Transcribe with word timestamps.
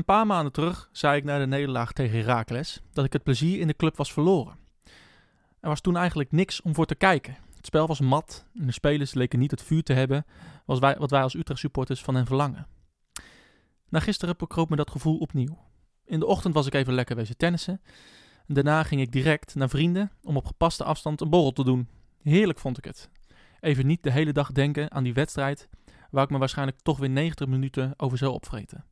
Een 0.00 0.06
paar 0.06 0.26
maanden 0.26 0.52
terug 0.52 0.88
zei 0.92 1.16
ik 1.16 1.24
na 1.24 1.38
de 1.38 1.46
nederlaag 1.46 1.92
tegen 1.92 2.18
Heracles 2.18 2.80
dat 2.92 3.04
ik 3.04 3.12
het 3.12 3.22
plezier 3.22 3.60
in 3.60 3.66
de 3.66 3.76
club 3.76 3.96
was 3.96 4.12
verloren. 4.12 4.58
Er 5.60 5.68
was 5.68 5.80
toen 5.80 5.96
eigenlijk 5.96 6.32
niks 6.32 6.62
om 6.62 6.74
voor 6.74 6.86
te 6.86 6.94
kijken. 6.94 7.36
Het 7.56 7.66
spel 7.66 7.86
was 7.86 8.00
mat 8.00 8.46
en 8.54 8.66
de 8.66 8.72
spelers 8.72 9.14
leken 9.14 9.38
niet 9.38 9.50
het 9.50 9.62
vuur 9.62 9.82
te 9.82 9.92
hebben 9.92 10.26
wat 10.66 11.10
wij 11.10 11.22
als 11.22 11.34
Utrecht 11.34 11.60
supporters 11.60 12.02
van 12.02 12.14
hen 12.14 12.26
verlangen. 12.26 12.66
Na 13.88 14.00
gisteren 14.00 14.36
bekroop 14.36 14.70
me 14.70 14.76
dat 14.76 14.90
gevoel 14.90 15.18
opnieuw. 15.18 15.58
In 16.04 16.20
de 16.20 16.26
ochtend 16.26 16.54
was 16.54 16.66
ik 16.66 16.74
even 16.74 16.94
lekker 16.94 17.16
wezen 17.16 17.36
tennissen. 17.36 17.80
Daarna 18.46 18.82
ging 18.82 19.00
ik 19.00 19.12
direct 19.12 19.54
naar 19.54 19.68
vrienden 19.68 20.10
om 20.22 20.36
op 20.36 20.46
gepaste 20.46 20.84
afstand 20.84 21.20
een 21.20 21.30
borrel 21.30 21.52
te 21.52 21.64
doen. 21.64 21.88
Heerlijk 22.22 22.58
vond 22.58 22.78
ik 22.78 22.84
het. 22.84 23.10
Even 23.60 23.86
niet 23.86 24.02
de 24.02 24.10
hele 24.10 24.32
dag 24.32 24.52
denken 24.52 24.90
aan 24.90 25.02
die 25.02 25.14
wedstrijd 25.14 25.68
waar 26.10 26.24
ik 26.24 26.30
me 26.30 26.38
waarschijnlijk 26.38 26.80
toch 26.80 26.98
weer 26.98 27.10
90 27.10 27.46
minuten 27.46 27.94
over 27.96 28.18
zou 28.18 28.32
opvreten. 28.32 28.84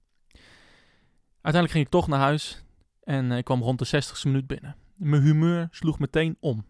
Uiteindelijk 1.49 1.73
ging 1.73 1.85
ik 1.85 2.01
toch 2.01 2.19
naar 2.19 2.29
huis 2.29 2.63
en 3.03 3.33
ik 3.33 3.45
kwam 3.45 3.63
rond 3.63 3.79
de 3.79 4.03
60ste 4.05 4.23
minuut 4.23 4.47
binnen. 4.47 4.77
Mijn 4.95 5.23
humeur 5.23 5.69
sloeg 5.71 5.99
meteen 5.99 6.37
om. 6.41 6.67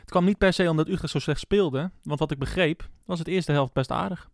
Het 0.00 0.10
kwam 0.10 0.24
niet 0.24 0.38
per 0.38 0.52
se 0.52 0.70
omdat 0.70 0.88
Utrecht 0.88 1.12
zo 1.12 1.18
slecht 1.18 1.40
speelde, 1.40 1.90
want 2.02 2.18
wat 2.18 2.30
ik 2.30 2.38
begreep 2.38 2.88
was 3.04 3.18
het 3.18 3.28
eerste 3.28 3.52
helft 3.52 3.72
best 3.72 3.90
aardig. 3.90 4.30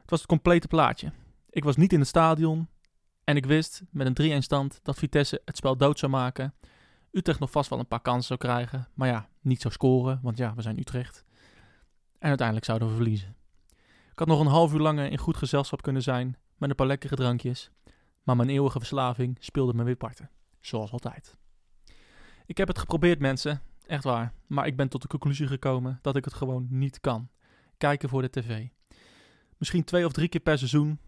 Het 0.00 0.10
was 0.10 0.18
het 0.18 0.28
complete 0.28 0.68
plaatje. 0.68 1.12
Ik 1.50 1.64
was 1.64 1.76
niet 1.76 1.92
in 1.92 1.98
het 1.98 2.08
stadion 2.08 2.68
en 3.24 3.36
ik 3.36 3.46
wist 3.46 3.82
met 3.90 4.18
een 4.18 4.42
3-1 4.42 4.44
stand 4.44 4.80
dat 4.82 4.98
Vitesse 4.98 5.42
het 5.44 5.56
spel 5.56 5.76
dood 5.76 5.98
zou 5.98 6.12
maken. 6.12 6.54
Utrecht 7.10 7.40
nog 7.40 7.50
vast 7.50 7.70
wel 7.70 7.78
een 7.78 7.88
paar 7.88 8.00
kansen 8.00 8.26
zou 8.26 8.38
krijgen, 8.38 8.88
maar 8.94 9.08
ja, 9.08 9.28
niet 9.40 9.60
zou 9.60 9.74
scoren, 9.74 10.20
want 10.22 10.38
ja, 10.38 10.54
we 10.54 10.62
zijn 10.62 10.78
Utrecht. 10.78 11.24
En 12.18 12.28
uiteindelijk 12.28 12.66
zouden 12.66 12.88
we 12.88 12.94
verliezen. 12.94 13.36
Ik 14.10 14.18
had 14.18 14.28
nog 14.28 14.40
een 14.40 14.46
half 14.46 14.72
uur 14.72 14.80
langer 14.80 15.10
in 15.10 15.18
goed 15.18 15.36
gezelschap 15.36 15.82
kunnen 15.82 16.02
zijn 16.02 16.36
met 16.56 16.70
een 16.70 16.76
paar 16.76 16.86
lekkere 16.86 17.16
drankjes, 17.16 17.70
maar 18.26 18.36
mijn 18.36 18.48
eeuwige 18.48 18.78
verslaving 18.78 19.36
speelde 19.40 19.74
me 19.74 19.82
weer 19.84 19.96
parten, 19.96 20.30
zoals 20.60 20.92
altijd. 20.92 21.36
Ik 22.46 22.56
heb 22.56 22.68
het 22.68 22.78
geprobeerd, 22.78 23.18
mensen, 23.18 23.62
echt 23.86 24.04
waar, 24.04 24.34
maar 24.46 24.66
ik 24.66 24.76
ben 24.76 24.88
tot 24.88 25.02
de 25.02 25.08
conclusie 25.08 25.46
gekomen 25.46 25.98
dat 26.02 26.16
ik 26.16 26.24
het 26.24 26.34
gewoon 26.34 26.66
niet 26.70 27.00
kan. 27.00 27.28
Kijken 27.76 28.08
voor 28.08 28.22
de 28.22 28.30
tv. 28.30 28.68
Misschien 29.56 29.84
twee 29.84 30.04
of 30.04 30.12
drie 30.12 30.28
keer 30.28 30.40
per 30.40 30.58
seizoen, 30.58 31.00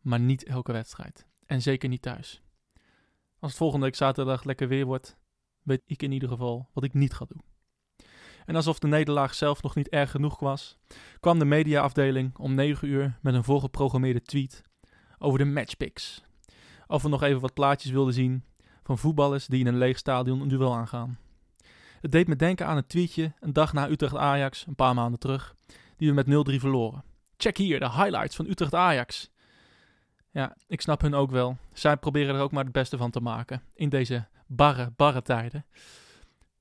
maar 0.00 0.20
niet 0.20 0.44
elke 0.44 0.72
wedstrijd. 0.72 1.26
En 1.46 1.62
zeker 1.62 1.88
niet 1.88 2.02
thuis. 2.02 2.42
Als 3.38 3.50
het 3.50 3.60
volgende 3.60 3.84
week 3.84 3.94
zaterdag 3.94 4.44
lekker 4.44 4.68
weer 4.68 4.86
wordt, 4.86 5.16
weet 5.62 5.82
ik 5.86 6.02
in 6.02 6.12
ieder 6.12 6.28
geval 6.28 6.68
wat 6.72 6.84
ik 6.84 6.94
niet 6.94 7.14
ga 7.14 7.24
doen. 7.28 7.42
En 8.44 8.56
alsof 8.56 8.78
de 8.78 8.86
nederlaag 8.86 9.34
zelf 9.34 9.62
nog 9.62 9.74
niet 9.74 9.88
erg 9.88 10.10
genoeg 10.10 10.38
was, 10.38 10.78
kwam 11.20 11.38
de 11.38 11.44
mediaafdeling 11.44 12.38
om 12.38 12.54
9 12.54 12.88
uur 12.88 13.18
met 13.20 13.34
een 13.34 13.44
voorgeprogrammeerde 13.44 14.22
tweet 14.22 14.62
over 15.18 15.38
de 15.38 15.44
matchpicks. 15.44 16.22
Of 16.92 17.02
we 17.02 17.08
nog 17.08 17.22
even 17.22 17.40
wat 17.40 17.54
plaatjes 17.54 17.90
wilden 17.90 18.14
zien 18.14 18.44
van 18.82 18.98
voetballers 18.98 19.46
die 19.46 19.60
in 19.60 19.66
een 19.66 19.78
leeg 19.78 19.98
stadion 19.98 20.40
een 20.40 20.48
duel 20.48 20.74
aangaan. 20.74 21.18
Het 22.00 22.12
deed 22.12 22.28
me 22.28 22.36
denken 22.36 22.66
aan 22.66 22.76
een 22.76 22.86
tweetje 22.86 23.32
een 23.40 23.52
dag 23.52 23.72
na 23.72 23.88
Utrecht-Ajax, 23.88 24.66
een 24.66 24.74
paar 24.74 24.94
maanden 24.94 25.20
terug, 25.20 25.54
die 25.96 26.12
we 26.12 26.14
met 26.14 26.50
0-3 26.56 26.60
verloren. 26.60 27.04
Check 27.36 27.56
hier 27.56 27.80
de 27.80 27.90
highlights 27.90 28.36
van 28.36 28.46
Utrecht-Ajax. 28.46 29.30
Ja, 30.30 30.56
ik 30.66 30.80
snap 30.80 31.00
hun 31.00 31.14
ook 31.14 31.30
wel. 31.30 31.56
Zij 31.72 31.96
proberen 31.96 32.34
er 32.34 32.40
ook 32.40 32.52
maar 32.52 32.64
het 32.64 32.72
beste 32.72 32.96
van 32.96 33.10
te 33.10 33.20
maken 33.20 33.62
in 33.74 33.88
deze 33.88 34.28
barre, 34.46 34.92
barre 34.96 35.22
tijden. 35.22 35.64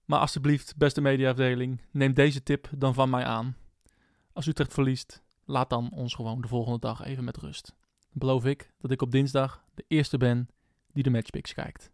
Maar 0.05 0.19
alsjeblieft, 0.19 0.77
beste 0.77 1.01
mediaafdeling, 1.01 1.81
neem 1.91 2.13
deze 2.13 2.43
tip 2.43 2.69
dan 2.75 2.93
van 2.93 3.09
mij 3.09 3.23
aan. 3.23 3.55
Als 4.33 4.47
Utrecht 4.47 4.73
verliest, 4.73 5.21
laat 5.45 5.69
dan 5.69 5.89
ons 5.93 6.13
gewoon 6.13 6.41
de 6.41 6.47
volgende 6.47 6.79
dag 6.79 7.03
even 7.03 7.23
met 7.23 7.38
rust. 7.38 7.75
Dan 8.13 8.27
beloof 8.27 8.45
ik 8.45 8.71
dat 8.79 8.91
ik 8.91 9.01
op 9.01 9.11
dinsdag 9.11 9.63
de 9.73 9.83
eerste 9.87 10.17
ben 10.17 10.47
die 10.93 11.03
de 11.03 11.09
matchpicks 11.09 11.53
kijkt. 11.53 11.91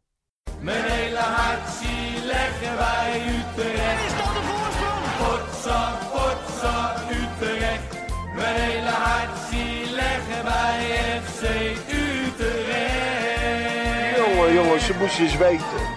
Mijn 0.61 0.83
hele 0.91 1.17
hart 1.17 1.69
zie 1.69 2.25
leggen 2.25 2.77
wij 2.77 3.21
Utrecht. 3.21 4.05
Is 4.05 4.11
dat 4.17 4.33
de 4.33 4.41
voorsprong? 4.49 5.05
Potsa, 5.21 5.97
potsa, 6.11 6.95
Utrecht. 7.09 7.95
Mijn 8.35 8.56
hele 8.61 8.89
hart 8.89 9.38
zie 9.50 9.91
leggen 9.95 10.44
wij 10.44 10.79
FC 11.22 11.41
Utrecht. 11.91 14.17
Jongen, 14.17 14.53
jongens, 14.53 14.85
ze 14.85 14.94
moesten 15.00 15.23
eens 15.23 15.38
weten. 15.38 15.95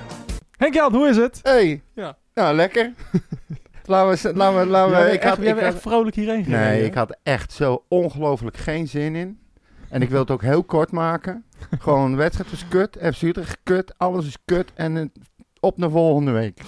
Henk-Jan, 0.56 0.94
hoe 0.94 1.08
is 1.08 1.16
het? 1.16 1.40
Hey. 1.42 1.82
Ja. 1.94 2.16
Nou, 2.34 2.54
lekker. 2.56 2.92
laten 3.84 4.32
we, 4.32 4.36
laten 4.36 4.60
we, 4.60 4.66
laten 4.66 4.96
we. 4.96 5.02
Bent 5.02 5.14
ik 5.14 5.22
echt, 5.22 5.36
had, 5.36 5.46
ik 5.46 5.54
had- 5.54 5.58
echt 5.62 5.80
vrolijk 5.80 6.16
hierheen 6.16 6.44
gereden, 6.44 6.68
nee, 6.68 6.78
hè? 6.80 6.84
ik 6.86 6.94
had 6.94 7.18
echt 7.22 7.52
zo 7.52 7.84
ongelooflijk 7.88 8.56
geen 8.56 8.88
zin 8.88 9.14
in. 9.16 9.39
En 9.90 10.02
ik 10.02 10.08
wil 10.10 10.20
het 10.20 10.30
ook 10.30 10.42
heel 10.42 10.64
kort 10.64 10.90
maken. 10.92 11.44
Gewoon, 11.80 12.16
wedstrijd 12.16 12.50
was 12.50 12.68
kut. 12.68 12.98
FC 13.14 13.22
Utrecht 13.22 13.58
kut. 13.62 13.98
Alles 13.98 14.26
is 14.26 14.36
kut. 14.44 14.72
En 14.74 15.12
op 15.60 15.76
naar 15.78 15.90
volgende 15.90 16.30
week. 16.30 16.62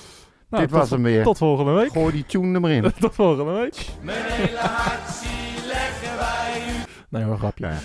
Nou, 0.49 0.63
Dit 0.63 0.73
was 0.73 0.91
hem 0.91 1.03
weer. 1.03 1.23
Tot 1.23 1.39
volgende 1.39 1.73
week. 1.73 1.91
Gooi 1.93 2.13
die 2.13 2.27
tune 2.27 2.55
er 2.55 2.61
maar 2.61 2.71
in. 2.71 2.93
Tot 3.01 3.15
volgende 3.15 3.53
week. 3.53 3.87
Mijn 4.03 4.25
hele 4.25 4.59
hart 4.59 5.09
zie 5.11 5.67
leggen 5.67 6.17
wij 6.19 6.63
Utrecht. 6.69 6.87
Nee 7.09 7.23
hoor, 7.25 7.39
grapje. 7.39 7.67
Ja. 7.67 7.79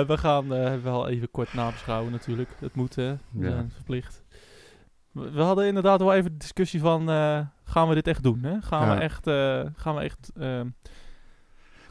Eh, 0.00 0.06
we 0.06 0.18
gaan 0.18 0.54
eh, 0.54 0.72
wel 0.82 1.08
even 1.08 1.30
kort 1.30 1.54
nabeschouwen 1.54 2.12
natuurlijk. 2.12 2.50
Het 2.60 2.74
moet, 2.74 2.94
hè. 2.94 3.12
We 3.30 3.44
Ja. 3.44 3.50
zijn 3.50 3.70
verplicht. 3.74 4.22
We, 5.12 5.30
we 5.30 5.42
hadden 5.42 5.66
inderdaad 5.66 6.00
wel 6.00 6.14
even 6.14 6.30
de 6.32 6.36
discussie 6.38 6.80
van... 6.80 7.10
eh, 7.10 7.38
gaan 7.64 7.88
we 7.88 7.94
dit 7.94 8.06
echt 8.06 8.22
doen, 8.22 8.42
hè? 8.42 8.60
Gaan 8.60 8.86
Ja. 8.88 8.94
we 8.94 9.00
echt... 9.00 9.26
eh, 9.26 9.60
gaan 9.76 9.94
we 9.94 10.00
echt... 10.00 10.30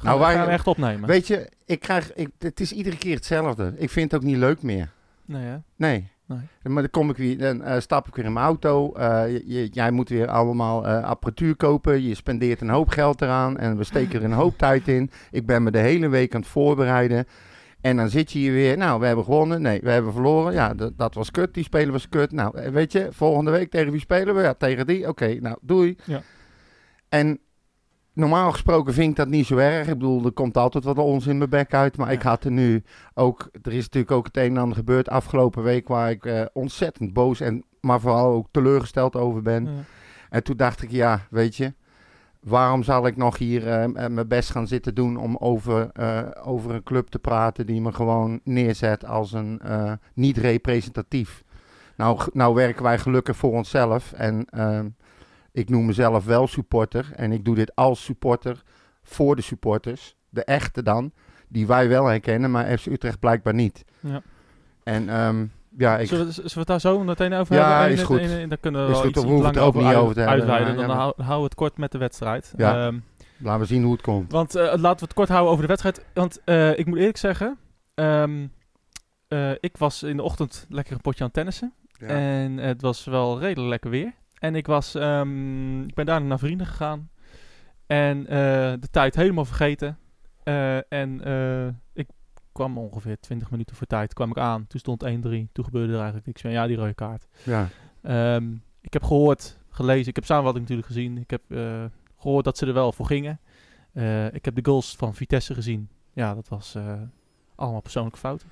gaan, 0.01 0.09
Nou, 0.09 0.19
wij- 0.19 0.35
gaan 0.35 0.45
we 0.45 0.51
echt 0.51 0.67
opnemen? 0.67 1.07
Weet 1.09 1.28
je, 1.28 1.50
ik 1.66 1.79
krijg, 1.79 2.13
ik, 2.13 2.28
het 2.39 2.59
is 2.59 2.72
iedere 2.72 2.97
keer 2.97 3.16
hetzelfde. 3.16 3.73
Ik 3.78 3.89
vind 3.89 4.12
het 4.12 4.22
ook 4.22 4.28
niet 4.28 4.38
leuk 4.38 4.62
meer. 4.62 4.91
Nee, 5.25 5.44
hè? 5.45 5.57
Nee. 5.75 6.09
Nee. 6.25 6.39
Maar 6.63 6.81
dan 6.81 6.91
kom 6.91 7.09
ik 7.09 7.17
weer, 7.17 7.38
dan 7.38 7.63
eh, 7.63 7.79
stap 7.79 8.07
ik 8.07 8.16
weer 8.16 8.25
in 8.25 8.34
mijn 8.34 8.45
auto. 8.45 8.94
eh, 8.94 9.23
je- 9.45 9.67
jij 9.72 9.91
moet 9.91 10.09
weer 10.09 10.28
allemaal 10.28 10.88
eh, 10.88 11.03
apparatuur 11.03 11.56
kopen. 11.56 12.01
Je 12.03 12.16
spendeert 12.16 12.61
een 12.61 12.69
hoop 12.69 12.90
geld 12.90 13.22
eraan. 13.22 13.57
En 13.57 13.78
we 13.78 13.84
steken 13.84 14.19
er 14.19 14.25
een 14.25 14.31
hoop 14.31 14.57
tijd 14.67 14.88
in. 14.88 15.11
Ik 15.31 15.45
ben 15.45 15.63
me 15.63 15.72
de 15.72 15.78
hele 15.79 16.07
week 16.07 16.35
aan 16.35 16.41
het 16.41 16.50
voorbereiden. 16.50 17.25
En 17.81 17.97
dan 17.97 18.09
zit 18.09 18.31
je 18.31 18.40
hier 18.40 18.51
weer. 18.51 18.78
Nou, 18.78 19.00
we 19.00 19.06
hebben 19.06 19.23
gewonnen. 19.25 19.61
Nee, 19.61 19.79
we 19.84 19.90
hebben 19.91 20.13
verloren. 20.13 20.53
Ja, 20.53 20.73
dat, 20.95 21.13
was 21.13 21.31
kut. 21.31 21.53
Die 21.53 21.63
spelen 21.63 21.91
was 21.91 22.09
kut. 22.09 22.31
Nou, 22.31 22.72
weet 22.72 22.91
je, 22.91 23.07
volgende 23.11 23.51
week 23.51 23.69
tegen 23.72 23.91
wie 23.91 24.00
spelen 24.01 24.35
we? 24.35 24.41
Ja, 24.41 24.53
tegen 24.53 24.88
die. 24.88 25.07
Oké, 25.07 25.34
nou, 25.40 25.57
doei. 25.61 25.95
Ja. 26.03 26.22
En 27.09 27.40
normaal 28.13 28.51
gesproken 28.51 28.94
vind 28.94 29.09
ik 29.09 29.16
dat 29.16 29.27
niet 29.27 29.45
zo 29.45 29.57
erg. 29.57 29.88
Ik 29.88 29.94
bedoel, 29.94 30.25
er 30.25 30.31
komt 30.31 30.57
altijd 30.57 30.83
wat 30.83 30.97
ons 30.97 31.27
in 31.27 31.38
mijn 31.38 31.49
bek 31.49 31.73
uit. 31.73 31.97
Maar 31.97 32.07
Ja. 32.07 32.13
ik 32.13 32.22
had 32.22 32.44
er 32.44 32.51
nu 32.51 32.83
ook... 33.13 33.49
Er 33.61 33.73
is 33.73 33.83
natuurlijk 33.83 34.11
ook 34.11 34.25
het 34.25 34.38
een 34.38 34.49
en 34.51 34.57
ander 34.57 34.77
gebeurd 34.77 35.09
afgelopen 35.09 35.63
week... 35.63 35.88
waar 35.88 36.09
ik 36.09 36.25
eh, 36.25 36.45
ontzettend 36.53 37.13
boos 37.13 37.39
en... 37.39 37.63
maar 37.81 37.99
vooral 37.99 38.33
ook 38.33 38.47
teleurgesteld 38.51 39.16
over 39.16 39.41
ben. 39.41 39.66
Ja. 39.66 39.72
En 40.29 40.44
toen 40.44 40.57
dacht 40.57 40.81
ik, 40.81 40.91
ja, 40.91 41.19
weet 41.29 41.55
je... 41.55 41.73
Waarom 42.41 42.83
zal 42.83 43.07
ik 43.07 43.17
nog 43.17 43.38
hier 43.38 43.67
eh, 43.67 44.07
mijn 44.07 44.28
best 44.28 44.51
gaan 44.51 44.67
zitten 44.67 44.95
doen 44.95 45.17
om 45.17 45.38
over, 45.38 45.89
eh, 45.93 46.19
over 46.43 46.72
een 46.72 46.83
club 46.83 47.07
te 47.07 47.19
praten 47.19 47.66
die 47.66 47.81
me 47.81 47.91
gewoon 47.91 48.39
neerzet 48.43 49.05
als 49.05 49.33
een 49.33 49.61
niet 50.13 50.38
representatief? 50.38 51.43
Nou, 51.95 52.19
nou 52.33 52.53
werken 52.55 52.83
wij 52.83 52.99
gelukkig 52.99 53.35
voor 53.38 53.51
onszelf 53.51 54.11
en 54.13 54.45
ehm, 54.49 54.88
ik 55.51 55.69
noem 55.69 55.85
mezelf 55.85 56.25
wel 56.25 56.47
supporter 56.47 57.12
en 57.16 57.31
ik 57.31 57.45
doe 57.45 57.56
dit 57.56 57.75
als 57.75 58.03
supporter 58.03 58.63
voor 59.03 59.35
de 59.35 59.41
supporters, 59.41 60.16
de 60.29 60.44
echte 60.44 60.84
dan, 60.84 61.12
die 61.47 61.67
wij 61.67 61.88
wel 61.89 62.06
herkennen, 62.06 62.51
maar 62.51 62.78
FC 62.78 62.85
Utrecht 62.85 63.19
blijkbaar 63.19 63.53
niet. 63.53 63.85
Ja. 64.00 64.22
En 64.84 65.09
ehm, 65.09 65.45
ja, 65.78 65.97
ik, 65.97 66.07
Zullen, 66.07 66.25
we, 66.25 66.31
zullen 66.31 66.51
we 66.51 66.59
het 66.59 66.67
daar 66.67 66.79
zo 66.79 67.03
meteen 67.03 67.34
over 67.34 67.56
Ja, 67.56 67.78
hebben? 67.79 67.94
is 67.94 68.00
En- 68.00 68.06
goed. 68.06 68.50
daar 68.50 68.57
kunnen 68.57 68.85
we 68.85 68.91
Is 68.91 68.97
goed, 68.97 69.09
iets, 69.09 69.23
we 69.25 69.31
het 69.47 69.57
ook 69.57 69.75
niet 69.75 69.95
over 69.95 70.13
te 70.13 70.19
hebben, 70.19 70.40
uitweiden. 70.40 70.75
Dan 70.75 70.88
ja, 70.88 70.95
hou, 70.95 71.13
houden 71.16 71.38
we 71.38 71.44
het 71.44 71.56
kort 71.56 71.78
met 71.78 71.91
de 71.91 71.97
wedstrijd. 71.97 72.53
Ja. 72.57 72.85
Ehm, 72.85 73.00
laten 73.38 73.59
we 73.61 73.66
zien 73.66 73.84
hoe 73.84 73.91
het 73.91 74.01
komt. 74.01 74.31
Want 74.31 74.56
eh, 74.56 74.63
laten 74.63 75.00
we 75.00 75.06
het 75.06 75.13
kort 75.13 75.29
houden 75.29 75.50
over 75.51 75.61
de 75.61 75.67
wedstrijd. 75.67 76.06
Want 76.13 76.41
eh, 76.45 76.78
ik 76.79 76.85
moet 76.85 76.97
eerlijk 76.97 77.17
zeggen, 77.17 77.57
ehm, 77.94 78.47
eh, 79.28 79.51
ik 79.59 79.78
was 79.78 80.03
in 80.03 80.17
de 80.17 80.23
ochtend 80.23 80.66
lekker 80.69 80.94
een 80.94 81.01
potje 81.01 81.23
aan 81.23 81.31
tennissen. 81.31 81.73
En 81.99 82.58
het 82.58 82.81
was 82.81 83.03
wel 83.05 83.40
redelijk 83.40 83.70
lekker 83.70 83.90
weer. 83.90 84.14
En 84.41 84.55
ik, 84.55 84.67
was, 84.67 84.96
ehm, 84.96 85.82
ik 85.82 85.93
ben 85.93 86.05
daarna 86.05 86.28
naar 86.28 86.40
vrienden 86.40 86.67
gegaan. 86.67 87.09
En 87.85 88.28
eh, 88.28 88.73
de 88.79 88.90
tijd 88.91 89.16
helemaal 89.16 89.46
vergeten. 89.46 89.97
Eh, 90.43 90.91
en 90.91 91.23
eh, 91.23 91.67
ik 91.93 92.08
kwam 92.52 92.78
ongeveer 92.78 93.20
20 93.20 93.52
minuten 93.52 93.76
voor 93.76 93.88
tijd 93.88 94.14
kwam 94.14 94.29
ik 94.29 94.38
aan. 94.38 94.67
Toen 94.67 94.79
stond 94.79 95.03
1-3. 95.03 95.08
Toen 95.52 95.66
gebeurde 95.66 95.91
er 95.91 95.97
eigenlijk 95.97 96.26
niks 96.26 96.41
meer. 96.41 96.53
Ja, 96.53 96.67
die 96.67 96.78
rode 96.78 96.93
kaart. 96.93 97.28
Ja. 97.43 97.67
Ehm, 98.02 98.53
ik 98.82 98.93
heb 98.93 99.03
gehoord, 99.03 99.59
gelezen, 99.70 100.08
ik 100.08 100.16
heb 100.16 100.26
samenvatting 100.26 100.64
natuurlijk 100.64 100.94
gezien. 100.94 101.17
Ik 101.17 101.29
heb 101.29 101.41
eh, 101.47 101.85
gehoord 102.17 102.46
dat 102.46 102.58
ze 102.58 102.66
er 102.66 102.73
wel 102.73 102.91
voor 102.91 103.05
gingen. 103.05 103.40
Ik 104.32 104.46
heb 104.46 104.55
de 104.55 104.66
goals 104.66 104.96
van 104.96 105.16
Vitesse 105.16 105.53
gezien. 105.53 105.90
Ja, 106.14 106.34
dat 106.34 106.47
was 106.47 106.78
allemaal 107.55 107.82
persoonlijke 107.82 108.20
fouten. 108.20 108.49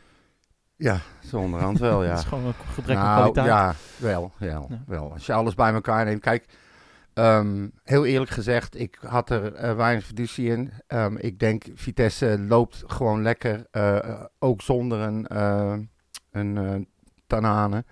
Ja, 0.80 1.00
zo 1.28 1.38
onderhand 1.38 1.80
wel, 1.80 2.04
ja. 2.04 2.10
Dat 2.10 2.20
is 2.20 2.26
gewoon 2.26 2.46
een 2.46 2.54
gebrek 2.74 2.98
aan 2.98 3.04
nou, 3.06 3.18
kwaliteit. 3.32 3.46
Ja, 3.48 3.76
wel, 3.98 4.32
wel, 4.38 4.68
Ja. 4.70 4.78
wel. 4.88 5.12
Als 5.14 5.26
je 5.26 5.34
alles 5.34 5.56
bij 5.56 5.74
elkaar 5.74 6.06
neemt. 6.06 6.22
Kijk, 6.22 6.46
ehm, 7.14 7.68
heel 7.84 8.06
eerlijk 8.06 8.32
gezegd, 8.32 8.80
ik 8.80 8.98
had 9.08 9.30
er 9.30 9.54
eh, 9.54 9.76
weinig 9.76 10.06
fiducie 10.06 10.50
in. 10.50 10.72
Ehm, 10.88 11.16
ik 11.18 11.40
denk, 11.40 11.64
Vitesse 11.76 12.40
loopt 12.48 12.84
gewoon 12.88 13.22
lekker. 13.22 13.66
eh, 13.72 14.24
ook 14.40 14.62
zonder 14.62 15.00
een, 15.00 15.28
eh, 15.28 15.74
een 16.32 16.88
Tanane. 17.28 17.84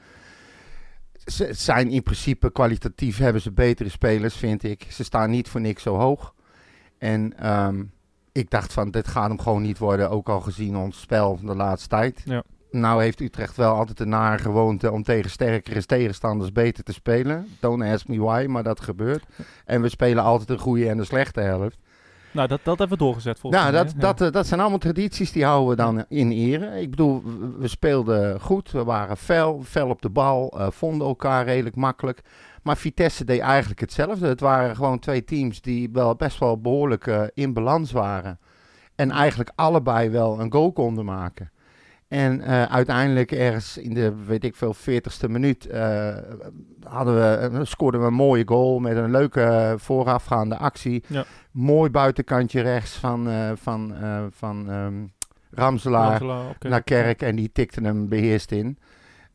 Ze 1.26 1.54
zijn 1.54 1.90
in 1.90 2.04
principe 2.04 2.52
kwalitatief, 2.52 3.18
hebben 3.18 3.42
ze 3.42 3.52
betere 3.52 3.90
spelers, 3.90 4.36
vind 4.36 4.64
ik. 4.64 4.86
Ze 4.90 5.04
staan 5.04 5.30
niet 5.30 5.50
voor 5.50 5.62
niks 5.62 5.84
zo 5.84 5.96
hoog. 5.96 6.34
En 6.98 7.38
ehm, 7.38 7.84
ik 8.32 8.50
dacht 8.50 8.74
van, 8.74 8.92
dit 8.92 9.08
gaat 9.08 9.28
hem 9.28 9.40
gewoon 9.40 9.62
niet 9.62 9.78
worden, 9.78 10.10
ook 10.10 10.30
al 10.30 10.42
gezien 10.42 10.78
ons 10.78 11.00
spel 11.02 11.36
van 11.38 11.46
de 11.46 11.56
laatste 11.56 11.88
tijd. 11.88 12.22
Ja. 12.26 12.44
Nou 12.72 13.04
heeft 13.04 13.20
Utrecht 13.20 13.56
wel 13.58 13.74
altijd 13.76 14.00
een 14.00 14.10
nare 14.10 14.38
gewoonte 14.38 14.92
om 14.92 15.04
tegen 15.04 15.30
sterkere 15.30 15.86
tegenstanders 15.86 16.52
beter 16.52 16.84
te 16.84 16.94
spelen. 16.94 17.48
Don't 17.60 17.84
ask 17.84 18.08
me 18.08 18.20
why, 18.20 18.46
maar 18.50 18.64
dat 18.64 18.82
gebeurt. 18.82 19.24
En 19.66 19.82
we 19.82 19.90
spelen 19.90 20.24
altijd 20.24 20.50
een 20.50 20.60
goede 20.60 20.90
en 20.90 20.98
een 20.98 21.06
slechte 21.06 21.40
helft. 21.40 21.78
Nou, 22.32 22.48
dat, 22.48 22.60
dat 22.64 22.78
hebben 22.80 22.98
we 22.98 23.04
doorgezet 23.04 23.40
volgens 23.40 23.62
Nou, 23.62 23.74
mij. 23.74 23.84
dat, 23.84 23.94
dat, 24.02 24.22
eh, 24.22 24.32
dat 24.34 24.48
zijn 24.48 24.60
allemaal 24.60 24.78
tradities 24.80 25.32
die 25.32 25.46
houden 25.46 25.70
we 25.70 25.76
dan 25.76 26.06
in 26.10 26.32
ere. 26.32 26.80
Ik 26.82 26.90
bedoel, 26.90 27.24
we- 27.24 27.56
we 27.60 27.68
speelden 27.68 28.42
goed, 28.42 28.72
we 28.72 28.84
waren 28.84 29.18
fel, 29.18 29.62
fel 29.66 29.90
op 29.90 30.02
de 30.02 30.10
bal, 30.10 30.60
eh, 30.60 30.68
vonden 30.72 31.08
elkaar 31.08 31.46
redelijk 31.46 31.76
makkelijk. 31.76 32.22
Maar 32.64 32.78
Vitesse 32.78 33.26
deed 33.26 33.40
eigenlijk 33.40 33.80
hetzelfde. 33.80 34.28
Het 34.28 34.40
waren 34.40 34.76
gewoon 34.76 35.00
twee 35.00 35.24
teams 35.24 35.62
die 35.62 35.90
wel 35.94 36.16
best 36.16 36.40
wel 36.40 36.62
behoorlijk 36.62 37.08
eh, 37.08 37.22
in 37.34 37.54
balans 37.54 37.92
waren. 37.92 38.40
En 38.96 39.12
eigenlijk 39.12 39.52
allebei 39.56 40.10
wel 40.10 40.40
een 40.40 40.52
goal 40.52 40.72
konden 40.72 41.06
maken. 41.06 41.52
En 42.08 42.42
eh, 42.42 42.64
uiteindelijk 42.64 43.32
ergens 43.32 43.78
in 43.78 43.94
de, 43.94 44.16
weet 44.26 44.44
ik 44.44 44.56
veel, 44.56 44.76
40ste 44.76 45.30
minuut 45.30 45.66
eh, 45.66 46.16
hadden 46.84 47.16
we, 47.16 47.58
eh, 47.58 47.60
scoorden 47.64 48.02
we 48.02 48.08
een 48.08 48.14
mooie 48.14 48.48
goal 48.48 48.80
met 48.80 48.98
een 48.98 49.12
leuke 49.12 49.76
voorafgaande 49.78 50.58
actie. 50.58 51.04
Ja. 51.08 51.26
Mooi 51.52 51.90
buitenkantje 51.90 52.62
rechts 52.62 52.92
van, 52.92 53.30
eh, 53.30 53.52
van, 53.56 53.96
van 54.32 54.70
ehm, 54.70 55.06
Ramselaar 55.52 56.24
naar 56.60 56.84
Kerk 56.84 57.22
en 57.22 57.36
die 57.36 57.52
tikte 57.52 57.82
hem 57.82 58.10
beheerst 58.10 58.52
in. 58.52 58.78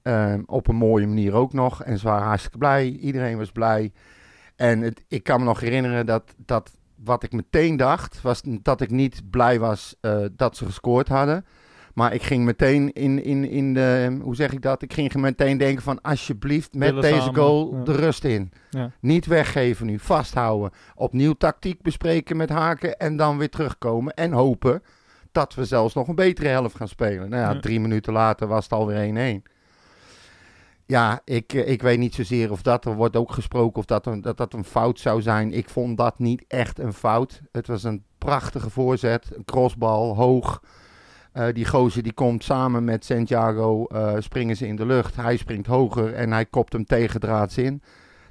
Ehm, 0.03 0.43
op 0.47 0.69
een 0.69 0.77
mooie 0.77 1.07
manier 1.07 1.35
ook 1.35 1.53
nog. 1.53 1.83
En 1.83 1.99
ze 1.99 2.07
waren 2.07 2.27
hartstikke 2.27 2.59
blij. 2.59 2.89
Iedereen 2.89 3.39
was 3.39 3.53
blij. 3.53 3.93
En 4.57 4.81
het, 4.81 5.05
ik 5.09 5.23
kan 5.23 5.39
me 5.39 5.45
nog 5.45 5.61
herinneren 5.61 6.07
dat, 6.07 6.35
dat 6.37 6.71
wat 7.05 7.23
ik 7.23 7.33
meteen 7.33 7.77
dacht, 7.77 8.23
was 8.23 8.43
dat 8.45 8.81
ik 8.81 8.91
niet 8.91 9.31
blij 9.31 9.59
was 9.59 9.97
dat 10.37 10.57
ze 10.57 10.65
gescoord 10.65 11.09
hadden. 11.09 11.45
Maar 11.95 12.15
ik 12.15 12.23
ging 12.23 12.45
meteen 12.45 12.93
in, 12.93 13.25
in, 13.25 13.49
in 13.49 13.75
de, 13.75 14.19
hoe 14.23 14.35
zeg 14.35 14.53
ik 14.53 14.63
dat? 14.63 14.83
Ik 14.83 14.93
ging 14.93 15.15
meteen 15.15 15.59
denken 15.59 15.83
van 15.83 16.01
alsjeblieft 16.01 16.75
met 16.75 16.89
Willen 16.89 17.03
deze 17.03 17.17
samen, 17.17 17.35
goal 17.35 17.77
ja. 17.77 17.85
de 17.85 17.93
rust 17.93 18.25
in. 18.25 18.53
Ja. 18.71 18.91
Niet 19.01 19.27
weggeven 19.27 19.87
nu, 19.87 19.99
vasthouden. 19.99 20.71
Opnieuw 20.95 21.33
tactiek 21.33 21.83
bespreken 21.83 22.37
met 22.37 22.49
Haken 22.49 22.97
en 22.99 23.17
dan 23.17 23.39
weer 23.39 23.51
terugkomen. 23.51 24.15
En 24.15 24.33
hopen 24.33 24.83
dat 25.33 25.55
we 25.55 25.65
zelfs 25.65 25.95
nog 25.95 26.09
een 26.09 26.15
betere 26.15 26.49
helft 26.49 26.77
gaan 26.77 26.89
spelen. 26.89 27.29
Nou 27.29 27.43
ja, 27.43 27.51
Ja. 27.53 27.61
drie 27.61 27.81
minuten 27.81 28.13
later 28.13 28.47
was 28.47 28.65
het 28.65 28.73
alweer 28.73 28.99
1-1. 28.99 29.43
Ja, 30.87 31.21
ik, 31.25 31.53
eh, 31.53 31.69
ik 31.69 31.83
weet 31.83 31.99
niet 31.99 32.15
zozeer 32.15 32.51
of 32.51 32.63
dat, 32.63 32.85
er 32.85 32.95
wordt 32.95 33.17
ook 33.17 33.33
gesproken 33.33 33.79
of 33.79 33.85
dat, 33.85 34.07
een, 34.07 34.21
dat 34.21 34.37
dat 34.37 34.53
een 34.55 34.65
fout 34.65 35.01
zou 35.01 35.23
zijn. 35.23 35.53
Ik 35.53 35.69
vond 35.69 35.97
dat 35.97 36.19
niet 36.19 36.45
echt 36.49 36.79
een 36.79 36.93
fout. 36.93 37.41
Het 37.53 37.67
was 37.67 37.83
een 37.83 38.05
prachtige 38.19 38.71
voorzet, 38.71 39.31
een 39.37 39.45
crossbal, 39.45 40.17
hoog. 40.17 40.63
Eh, 41.33 41.47
die 41.53 41.67
gozer 41.67 42.03
die 42.03 42.13
komt 42.13 42.45
samen 42.45 42.85
met 42.85 43.05
Santiago, 43.05 43.85
eh, 43.87 44.15
springen 44.19 44.57
ze 44.57 44.67
in 44.67 44.77
de 44.77 44.87
lucht. 44.87 45.17
Hij 45.17 45.37
springt 45.37 45.67
hoger 45.67 46.15
en 46.15 46.33
hij 46.33 46.47
kopt 46.47 46.73
hem 46.73 46.85
tegendraads 46.85 47.59
in. 47.59 47.83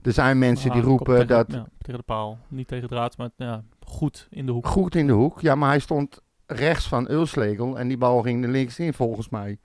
Er 0.01 0.11
zijn 0.13 0.39
mensen 0.39 0.69
Ah, 0.69 0.75
die 0.75 0.85
roepen 0.85 1.05
tegen- 1.13 1.27
dat 1.27 1.45
Ja, 1.51 1.67
tegen 1.77 1.99
de 1.99 2.05
paal. 2.05 2.37
Niet 2.47 2.67
tegen 2.67 2.87
draad, 2.87 3.17
maar 3.17 3.29
ja, 3.35 3.63
goed 3.85 4.27
in 4.29 4.45
de 4.45 4.51
hoek. 4.51 4.67
goed 4.67 4.95
in 4.95 5.07
de 5.07 5.13
hoek. 5.13 5.41
Ja, 5.41 5.55
maar 5.55 5.69
hij 5.69 5.79
stond 5.79 6.21
rechts 6.45 6.87
van 6.87 7.09
Ulslegel 7.11 7.77
en 7.79 7.87
die 7.87 7.97
bal 7.97 8.21
ging 8.21 8.43
er 8.43 8.49
links 8.49 8.79
in 8.79 8.93
volgens 8.93 9.29
mij. 9.29 9.57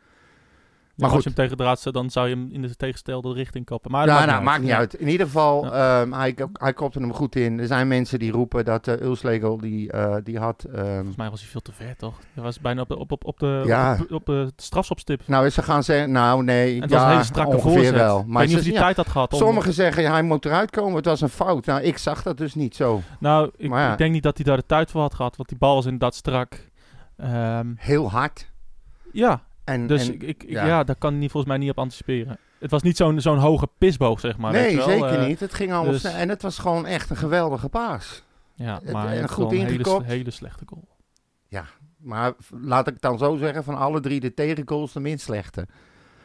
Maar 0.97 1.11
als 1.11 1.23
je 1.23 1.29
hem 1.29 1.35
tegen 1.39 1.57
draad 1.57 1.81
zet, 1.81 1.93
dan 1.95 2.11
zou 2.11 2.29
je 2.29 2.35
hem 2.35 2.49
in 2.51 2.63
de 2.63 2.77
tegenstelde 2.77 3.33
richting 3.33 3.65
kappen. 3.65 3.91
Maar 3.91 4.07
Ja, 4.07 4.19
dat 4.19 4.27
nou, 4.27 4.43
maakt 4.43 4.63
niet 4.63 4.71
uit. 4.71 4.95
In 4.95 5.09
ieder 5.09 5.27
geval, 5.27 5.73
ehm, 5.75 6.13
hij, 6.13 6.35
hij 6.53 6.73
kopte 6.73 6.99
hem 6.99 7.13
goed 7.13 7.37
in. 7.37 7.59
Er 7.61 7.67
zijn 7.67 7.89
mensen 7.89 8.19
die 8.19 8.31
roepen 8.33 8.65
dat 8.65 8.87
uh, 8.89 9.01
Ulslegel, 9.01 9.57
die, 9.59 9.93
eh, 9.93 10.17
die 10.25 10.39
had... 10.39 10.65
ehm, 10.65 10.95
Volgens 10.95 11.17
mij 11.17 11.31
was 11.31 11.41
hij 11.41 11.49
veel 11.49 11.61
te 11.61 11.73
ver, 11.73 11.97
toch? 11.97 12.15
Hij 12.35 12.43
was 12.43 12.61
bijna 12.61 12.81
op 12.81 12.89
de, 12.89 12.99
op, 12.99 13.13
op, 13.13 13.25
op 13.25 13.39
de, 13.39 13.63
Ja. 13.67 13.99
op, 14.01 14.13
op 14.13 14.27
de 14.27 14.53
strafschopstip. 14.57 15.23
nou, 15.27 15.49
ze 15.51 15.63
gaan 15.63 15.83
zeggen, 15.85 16.11
nou 16.13 16.45
nee, 16.45 16.75
En 16.77 16.81
het 16.83 16.91
was 16.91 17.03
een 17.03 17.09
hele 17.09 17.25
strakke 17.25 17.59
voorzet. 17.59 17.95
wel. 17.95 18.19
ik 18.21 18.27
Maar 18.27 18.41
weet 18.47 18.49
niet 18.51 18.59
of 18.59 18.65
hij 18.65 18.75
tijd 18.75 18.97
had 18.97 19.09
gehad. 19.09 19.33
Om, 19.33 19.39
sommigen 19.39 19.73
zeggen, 19.73 20.11
hij 20.11 20.23
moet 20.23 20.45
eruit 20.45 20.71
komen, 20.71 20.97
het 20.97 21.05
was 21.05 21.21
een 21.21 21.29
fout. 21.29 21.67
Nou, 21.67 21.83
ik 21.83 21.99
zag 21.99 22.23
dat 22.23 22.37
dus 22.39 22.55
niet 22.55 22.77
zo. 22.77 23.03
Nou, 23.21 23.51
ik, 23.57 23.73
ik 23.75 23.99
denk 23.99 24.13
niet 24.13 24.23
dat 24.23 24.37
hij 24.37 24.45
daar 24.45 24.57
de 24.57 24.67
tijd 24.67 24.91
voor 24.91 25.01
had 25.01 25.15
gehad. 25.15 25.37
Want 25.37 25.49
die 25.49 25.59
bal 25.59 25.75
was 25.75 25.85
inderdaad 25.85 26.15
strak. 26.15 26.69
Ehm, 27.17 27.73
Heel 27.77 28.11
hard. 28.11 28.51
ja, 29.13 29.43
En, 29.67 29.87
dus 29.87 30.09
en, 30.09 30.15
ik, 30.15 30.23
ik, 30.23 30.45
ja. 30.49 30.67
ja. 30.67 30.85
daar 30.85 30.97
kan 30.97 31.19
niet- 31.19 31.31
volgens 31.31 31.53
mij 31.53 31.61
niet 31.63 31.71
op 31.71 31.79
anticiperen. 31.79 32.39
Het 32.59 32.71
was 32.71 32.83
niet 32.83 32.97
zo'n 32.97 33.21
zo'n 33.21 33.39
hoge 33.39 33.69
pisboog, 33.79 34.21
zeg 34.21 34.37
maar. 34.37 34.53
nee, 34.53 34.77
wel. 34.77 34.89
zeker 34.89 35.19
Eh, 35.19 35.27
niet. 35.27 35.41
Het 35.41 35.55
ging 35.55 35.73
allemaal 35.73 35.93
dus- 35.93 36.01
snel. 36.01 36.13
En 36.13 36.29
het 36.29 36.43
was 36.43 36.59
gewoon 36.59 36.87
echt 36.87 37.11
een 37.11 37.17
geweldige 37.17 37.69
paas. 37.69 38.25
Ja, 38.55 38.81
maar 38.93 39.09
en 39.13 39.29
goed 39.29 39.53
een 39.53 40.05
hele, 40.07 40.31
slechte 40.31 40.65
goal. 40.67 40.89
Maar 41.97 42.33
v- 42.39 42.51
laat 42.61 42.87
ik 42.89 43.01
dan 43.01 43.19
zo 43.19 43.37
zeggen, 43.37 43.65
van 43.65 43.75
alle 43.75 44.01
drie 44.01 44.21
de 44.21 44.35
tegengoals 44.35 44.93
de 44.93 45.01
minst 45.01 45.25
slechte. 45.25 45.67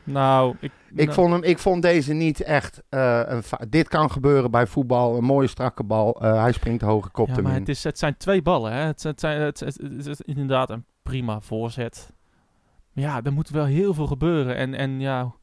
Nou, 0.04 0.56
ik, 0.60 0.72
Ik, 0.90 0.96
nou, 1.06 1.14
vond 1.14 1.32
hem, 1.32 1.44
ik 1.44 1.60
vond 1.60 1.82
deze 1.82 2.14
niet 2.14 2.42
echt 2.42 2.82
eh, 2.90 3.22
een 3.26 3.44
Dit 3.70 3.88
kan 3.88 4.12
gebeuren 4.12 4.52
bij 4.52 4.68
voetbal. 4.68 5.18
Een 5.18 5.24
mooie 5.24 5.48
strakke 5.48 5.84
bal. 5.84 6.22
Eh, 6.22 6.42
hij 6.42 6.52
springt 6.52 6.82
hoge 6.82 7.10
kop 7.10 7.28
ja, 7.28 7.42
maar 7.42 7.54
het, 7.54 7.70
is, 7.70 7.84
het 7.84 8.00
zijn 8.00 8.18
twee 8.18 8.42
ballen. 8.42 8.72
Hè. 8.72 8.80
Het, 8.86 9.04
het, 9.04 9.20
zijn, 9.20 9.42
het, 9.42 9.60
het- 9.60 9.82
het 9.82 10.08
is 10.08 10.22
inderdaad 10.22 10.70
een 10.70 10.86
prima 11.04 11.40
voorzet. 11.42 12.12
Maar 12.94 13.04
ja, 13.04 13.20
er 13.24 13.34
moet 13.34 13.50
wel 13.50 13.66
heel 13.66 13.94
veel 13.94 14.08
gebeuren. 14.08 14.56
En, 14.56 14.74
en 14.74 15.00
ja, 15.00 15.34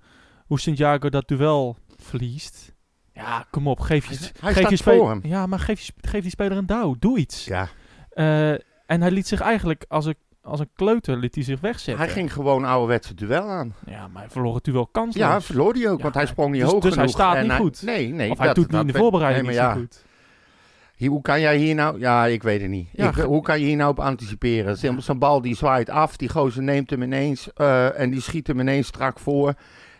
hoe 0.47 0.61
Santiago 0.61 1.09
dat 1.09 1.29
duel 1.29 1.77
verliest. 1.97 2.77
Ja, 3.13 3.47
kom 3.51 3.67
op. 3.69 3.81
Geef 3.81 4.07
je, 4.07 4.17
Hij- 4.17 4.31
hij 4.41 4.65
geef 4.65 4.79
staat 4.79 4.95
je. 4.95 5.29
Ja, 5.29 5.47
maar 5.47 5.59
geef, 5.59 5.81
je, 5.81 5.93
geef 6.01 6.23
die 6.23 6.31
speler 6.31 6.57
een 6.57 6.67
douw. 6.67 6.95
Doe 6.99 7.19
iets. 7.19 7.45
Ja, 7.45 7.69
Eh, 8.11 8.51
en 8.87 9.01
hij 9.01 9.11
liet 9.11 9.27
zich 9.27 9.41
eigenlijk 9.41 9.85
als 9.89 10.05
een, 10.07 10.15
als 10.43 10.61
een 10.61 10.71
kleuter 10.75 11.17
liet 11.17 11.35
hij 11.35 11.45
zich 11.45 11.61
wegzetten. 11.61 12.05
hij 12.05 12.13
ging 12.13 12.33
gewoon 12.33 12.65
ouderwetse 12.65 13.15
duel 13.15 13.49
aan. 13.49 13.75
Ja, 13.87 14.09
maar 14.09 14.23
hij 14.23 14.31
verloor 14.31 14.55
het 14.55 14.65
duel 14.65 14.87
kansloos. 14.87 15.27
Ja, 15.27 15.41
verloor 15.41 15.73
hij 15.75 15.89
ook, 15.89 15.97
Ja, 15.97 16.03
want 16.03 16.15
hij 16.15 16.27
sprong 16.27 16.53
niet 16.53 16.61
dus- 16.63 16.71
hoog 16.71 16.81
dus 16.83 16.95
hij 16.95 17.01
genoeg. 17.09 17.17
staat 17.21 17.35
En 17.37 17.43
niet 17.43 17.53
goed. 17.53 17.83
Nee, 17.83 18.09
nee. 18.13 18.31
of 18.31 18.39
hij 18.39 18.47
dat- 18.47 18.57
doet 18.57 18.71
niet 18.71 18.81
in 18.81 18.87
de 18.87 18.93
voorbereiding 18.99 19.47
nee, 19.47 19.55
niet 19.55 19.63
maar 19.63 19.73
zo 19.75 19.79
ja, 19.81 19.87
goed. 19.87 20.05
Hier, 20.99 21.11
hoe 21.11 21.21
kan 21.23 21.41
jij 21.41 21.57
hier 21.57 21.75
nou... 21.75 21.99
Ja, 21.99 22.27
ik 22.27 22.43
weet 22.43 22.61
het 22.61 22.71
niet. 22.71 22.89
Ja, 22.93 23.09
Ik- 23.09 23.15
ge- 23.15 23.23
hoe 23.27 23.43
kan 23.43 23.61
je 23.61 23.67
hier 23.67 23.77
nou 23.77 23.91
op 23.91 24.01
anticiperen? 24.01 25.03
Zo'n 25.03 25.19
bal 25.19 25.41
die 25.41 25.57
zwaait 25.57 25.91
af, 25.91 26.17
die 26.17 26.29
gozer 26.29 26.63
neemt 26.63 26.91
hem 26.91 27.03
ineens 27.03 27.53
eh, 27.53 28.01
en 28.01 28.11
die 28.11 28.21
schiet 28.21 28.47
hem 28.47 28.61
ineens 28.61 28.87
strak 28.87 29.19
voor. 29.19 29.55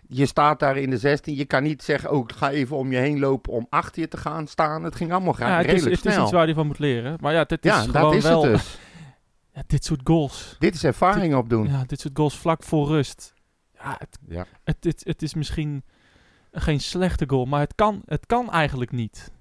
Je 0.09 0.27
staat 0.27 0.61
daar 0.61 0.77
in 0.77 0.91
de 0.91 0.99
16. 0.99 1.35
Je 1.35 1.45
kan 1.45 1.63
niet 1.63 1.83
zeggen, 1.83 2.11
oh, 2.11 2.19
ik 2.29 2.33
ga 2.37 2.51
even 2.51 2.77
om 2.77 2.93
je 2.93 2.99
heen 2.99 3.19
lopen 3.19 3.53
om 3.53 3.67
achter 3.71 4.01
je 4.03 4.09
te 4.09 4.17
gaan 4.17 4.47
staan. 4.47 4.83
Het 4.85 4.95
ging 4.95 5.13
allemaal 5.13 5.33
graag 5.33 5.49
Ja, 5.49 5.57
het, 5.57 5.67
is, 5.67 5.73
redelijk 5.73 6.03
het 6.03 6.13
is 6.13 6.19
iets 6.23 6.31
waar 6.31 6.45
hij 6.45 6.55
van 6.55 6.67
moet 6.67 6.79
leren. 6.79 7.17
Maar 7.21 7.33
ja, 7.33 7.45
dit 7.45 7.65
is 7.65 7.71
ja, 7.71 7.79
gewoon 7.79 7.93
dat 8.03 8.15
is 8.15 8.23
wel... 8.23 8.43
het 8.43 8.53
dus. 8.53 8.79
Ja, 9.55 9.63
dit 9.67 9.85
soort 9.85 10.01
goals. 10.05 10.57
Dit 10.59 10.75
is 10.75 10.85
ervaring 10.85 11.35
opdoen. 11.35 11.69
Ja, 11.69 11.85
dit 11.87 12.01
soort 12.01 12.17
goals 12.17 12.37
vlak 12.39 12.63
voor 12.63 12.87
rust. 12.89 13.35
Ja, 13.75 13.97
het, 13.99 14.19
Ja. 14.29 14.47
het, 14.65 14.77
het, 14.81 15.03
het 15.05 15.23
is 15.23 15.35
misschien 15.35 15.83
geen 16.53 16.81
slechte 16.81 17.25
goal, 17.29 17.45
maar 17.45 17.61
het 17.61 17.75
kan, 17.75 18.03
het 18.07 18.27
kan 18.27 18.51
eigenlijk 18.51 18.93
niet. 18.93 19.33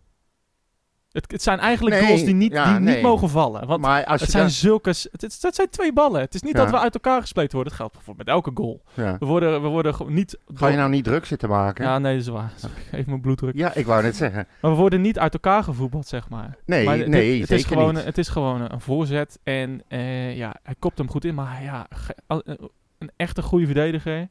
Het, 1.17 1.31
het 1.31 1.43
zijn 1.43 1.59
eigenlijk 1.59 1.95
Nee, 1.95 2.05
goals 2.05 2.23
die, 2.23 2.33
niet, 2.33 2.51
ja, 2.51 2.71
die 2.71 2.79
nee. 2.79 2.93
niet 2.93 3.03
mogen 3.03 3.29
vallen. 3.29 3.67
Want 3.67 3.81
maar 3.81 4.05
als 4.05 4.21
het 4.21 4.29
zijn 4.31 4.49
zulke... 4.49 4.89
Het, 4.89 5.07
het, 5.11 5.37
het 5.41 5.55
zijn 5.55 5.69
twee 5.69 5.93
ballen. 5.93 6.21
Het 6.21 6.33
is 6.35 6.41
niet 6.41 6.55
Ja. 6.57 6.61
dat 6.63 6.69
we 6.69 6.79
uit 6.79 6.93
elkaar 6.93 7.21
gespleten 7.21 7.51
worden. 7.53 7.69
Dat 7.69 7.79
geldt 7.81 7.93
bijvoorbeeld 7.93 8.27
met 8.27 8.35
elke 8.35 8.51
goal. 8.53 8.81
ja. 8.93 9.15
We 9.19 9.25
worden, 9.25 9.61
we 9.61 9.67
worden 9.67 9.95
niet... 10.07 10.37
Ga 10.53 10.67
je 10.67 10.77
nou 10.77 10.89
niet 10.89 11.03
druk 11.03 11.25
zitten 11.25 11.49
maken? 11.49 11.85
Ja, 11.85 11.97
nee, 11.99 12.13
dat 12.17 12.21
is 12.21 12.27
waar. 12.27 12.51
Even 12.91 13.09
mijn 13.09 13.21
bloeddruk. 13.21 13.55
Ja, 13.55 13.73
ik 13.73 13.85
wou 13.85 14.03
net 14.03 14.15
zeggen. 14.15 14.47
Maar 14.61 14.71
we 14.71 14.77
worden 14.77 15.01
niet 15.01 15.19
uit 15.19 15.33
elkaar 15.33 15.63
gevoetbald, 15.63 16.07
zeg 16.07 16.29
maar. 16.29 16.57
Nee, 16.65 16.85
maar 16.85 16.97
dit- 16.97 17.07
nee, 17.07 17.41
het 17.41 17.51
is 17.51 17.63
gewoon, 17.63 17.93
niet. 17.93 18.03
Het 18.03 18.17
is 18.17 18.27
gewoon 18.29 18.61
een 18.71 18.81
voorzet. 18.81 19.39
En 19.43 19.81
eh, 19.87 20.37
ja, 20.37 20.55
hij 20.63 20.75
kopt 20.79 20.97
hem 20.97 21.09
goed 21.09 21.25
in. 21.25 21.35
Maar 21.35 21.63
ja, 21.63 21.87
een 22.97 23.11
echte 23.15 23.41
goede 23.41 23.65
verdediger. 23.65 24.27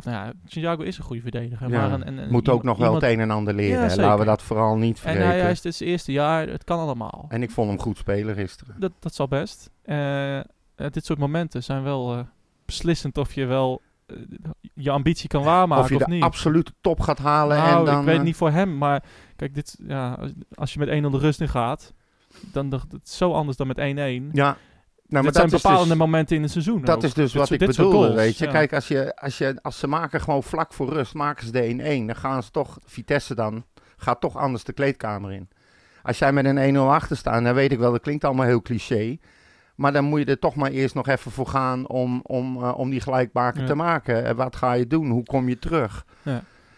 Of 0.00 0.06
nou 0.12 0.26
ja, 0.26 0.32
Santiago 0.44 0.82
is 0.82 0.98
een 0.98 1.04
goede 1.04 1.22
verdediger. 1.22 1.70
Ja, 1.70 1.80
maar 1.80 1.92
een, 1.92 2.06
een, 2.06 2.18
een- 2.18 2.30
Moet 2.30 2.48
ook 2.48 2.62
nog 2.62 2.76
wel 2.76 2.86
iemand- 2.86 3.02
het 3.02 3.12
een 3.12 3.20
en 3.20 3.30
ander 3.30 3.54
leren. 3.54 3.88
Ja. 3.88 3.96
Laten 3.96 4.18
we 4.18 4.24
dat 4.24 4.42
vooral 4.42 4.76
niet 4.76 4.96
En 4.96 5.02
vergeten. 5.02 5.26
hij, 5.26 5.40
hij 5.40 5.50
is 5.50 5.60
dus 5.60 5.78
het 5.78 5.88
eerste 5.88 6.12
jaar. 6.12 6.48
Het 6.48 6.64
kan 6.64 6.78
allemaal. 6.78 7.26
En 7.28 7.42
ik 7.42 7.50
vond 7.50 7.68
hem 7.70 7.78
goed 7.80 7.98
spelen 7.98 8.34
gisteren. 8.34 8.74
Dat, 8.78 8.92
dat 8.98 9.14
zal 9.14 9.28
best. 9.28 9.70
Eh, 9.82 10.38
eh, 10.38 10.44
dit 10.90 11.04
soort 11.04 11.18
momenten 11.18 11.62
zijn 11.62 11.82
wel 11.82 12.14
eh, 12.16 12.20
beslissend 12.64 13.18
of 13.18 13.32
je 13.32 13.44
wel 13.46 13.80
je 14.74 14.90
ambitie 14.90 15.28
kan 15.28 15.42
waarmaken 15.42 15.84
of 15.84 15.88
je 15.90 15.94
of 15.96 16.02
de 16.02 16.10
niet. 16.10 16.22
absolute 16.22 16.72
top 16.80 17.00
gaat 17.00 17.18
halen. 17.18 17.56
Nou, 17.56 17.78
en 17.78 17.84
dan, 17.84 17.98
ik 17.98 18.04
weet 18.04 18.22
niet 18.22 18.36
voor 18.36 18.50
hem, 18.50 18.78
maar 18.78 19.02
kijk, 19.36 19.54
dit, 19.54 19.78
ja, 19.86 20.12
als, 20.12 20.32
als 20.54 20.72
je 20.72 20.78
met 20.78 20.88
1-0 20.88 21.10
de 21.10 21.18
rust 21.18 21.40
in 21.40 21.48
gaat, 21.48 21.92
dan 22.52 22.68
dat 22.68 22.84
het 22.90 23.04
is 23.04 23.16
zo 23.16 23.32
anders 23.32 23.56
dan 23.56 23.66
met 23.66 23.78
1-1. 23.78 23.82
Ja, 24.32 24.56
nou, 25.10 25.24
maar 25.24 25.32
zijn 25.32 25.48
dat 25.48 25.62
bepalende 25.62 25.88
dus, 25.88 25.96
momenten 25.98 26.36
in 26.36 26.42
het 26.42 26.50
seizoen. 26.50 26.80
dat 26.84 26.96
ook. 26.96 27.02
is 27.02 27.14
dus 27.14 27.32
Dit 27.32 27.40
wat 27.40 27.50
ik 27.50 27.58
bedoelde, 27.58 27.96
goals, 27.96 28.14
weet 28.14 28.38
je. 28.38 28.44
ja. 28.44 28.50
Kijk, 28.50 28.72
als, 28.72 28.88
je, 28.88 29.16
als, 29.16 29.38
je, 29.38 29.58
als 29.62 29.78
ze 29.78 29.86
maken 29.86 30.20
gewoon 30.20 30.42
vlak 30.42 30.72
voor 30.72 30.88
rust, 30.92 31.14
maken 31.14 31.46
ze 31.46 31.52
de 31.52 32.00
1-1. 32.02 32.06
Dan 32.06 32.16
gaan 32.16 32.42
ze 32.42 32.50
toch, 32.50 32.78
Vitesse 32.84 33.34
dan, 33.34 33.64
gaat 33.96 34.20
toch 34.20 34.36
anders 34.36 34.64
de 34.64 34.72
kleedkamer 34.72 35.32
in. 35.32 35.48
Als 36.02 36.18
jij 36.18 36.32
met 36.32 36.44
een 36.44 36.74
1-0 36.76 36.78
achter 36.78 37.16
staat, 37.16 37.44
dan 37.44 37.54
weet 37.54 37.72
ik 37.72 37.78
wel, 37.78 37.92
dat 37.92 38.00
klinkt 38.00 38.24
allemaal 38.24 38.46
heel 38.46 38.62
cliché. 38.62 39.18
Maar 39.74 39.92
dan 39.92 40.04
moet 40.04 40.18
je 40.18 40.24
er 40.24 40.38
toch 40.38 40.54
maar 40.54 40.70
eerst 40.70 40.94
nog 40.94 41.08
even 41.08 41.30
voor 41.30 41.46
gaan 41.46 41.88
om, 41.88 42.20
om, 42.22 42.62
eh, 42.62 42.78
om 42.78 42.90
die 42.90 43.00
gelijkmaker 43.00 43.60
Ja. 43.60 43.66
te 43.66 43.74
maken. 43.74 44.24
En 44.24 44.36
wat 44.36 44.56
ga 44.56 44.72
je 44.72 44.86
doen? 44.86 45.10
Hoe 45.10 45.24
kom 45.24 45.48
je 45.48 45.58
terug? 45.58 46.04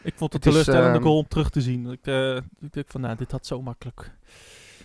Ik 0.02 0.12
vond 0.16 0.32
het 0.32 0.44
Het 0.44 0.52
teleurstellende 0.52 0.96
ehm, 0.96 1.02
goal 1.02 1.16
om 1.18 1.28
terug 1.28 1.50
te 1.50 1.60
zien. 1.60 1.90
Ik, 1.90 2.06
eh, 2.06 2.36
ik 2.36 2.72
denk 2.72 2.86
van, 2.88 3.00
nou, 3.00 3.16
dit 3.16 3.30
had 3.32 3.46
zo 3.46 3.62
makkelijk. 3.62 4.10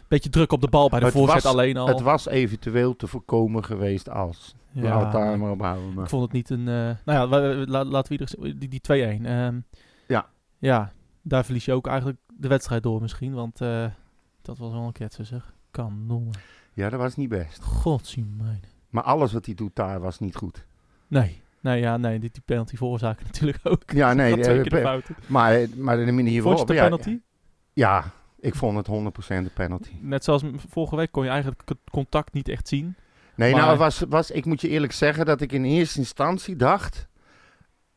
Beetje 0.07 0.29
druk 0.29 0.51
op 0.51 0.61
de 0.61 0.67
bal 0.67 0.89
bij 0.89 0.99
de 0.99 1.11
voorzet 1.11 1.45
alleen 1.45 1.77
al. 1.77 1.87
Het 1.87 2.01
was 2.01 2.27
eventueel 2.27 2.95
te 2.95 3.07
voorkomen 3.07 3.63
geweest 3.65 4.09
als. 4.09 4.55
Ja, 4.71 4.81
Laat 5.01 5.11
daar 5.11 5.39
maar 5.39 5.51
op 5.51 5.61
houden. 5.61 5.93
maar- 5.93 6.03
Ik 6.03 6.09
vond 6.09 6.23
het 6.23 6.31
niet 6.31 6.49
een... 6.49 6.59
eh, 6.67 6.89
nou 7.05 7.29
ja, 7.31 7.65
laten 7.85 8.17
we 8.17 8.25
ieder, 8.25 8.59
die, 8.59 8.69
die 8.69 8.81
2-1. 9.19 9.25
ehm, 9.25 9.59
Ja. 10.07 10.27
Ja, 10.57 10.91
daar 11.21 11.45
verlies 11.45 11.65
je 11.65 11.73
ook 11.73 11.87
eigenlijk 11.87 12.17
de 12.37 12.47
wedstrijd 12.47 12.83
door 12.83 13.01
misschien. 13.01 13.33
Want 13.33 13.61
eh, 13.61 13.85
dat 14.41 14.57
was 14.57 14.71
wel 14.71 14.81
een 14.81 14.91
ketser 14.91 15.25
zeg. 15.25 15.53
Kanon. 15.71 16.31
Ja, 16.73 16.89
dat 16.89 16.99
was 16.99 17.15
niet 17.15 17.29
best. 17.29 17.61
Godzijdank. 17.63 18.63
Maar 18.89 19.03
alles 19.03 19.33
wat 19.33 19.45
hij 19.45 19.55
doet 19.55 19.75
daar 19.75 19.99
was 19.99 20.19
niet 20.19 20.35
goed. 20.35 20.65
Nee. 21.07 21.41
Nee, 21.61 21.79
ja, 21.81 21.97
nee. 21.97 22.19
Die, 22.19 22.29
die 22.31 22.41
penalty 22.45 22.75
veroorzaken 22.75 23.25
natuurlijk 23.31 23.59
ook. 23.63 23.83
Ja, 23.91 24.13
nee, 24.13 24.29
Dat 24.35 24.43
twee 24.43 24.55
eh, 24.55 24.61
keer 24.61 24.71
de 24.71 24.81
fouten. 24.81 25.15
Maar, 25.27 25.65
maar 25.75 25.97
de 26.05 26.11
manier 26.11 26.41
Vond 26.41 26.59
je 26.59 26.65
waarop... 26.65 26.67
het 26.67 26.69
een 26.69 26.75
Ja, 26.75 26.83
penalty? 26.83 27.19
ja, 27.73 28.11
ik 28.39 28.55
vond 28.55 28.77
het 28.77 28.87
100% 28.87 29.27
een 29.27 29.49
penalty. 29.53 29.91
Net 30.01 30.23
zoals 30.23 30.43
vorige 30.69 30.95
week 30.95 31.11
kon 31.11 31.23
je 31.23 31.29
eigenlijk 31.29 31.61
het 31.65 31.77
contact 31.91 32.33
niet 32.33 32.49
echt 32.49 32.67
zien. 32.67 32.95
Nee, 33.35 33.51
Maar- 33.53 33.61
nou, 33.61 33.77
was, 33.77 34.03
was, 34.09 34.31
ik 34.31 34.45
moet 34.45 34.61
je 34.61 34.69
eerlijk 34.69 34.93
zeggen 34.93 35.25
dat 35.25 35.41
ik 35.41 35.51
in 35.51 35.63
eerste 35.63 35.99
instantie 35.99 36.55
dacht 36.55 37.07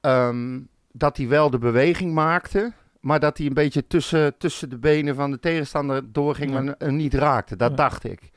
ehm, 0.01 0.61
dat 0.93 1.17
hij 1.17 1.29
wel 1.29 1.51
de 1.51 1.59
beweging 1.59 2.15
maakte, 2.15 2.73
maar 3.01 3.21
dat 3.21 3.39
hij 3.39 3.47
een 3.47 3.55
beetje 3.55 3.87
tussen, 3.87 4.39
tussen 4.39 4.69
de 4.71 4.79
benen 4.79 5.15
van 5.15 5.31
de 5.31 5.39
tegenstander 5.41 6.13
doorging, 6.13 6.51
Ja. 6.53 6.61
maar 6.61 6.75
hem 6.79 6.97
niet 6.97 7.15
raakte. 7.15 7.57
Dat 7.57 7.71
Ja. 7.71 7.77
dacht 7.77 8.05
ik. 8.05 8.31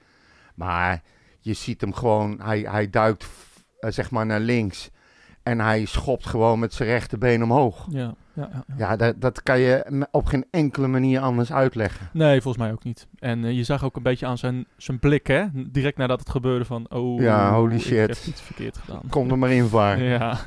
Maar 0.55 1.01
je 1.39 1.53
ziet 1.53 1.81
hem 1.81 1.93
gewoon, 1.93 2.39
hij, 2.41 2.59
hij 2.59 2.89
duikt 2.89 3.25
eh, 3.79 3.91
zeg 3.91 4.11
maar 4.11 4.25
naar 4.25 4.39
links 4.39 4.89
en 5.43 5.59
hij 5.59 5.85
schopt 5.85 6.25
gewoon 6.25 6.59
met 6.59 6.73
zijn 6.73 6.89
rechterbeen 6.89 7.43
omhoog. 7.43 7.85
Ja, 7.89 8.13
ja, 8.33 8.49
ja, 8.51 8.63
ja. 8.77 8.95
Dat, 8.95 9.21
dat 9.21 9.43
kan 9.43 9.59
je 9.59 10.05
op 10.11 10.25
geen 10.25 10.45
enkele 10.51 10.87
manier 10.87 11.19
anders 11.19 11.51
uitleggen. 11.53 12.09
Nee, 12.13 12.41
volgens 12.41 12.63
mij 12.63 12.73
ook 12.73 12.83
niet. 12.83 13.07
En 13.19 13.45
eh, 13.45 13.51
je 13.51 13.63
zag 13.63 13.83
ook 13.83 13.95
een 13.95 14.03
beetje 14.03 14.25
aan 14.25 14.37
zijn, 14.37 14.65
zijn 14.77 14.99
blik, 14.99 15.27
hè? 15.27 15.45
Direct 15.53 15.97
nadat 15.97 16.19
het 16.19 16.29
gebeurde 16.29 16.65
van... 16.65 16.85
Oh, 16.89 17.21
Ja, 17.21 17.53
holy 17.53 17.75
ik 17.75 17.81
shit. 17.81 18.07
heb 18.07 18.17
iets 18.27 18.41
verkeerd 18.41 18.77
gedaan. 18.77 19.01
Kom 19.09 19.29
er 19.31 19.37
maar 19.37 19.51
in, 19.51 19.67
VAR. 19.67 20.01
Ja. 20.13 20.37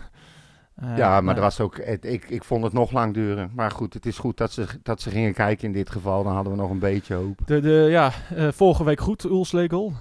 Eh, 0.77 0.97
Ja, 0.97 1.09
maar 1.09 1.23
nou, 1.23 1.37
er 1.37 1.43
was 1.43 1.61
ook, 1.61 1.85
het, 1.85 2.05
ik, 2.05 2.25
ik 2.29 2.45
vond 2.45 2.65
het 2.65 2.73
nog 2.73 2.93
lang 2.93 3.15
duren. 3.15 3.51
Maar 3.55 3.71
goed, 3.71 3.95
het 3.95 4.07
is 4.07 4.19
goed 4.19 4.37
dat 4.37 4.53
ze, 4.53 4.67
dat 4.83 5.01
ze 5.01 5.11
gingen 5.11 5.35
kijken 5.35 5.67
in 5.67 5.73
dit 5.73 5.91
geval. 5.91 6.25
Dan 6.25 6.35
hadden 6.35 6.53
we 6.53 6.59
nog 6.59 6.71
een 6.71 6.79
beetje 6.79 7.15
hoop. 7.15 7.39
De, 7.47 7.61
de, 7.61 7.87
ja, 7.91 8.11
eh, 8.35 8.49
vorige 8.53 8.85
week 8.85 9.01
goed, 9.01 9.25
Ulslegel. 9.25 9.93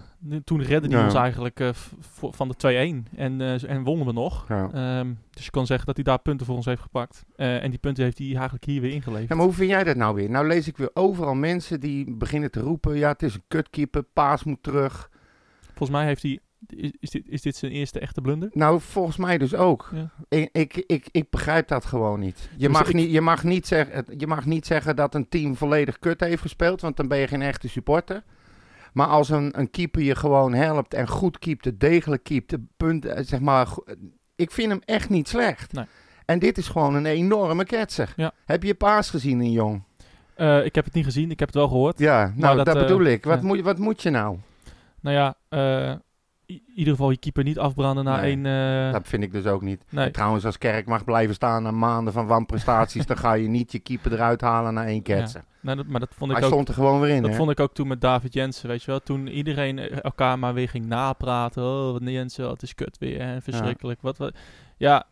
Toen 0.44 0.62
redde 0.62 0.88
hij 0.88 0.98
Ja. 0.98 1.05
ons 1.05 1.13
eigenlijk 1.13 1.60
eh, 1.60 1.70
van 2.32 2.48
de 2.48 2.55
2-1. 2.58 3.08
En, 3.15 3.41
eh, 3.41 3.70
en 3.70 3.84
wonnen 3.84 4.05
we 4.05 4.13
nog. 4.13 4.46
Ja. 4.48 4.70
Ehm, 4.74 5.13
dus 5.29 5.46
je 5.46 5.51
kan 5.51 5.65
zeggen 5.65 5.86
dat 5.86 5.96
hij 5.96 6.03
daar 6.03 6.20
punten 6.20 6.46
voor 6.46 6.55
ons 6.55 6.65
heeft 6.65 6.82
gepakt. 6.82 7.25
Eh, 7.36 7.63
en 7.63 7.70
die 7.70 7.79
punten 7.79 8.03
heeft 8.03 8.17
hij 8.17 8.34
eigenlijk 8.34 8.65
hier 8.65 8.82
weer 8.82 8.91
ingeleverd. 8.94 9.29
Ja, 9.29 9.36
maar 9.36 9.46
hoe 9.46 9.53
vind 9.53 9.70
jij 9.70 9.84
dat 9.84 9.96
nou 9.96 10.15
weer? 10.15 10.29
Nou 10.29 10.48
lees 10.48 10.67
ik 10.67 10.77
weer 10.77 10.89
overal 10.94 11.34
mensen 11.36 11.79
die 11.79 12.15
beginnen 12.15 12.51
te 12.51 12.60
roepen... 12.60 12.98
ja, 12.98 13.10
het 13.12 13.24
is 13.24 13.34
een 13.34 13.44
kutkeeper, 13.48 14.03
Paas 14.03 14.44
moet 14.44 14.63
terug. 14.63 15.10
Volgens 15.65 15.89
mij 15.98 16.05
heeft 16.05 16.22
hij... 16.22 16.39
Is, 16.67 16.91
is, 17.00 17.10
dit, 17.10 17.27
is 17.29 17.41
dit 17.41 17.55
zijn 17.55 17.72
eerste 17.72 18.00
echte 18.00 18.22
blunder? 18.22 18.50
Nou, 18.53 18.82
volgens 18.82 19.17
mij 19.17 19.38
dus 19.38 19.53
ook. 19.55 19.89
Ja. 19.94 20.12
Ik, 20.29 20.50
ik, 20.51 20.84
ik, 20.88 21.08
ik 21.12 21.29
begrijp 21.29 21.67
dat 21.67 21.86
gewoon 21.86 22.20
niet. 22.20 22.50
Je, 22.58 22.67
Dus 22.67 22.77
mag 22.77 22.88
ik- 22.88 22.94
niet, 22.94 23.12
je, 23.12 23.22
mag 23.22 23.44
niet 23.44 23.67
zeggen, 23.67 24.05
je 24.17 24.27
mag 24.27 24.46
niet 24.46 24.65
zeggen 24.65 24.96
dat 24.96 25.15
een 25.15 25.29
team 25.29 25.55
volledig 25.55 26.00
kut 26.00 26.20
heeft 26.20 26.41
gespeeld... 26.41 26.82
want 26.82 26.98
dan 26.98 27.08
ben 27.08 27.17
je 27.17 27.27
geen 27.27 27.41
echte 27.41 27.67
supporter. 27.67 28.24
Maar 28.95 29.07
als 29.07 29.29
een, 29.29 29.59
een 29.59 29.69
keeper 29.69 30.01
je 30.01 30.15
gewoon 30.15 30.53
helpt 30.53 30.93
en 30.93 31.07
goed 31.07 31.39
keept, 31.39 31.79
degelijk 31.79 32.23
keept... 32.23 32.49
de 32.49 32.61
punten, 32.77 33.15
eh, 33.15 33.23
zeg 33.25 33.39
maar... 33.39 33.67
go- 33.67 33.83
Ik 34.35 34.51
vind 34.51 34.69
hem 34.69 34.81
echt 34.85 35.09
niet 35.09 35.27
slecht. 35.27 35.73
Nee. 35.73 35.85
En 36.25 36.39
dit 36.39 36.57
is 36.57 36.67
gewoon 36.67 36.95
een 36.95 37.05
enorme 37.05 37.65
ketser. 37.65 38.13
Ja. 38.15 38.31
Heb 38.45 38.63
je 38.63 38.75
Paas 38.75 39.09
gezien 39.09 39.41
in 39.41 39.51
Jong? 39.51 39.83
Eh, 40.35 40.65
ik 40.65 40.75
heb 40.75 40.85
het 40.85 40.93
niet 40.93 41.05
gezien, 41.05 41.31
ik 41.31 41.39
heb 41.39 41.47
het 41.47 41.57
wel 41.57 41.67
gehoord. 41.67 41.99
Ja, 41.99 42.33
nou 42.35 42.55
dat, 42.55 42.65
dat, 42.65 42.75
eh, 42.75 42.81
bedoel 42.81 43.03
ik. 43.03 43.23
Wat, 43.25 43.39
ja. 43.41 43.45
moet, 43.45 43.57
je- 43.57 43.63
wat 43.63 43.77
moet 43.77 44.01
je 44.01 44.09
nou? 44.09 44.37
Nou 45.01 45.15
ja, 45.15 45.35
eh, 45.49 45.95
in 46.45 46.61
ieder 46.75 46.93
geval 46.93 47.11
je 47.11 47.17
keeper 47.17 47.43
niet 47.43 47.59
afbranden 47.59 48.03
na 48.03 48.21
Nee, 48.21 48.31
één... 48.31 48.45
eh, 48.87 48.91
Dat 48.93 49.07
vind 49.07 49.23
ik 49.23 49.31
dus 49.31 49.45
ook 49.45 49.61
niet. 49.61 49.83
nee. 49.89 50.11
Trouwens, 50.11 50.45
als 50.45 50.57
Kerk 50.57 50.85
mag 50.87 51.03
blijven 51.03 51.35
staan 51.35 51.63
na 51.63 51.71
maanden 51.71 52.13
van 52.13 52.27
wanprestaties, 52.27 53.05
dan 53.11 53.17
ga 53.17 53.33
je 53.33 53.47
niet 53.47 53.71
je 53.71 53.79
keeper 53.79 54.13
eruit 54.13 54.41
halen 54.41 54.73
na 54.73 54.85
één 54.85 55.01
ketsen. 55.01 55.45
Nou, 55.61 55.77
dat, 55.77 55.87
maar 55.87 55.99
dat 55.99 56.13
vond 56.13 56.31
ik 56.31 56.37
Hij 56.37 56.45
ook... 56.45 56.51
stond 56.51 56.67
er 56.67 56.73
gewoon 56.73 56.99
weer 56.99 57.15
in, 57.15 57.21
Dat 57.21 57.31
hè? 57.31 57.37
vond 57.37 57.51
ik 57.51 57.59
ook 57.59 57.73
toen 57.73 57.87
met 57.87 58.01
David 58.01 58.33
Jensen, 58.33 58.67
weet 58.69 58.83
je 58.83 58.91
wel. 58.91 58.99
Toen 58.99 59.27
iedereen 59.27 59.79
eh, 59.79 59.97
elkaar 60.01 60.39
maar 60.39 60.53
weer 60.53 60.69
ging 60.69 60.85
napraten. 60.85 61.63
Oh, 61.63 61.91
wat 61.91 62.01
Jensen, 62.03 62.45
wat 62.45 62.61
is 62.63 62.75
kut 62.75 62.97
weer 62.97 63.19
en 63.19 63.41
verschrikkelijk. 63.41 64.01
Wat, 64.01 64.17
wat. 64.17 64.35
Ja, 64.77 65.03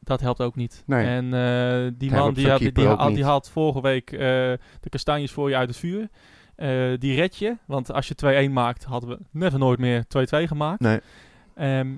dat 0.00 0.20
helpt 0.20 0.40
ook 0.40 0.56
niet. 0.56 0.82
Nee. 0.86 1.06
En 1.06 1.24
eh, 1.24 1.90
die 1.98 2.10
Het 2.10 2.18
man 2.18 2.34
die, 2.34 2.48
had, 2.50 2.58
die, 2.58 2.86
had, 2.86 3.14
die 3.14 3.24
haalt 3.24 3.48
vorige 3.48 3.80
week 3.80 4.10
de 4.10 4.88
kastanjes 4.88 5.32
voor 5.32 5.48
je 5.48 5.56
uit 5.56 5.68
het 5.68 5.78
vuur. 5.78 6.08
Eh, 6.60 6.98
die 6.98 7.14
red 7.14 7.36
je, 7.36 7.56
want 7.66 7.92
als 7.92 8.08
je 8.08 8.48
2-1 8.48 8.52
maakt, 8.52 8.84
hadden 8.84 9.10
we 9.10 9.18
never 9.30 9.58
nooit 9.58 9.78
meer 9.78 10.04
2-2 10.04 10.46
gemaakt. 10.46 10.80
Nee. 10.80 11.00
Ehm, 11.54 11.92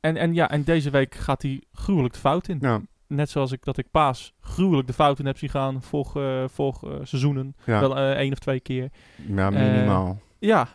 en, 0.00 0.16
en 0.16 0.34
ja, 0.34 0.50
en 0.50 0.62
deze 0.62 0.90
week 0.90 1.14
gaat 1.14 1.42
hij 1.42 1.62
gruwelijk 1.72 2.14
de 2.14 2.20
fout 2.20 2.48
in. 2.48 2.58
Ja, 2.60 2.80
Net 3.06 3.30
zoals 3.30 3.52
ik 3.52 3.64
dat 3.64 3.78
ik 3.78 3.90
Paas 3.90 4.34
gruwelijk 4.40 4.86
de 4.86 4.92
fout 4.92 5.18
in 5.18 5.26
heb 5.26 5.38
zien 5.38 5.50
gaan 5.50 5.82
vorige, 5.82 6.48
vorige 6.52 6.86
eh, 6.86 6.98
seizoenen. 7.02 7.56
ja. 7.64 7.80
Wel 7.80 7.98
één 7.98 8.32
of 8.32 8.38
twee 8.38 8.60
keer. 8.60 8.90
ja 9.28 9.50
minimaal. 9.50 10.20
Ja, 10.38 10.68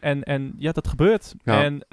en, 0.00 0.22
en 0.22 0.54
ja, 0.58 0.72
dat 0.72 0.88
gebeurt. 0.88 1.34
Ja. 1.42 1.62
En, 1.62 1.86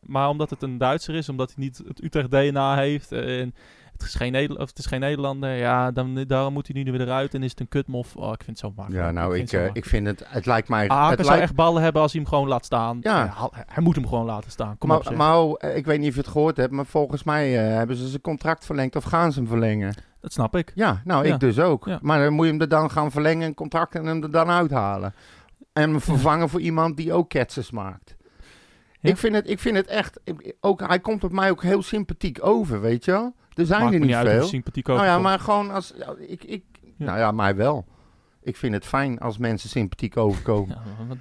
maar 0.00 0.28
omdat 0.28 0.50
het 0.50 0.62
een 0.62 0.78
Duitser 0.78 1.14
is, 1.14 1.28
omdat 1.28 1.54
hij 1.54 1.64
niet 1.64 1.82
het 1.86 2.02
Utrecht 2.02 2.30
DNA 2.30 2.76
heeft, 2.76 3.12
en 3.12 3.54
het 3.96 4.02
is 4.02 4.14
geen, 4.14 4.32
Nederla- 4.32 4.62
of 4.62 4.68
het 4.68 4.78
is 4.78 4.86
geen 4.86 5.00
Nederlander, 5.00 5.50
ja, 5.56 5.90
dan, 5.90 6.24
daarom 6.26 6.52
moet 6.52 6.68
hij 6.72 6.82
nu 6.82 6.90
weer 6.92 7.00
eruit 7.00 7.34
en 7.34 7.42
is 7.42 7.50
het 7.50 7.60
een 7.60 7.68
kutmof. 7.68 8.16
Oh, 8.16 8.32
ik 8.32 8.42
vind 8.44 8.46
het 8.46 8.58
zo 8.58 8.72
makkelijk. 8.76 9.04
ja, 9.04 9.10
nou, 9.10 9.32
vind 9.34 9.36
ik, 9.44 9.50
het 9.50 9.60
zo 9.60 9.66
eh, 9.66 9.74
ik 9.74 9.84
vind 9.84 10.06
het, 10.06 10.24
het 10.26 10.46
lijkt 10.46 10.68
mij... 10.68 10.78
makkelijk. 10.78 11.02
Haken 11.04 11.16
het 11.16 11.26
zou 11.26 11.36
lijkt, 11.38 11.50
echt 11.50 11.54
ballen 11.64 11.82
hebben 11.82 12.02
als 12.02 12.12
hij 12.12 12.20
hem 12.20 12.30
gewoon 12.30 12.48
laat 12.48 12.64
staan. 12.64 12.98
Ja. 13.00 13.24
Ja, 13.24 13.48
hij, 13.52 13.64
hij 13.66 13.82
moet 13.82 13.94
hem 13.94 14.08
gewoon 14.08 14.24
laten 14.24 14.50
staan. 14.50 14.78
Kom 14.78 14.90
op, 14.90 14.96
maar, 14.96 15.04
zeg. 15.06 15.16
maar 15.16 15.70
eh, 15.70 15.76
ik 15.76 15.86
weet 15.86 15.98
niet 15.98 16.08
of 16.08 16.14
je 16.14 16.20
het 16.20 16.30
gehoord 16.30 16.56
hebt, 16.56 16.72
maar 16.72 16.86
volgens 16.86 17.22
mij 17.24 17.58
eh, 17.68 17.76
hebben 17.76 17.96
ze 17.96 18.08
zijn 18.08 18.20
contract 18.22 18.64
verlengd 18.66 18.96
of 18.96 19.04
gaan 19.04 19.32
ze 19.32 19.38
hem 19.38 19.48
verlengen. 19.48 19.94
Dat 20.20 20.32
snap 20.32 20.56
ik. 20.56 20.72
Ja, 20.74 21.00
nou, 21.04 21.26
Ja. 21.26 21.34
ik 21.34 21.40
dus 21.40 21.58
ook. 21.58 21.86
Ja. 21.86 21.98
Maar 22.02 22.22
dan 22.24 22.32
moet 22.32 22.44
je 22.46 22.50
hem 22.52 22.60
er 22.60 22.68
dan 22.68 22.90
gaan 22.90 23.10
verlengen, 23.10 23.46
een 23.46 23.54
contract 23.54 23.94
en 23.94 24.06
hem 24.06 24.22
er 24.22 24.30
dan 24.30 24.48
uithalen. 24.50 25.14
En 25.72 25.90
hem 25.90 26.00
vervangen 26.00 26.48
voor 26.48 26.60
iemand 26.60 26.96
die 26.96 27.12
ook 27.12 27.28
ketsers 27.28 27.70
maakt. 27.70 28.14
Ja. 29.00 29.10
Ik, 29.10 29.16
vind 29.16 29.34
het, 29.34 29.50
ik 29.50 29.58
vind 29.58 29.76
het 29.76 29.86
echt, 29.86 30.20
ik- 30.24 30.54
ook, 30.60 30.80
hij 30.86 31.00
komt 31.00 31.24
op 31.24 31.32
mij 31.32 31.50
ook 31.50 31.62
heel 31.62 31.82
sympathiek 31.82 32.38
over, 32.46 32.80
weet 32.80 33.04
je 33.04 33.10
wel. 33.10 33.34
Er 33.54 33.66
zijn 33.66 33.80
Maakt 33.80 33.92
er 33.92 33.98
niet 33.98 34.08
niet 34.08 34.16
uit 34.18 34.28
veel. 34.28 34.38
hij 34.38 34.48
sympathiek 34.48 34.86
Nou 34.86 35.04
ja, 35.04 35.18
maar 35.18 35.38
gewoon 35.38 35.70
als, 35.70 35.92
ja, 35.96 36.14
ik, 36.26 36.44
ik, 36.44 36.62
Ja. 36.96 37.04
nou 37.04 37.18
ja, 37.18 37.30
mij 37.30 37.56
wel. 37.56 37.84
Ik 38.42 38.56
vind 38.56 38.74
het 38.74 38.84
fijn 38.86 39.18
als 39.18 39.38
mensen 39.38 39.68
sympathiek 39.68 40.16
overkomen. 40.16 40.78
Ja, 41.08 41.16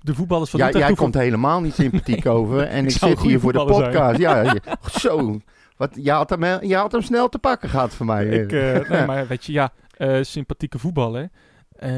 de 0.00 0.14
voetballers 0.14 0.50
van 0.50 0.60
Ja, 0.60 0.70
jij 0.70 0.94
komt 1.02 1.14
helemaal 1.14 1.60
niet 1.60 1.74
sympathiek 1.74 2.26
over. 2.36 2.60
En 2.62 2.84
ik, 2.84 2.90
zit 2.90 3.20
hier 3.20 3.40
voor 3.40 3.52
de 3.52 3.64
podcast. 3.64 4.18
Ja, 4.18 4.40
je- 4.42 4.60
zo. 4.90 5.40
Wat, 5.76 5.90
je, 5.94 6.10
had 6.10 6.30
hem, 6.30 6.42
he- 6.42 6.60
je 6.60 6.76
had 6.76 6.92
hem 6.92 7.02
snel 7.02 7.28
te 7.28 7.38
pakken 7.38 7.68
gehad 7.68 7.94
voor 7.94 8.06
mij. 8.06 8.26
Ik, 8.26 8.52
eh, 8.52 8.88
nee, 8.88 9.06
maar 9.10 9.26
weet 9.26 9.44
je, 9.44 9.52
ja, 9.52 9.72
eh, 9.96 10.18
sympathieke 10.22 10.78
voetballer. 10.78 11.30
Eh, 11.70 11.90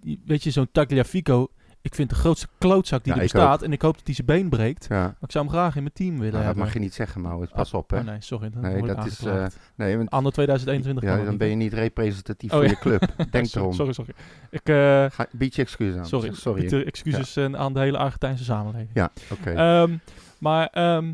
die- 0.00 0.22
weet 0.26 0.42
je, 0.42 0.50
zo'n 0.50 0.68
Tagliafico. 0.72 1.48
Ik 1.84 1.94
vind 1.94 2.08
de 2.08 2.14
grootste 2.14 2.46
klootzak 2.58 3.04
die 3.04 3.12
Ja, 3.12 3.18
er 3.18 3.24
bestaat. 3.24 3.62
En 3.62 3.72
ik 3.72 3.82
hoop 3.82 3.94
dat 3.96 4.06
hij 4.06 4.14
zijn 4.14 4.26
been 4.26 4.48
breekt. 4.48 4.86
ja. 4.88 4.96
Maar 5.02 5.14
ik 5.20 5.30
zou 5.30 5.44
hem 5.44 5.52
graag 5.54 5.76
in 5.76 5.82
mijn 5.82 5.94
team 5.94 6.10
willen 6.10 6.22
Nou, 6.24 6.36
dat 6.36 6.44
hebben. 6.44 6.64
mag 6.64 6.72
je 6.72 6.78
niet 6.78 6.94
zeggen, 6.94 7.20
Maurits. 7.20 7.52
Pas 7.52 7.72
op, 7.74 7.90
hè. 7.90 7.98
Oh, 7.98 8.04
nee, 8.04 8.16
sorry. 8.20 8.50
Dan 8.50 8.62
Nee, 8.62 8.82
dat 8.82 9.06
is, 9.06 9.26
aangeklaagd. 9.26 9.58
Nee, 9.74 9.96
want, 9.96 10.10
Anno 10.10 10.30
2021 10.30 11.04
ja, 11.04 11.16
dan 11.16 11.24
dat 11.24 11.38
ben 11.38 11.48
je 11.48 11.54
niet, 11.54 11.72
representatief 11.72 12.52
Oh, 12.52 12.56
voor 12.58 12.66
je 12.68 12.78
club. 12.78 13.00
Denk 13.30 13.46
sorry, 13.46 13.50
erom. 13.60 13.72
Sorry, 13.72 13.92
sorry. 13.92 14.12
Ik, 14.50 14.68
eh, 14.68 15.04
Ga, 15.10 15.26
bied 15.32 15.54
je 15.54 15.62
excuus 15.62 15.96
aan. 15.96 16.06
sorry. 16.06 16.32
Sorry. 16.34 16.68
De 16.68 16.84
excuses 16.84 17.36
eh, 17.36 17.52
aan 17.54 17.72
de 17.72 17.80
hele 17.80 17.98
Argentijnse 17.98 18.44
samenleving. 18.44 18.90
Ja, 18.94 19.10
oké. 19.32 19.50
Ehm, 19.50 19.96
maar 20.38 20.66
ehm, 20.66 21.12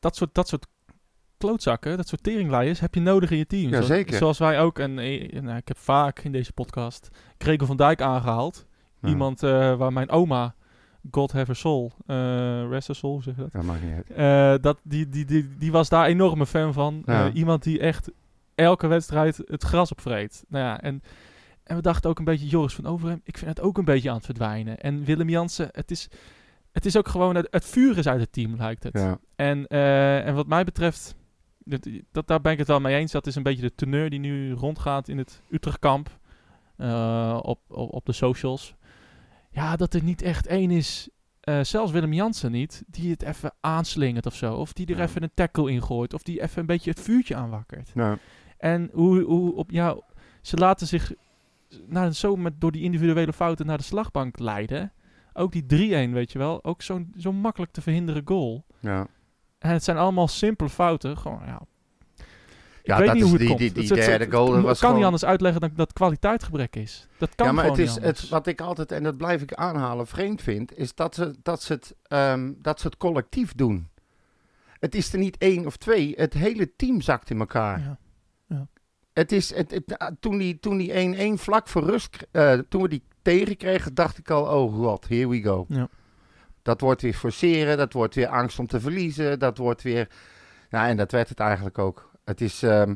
dat, 0.00 0.16
soort, 0.16 0.34
dat 0.34 0.48
soort 0.48 0.66
klootzakken, 1.38 1.96
dat 1.96 2.08
soort 2.08 2.22
teringleiers 2.22 2.80
heb 2.80 2.94
je 2.94 3.00
nodig 3.00 3.30
in 3.30 3.38
je 3.38 3.46
team. 3.46 3.70
Ja, 3.70 3.82
zeker. 3.82 4.16
Zoals 4.16 4.38
wij 4.38 4.60
ook, 4.60 4.78
en 4.78 4.98
eh, 4.98 5.40
nou, 5.42 5.56
ik 5.56 5.68
heb 5.68 5.78
vaak 5.78 6.18
in 6.20 6.32
deze 6.32 6.52
podcast 6.52 7.08
Gregor 7.38 7.66
van 7.66 7.76
Dijk 7.76 8.00
aangehaald. 8.00 8.66
Ja. 9.02 9.08
Iemand 9.08 9.42
eh, 9.42 9.76
waar 9.76 9.92
mijn 9.92 10.10
oma, 10.10 10.54
God 11.10 11.32
have 11.32 11.46
her 11.46 11.56
soul, 11.56 11.92
eh 12.06 12.68
rest 12.68 12.94
soul, 12.94 13.22
zeg 13.22 13.36
je 13.36 13.40
dat? 13.42 13.52
Dat 13.52 13.62
mag 13.62 13.82
niet 13.82 13.92
uit. 13.94 14.10
Eh, 14.10 14.62
dat 14.62 14.78
die, 14.82 15.08
die, 15.08 15.24
die, 15.24 15.56
die 15.58 15.72
was 15.72 15.88
daar 15.88 16.06
enorme 16.06 16.46
fan 16.46 16.72
van. 16.72 17.02
Ja. 17.06 17.30
Iemand 17.30 17.62
die 17.62 17.80
echt 17.80 18.10
elke 18.54 18.86
wedstrijd 18.86 19.42
het 19.46 19.62
gras 19.62 19.90
opvreet. 19.90 20.44
Nou 20.48 20.64
ja, 20.64 20.80
en, 20.80 21.02
en 21.64 21.76
we 21.76 21.82
dachten 21.82 22.10
ook 22.10 22.18
een 22.18 22.24
beetje, 22.24 22.46
Joris 22.46 22.74
van 22.74 22.86
Overhem, 22.86 23.20
ik 23.24 23.38
vind 23.38 23.50
het 23.50 23.60
ook 23.60 23.78
een 23.78 23.84
beetje 23.84 24.08
aan 24.08 24.16
het 24.16 24.24
verdwijnen. 24.24 24.78
En 24.78 25.04
Willem 25.04 25.28
Jansen, 25.28 25.68
het 25.72 25.90
is, 25.90 26.08
het 26.72 26.86
is 26.86 26.96
ook 26.96 27.08
gewoon, 27.08 27.34
het, 27.34 27.46
het 27.50 27.64
vuur 27.64 27.98
is 27.98 28.06
uit 28.08 28.20
het 28.20 28.32
team, 28.32 28.56
lijkt 28.56 28.82
het. 28.82 28.98
Ja. 28.98 29.18
En, 29.36 29.66
en 29.66 30.34
wat 30.34 30.46
mij 30.46 30.64
betreft, 30.64 31.14
dat, 31.58 31.88
dat, 32.12 32.26
daar 32.26 32.40
ben 32.40 32.52
ik 32.52 32.58
het 32.58 32.68
wel 32.68 32.80
mee 32.80 32.96
eens. 32.96 33.12
Dat 33.12 33.26
is 33.26 33.34
een 33.34 33.42
beetje 33.42 33.62
de 33.62 33.74
teneur 33.74 34.10
die 34.10 34.20
nu 34.20 34.52
rondgaat 34.52 35.08
in 35.08 35.18
het 35.18 35.42
Utrechtkamp. 35.50 36.10
op, 37.42 37.60
op, 37.68 37.92
op 37.92 38.06
de 38.06 38.12
socials. 38.12 38.74
Ja, 39.52 39.76
dat 39.76 39.94
er 39.94 40.02
niet 40.02 40.22
echt 40.22 40.46
één 40.46 40.70
is 40.70 41.08
eh, 41.40 41.60
zelfs 41.62 41.92
Willem 41.92 42.12
Jansen 42.12 42.52
niet, 42.52 42.82
die 42.86 43.10
het 43.10 43.22
even 43.22 43.52
aanslingert 43.60 44.26
of 44.26 44.34
zo. 44.34 44.54
Of 44.54 44.72
die 44.72 44.86
er 44.86 44.96
Ja. 44.96 45.02
even 45.02 45.22
een 45.22 45.30
tackle 45.34 45.70
in 45.70 45.82
gooit. 45.82 46.14
Of 46.14 46.22
die 46.22 46.42
even 46.42 46.60
een 46.60 46.66
beetje 46.66 46.90
het 46.90 47.00
vuurtje 47.00 47.34
aanwakkert. 47.34 47.90
Ja. 47.94 48.18
En 48.58 48.90
hoe, 48.92 49.20
hoe 49.22 49.54
op, 49.54 49.70
ja, 49.70 49.96
ze 50.42 50.56
laten 50.56 50.86
zich 50.86 51.12
nou, 51.86 52.10
zo 52.12 52.36
met, 52.36 52.60
door 52.60 52.72
die 52.72 52.82
individuele 52.82 53.32
fouten 53.32 53.66
naar 53.66 53.78
de 53.78 53.84
slagbank 53.84 54.38
leiden. 54.38 54.92
Ook 55.32 55.52
die 55.52 56.08
3-1, 56.08 56.12
weet 56.12 56.32
je 56.32 56.38
wel. 56.38 56.64
Ook 56.64 56.82
zo'n 56.82 57.12
zo 57.18 57.32
makkelijk 57.32 57.72
te 57.72 57.80
verhinderen 57.82 58.22
goal. 58.24 58.64
Ja. 58.80 59.06
En 59.58 59.70
het 59.70 59.84
zijn 59.84 59.96
allemaal 59.96 60.28
simpele 60.28 60.70
fouten. 60.70 61.18
Gewoon, 61.18 61.42
ja. 61.46 61.60
Ik 62.82 62.88
Ja, 62.88 62.96
weet 62.98 63.06
dat 63.06 63.14
niet 63.14 63.24
is 63.24 63.30
hoe 63.30 63.38
het 63.38 63.48
die- 63.48 63.56
komt. 63.56 63.58
die- 63.60 63.72
die 63.72 63.82
Het- 63.82 63.98
het- 63.98 64.18
derde 64.18 64.30
goal, 64.36 64.46
dat 64.46 64.54
het 64.56 64.64
was 64.64 64.80
kan 64.80 64.94
niet 64.94 65.04
anders 65.04 65.24
uitleggen 65.24 65.60
dan 65.60 65.70
dat 65.74 65.92
kwaliteitsgebrek 65.92 66.76
is. 66.76 67.06
Dat 67.18 67.34
kan 67.34 67.46
ja, 67.46 67.52
maar 67.52 67.64
het 67.64 67.78
is 67.78 67.94
het, 68.00 68.28
wat 68.28 68.46
ik 68.46 68.60
altijd, 68.60 68.92
en 68.92 69.02
dat 69.02 69.16
blijf 69.16 69.42
ik 69.42 69.54
aanhalen, 69.54 70.06
vreemd 70.06 70.42
vind, 70.42 70.76
is 70.78 70.94
dat 70.94 71.14
ze, 71.14 71.34
dat 71.42 71.62
ze, 71.62 71.72
het, 71.72 71.94
ehm, 72.02 72.52
dat 72.58 72.80
ze 72.80 72.86
het 72.86 72.96
collectief 72.96 73.54
doen. 73.54 73.88
Het 74.78 74.94
is 74.94 75.12
er 75.12 75.18
niet 75.18 75.38
één 75.38 75.66
of 75.66 75.76
twee, 75.76 76.12
het 76.16 76.34
hele 76.34 76.76
team 76.76 77.00
zakt 77.00 77.30
in 77.30 77.38
elkaar. 77.38 77.78
Ja. 77.78 78.66
Het 79.12 79.32
is, 79.32 79.54
het, 79.54 79.70
het- 79.70 79.98
ah, 79.98 80.10
toen 80.20 80.38
die 80.38 80.58
toen 80.60 80.76
die 80.76 80.92
1-1 80.98 81.38
vlak 81.38 81.68
voor 81.68 81.82
rust, 81.84 82.26
eh, 82.30 82.52
toen 82.68 82.82
we 82.82 82.88
die 82.88 83.02
tegenkregen, 83.22 83.94
dacht 83.94 84.18
ik 84.18 84.30
al, 84.30 84.62
oh 84.62 84.74
god, 84.74 85.08
here 85.08 85.28
we 85.28 85.42
go. 85.42 85.64
Ja. 85.68 85.88
Dat 86.62 86.80
wordt 86.80 87.02
weer 87.02 87.14
forceren, 87.14 87.76
dat 87.76 87.92
wordt 87.92 88.14
weer 88.14 88.28
angst 88.28 88.58
om 88.58 88.66
te 88.66 88.80
verliezen, 88.80 89.38
dat 89.38 89.58
wordt 89.58 89.82
weer... 89.82 90.08
Nou, 90.70 90.88
en 90.88 90.96
dat 90.96 91.12
werd 91.12 91.28
het 91.28 91.40
eigenlijk 91.40 91.78
ook. 91.78 92.10
Het 92.24 92.40
is, 92.40 92.62
ehm, 92.62 92.94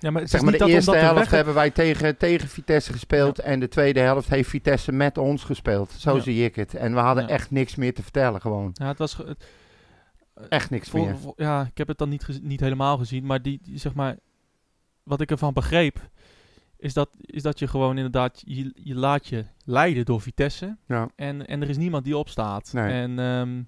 Ja, 0.00 0.10
maar 0.10 0.28
zeg 0.28 0.40
maar, 0.42 0.52
de 0.52 0.66
eerste 0.66 0.94
er 0.94 1.00
helft 1.00 1.18
weg... 1.18 1.30
hebben 1.30 1.54
wij 1.54 1.70
tegen, 1.70 2.16
tegen 2.16 2.48
Vitesse 2.48 2.92
gespeeld 2.92 3.38
en 3.38 3.60
de 3.60 3.68
tweede 3.68 4.00
helft 4.00 4.28
heeft 4.28 4.48
Vitesse 4.48 4.92
met 4.92 5.18
ons 5.18 5.44
gespeeld. 5.44 5.90
Zo 5.90 6.14
Ja. 6.16 6.22
zie 6.22 6.44
ik 6.44 6.56
het. 6.56 6.74
En 6.74 6.94
we 6.94 7.00
hadden 7.00 7.28
echt 7.28 7.50
niks 7.50 7.74
meer 7.74 7.94
te 7.94 8.02
vertellen, 8.02 8.40
gewoon. 8.40 8.70
Ja, 8.72 8.86
het 8.86 8.98
was... 8.98 9.16
het- 9.16 9.44
Echt 10.48 10.70
niks 10.70 10.90
meer. 10.90 11.16
ja, 11.36 11.62
ik 11.70 11.78
heb 11.78 11.88
het 11.88 11.98
dan 11.98 12.08
niet, 12.08 12.38
niet 12.42 12.60
helemaal 12.60 12.98
gezien, 12.98 13.26
maar 13.26 13.42
die, 13.42 13.58
die, 13.62 13.78
zeg 13.78 13.94
maar, 13.94 14.16
wat 15.02 15.20
ik 15.20 15.30
ervan 15.30 15.52
begreep, 15.52 15.98
is 16.78 16.92
dat, 16.92 17.08
is 17.20 17.42
dat 17.42 17.58
je 17.58 17.66
gewoon 17.68 17.96
inderdaad, 17.96 18.42
je, 18.44 18.70
je 18.74 18.94
laat 18.94 19.26
je 19.26 19.44
leiden 19.64 20.04
door 20.04 20.20
Vitesse 20.20 20.76
Ja. 20.86 21.08
en, 21.16 21.46
en 21.46 21.62
er 21.62 21.68
is 21.68 21.76
niemand 21.76 22.04
die 22.04 22.16
opstaat. 22.16 22.72
Nee. 22.72 22.92
En 22.92 23.18
ehm, 23.18 23.62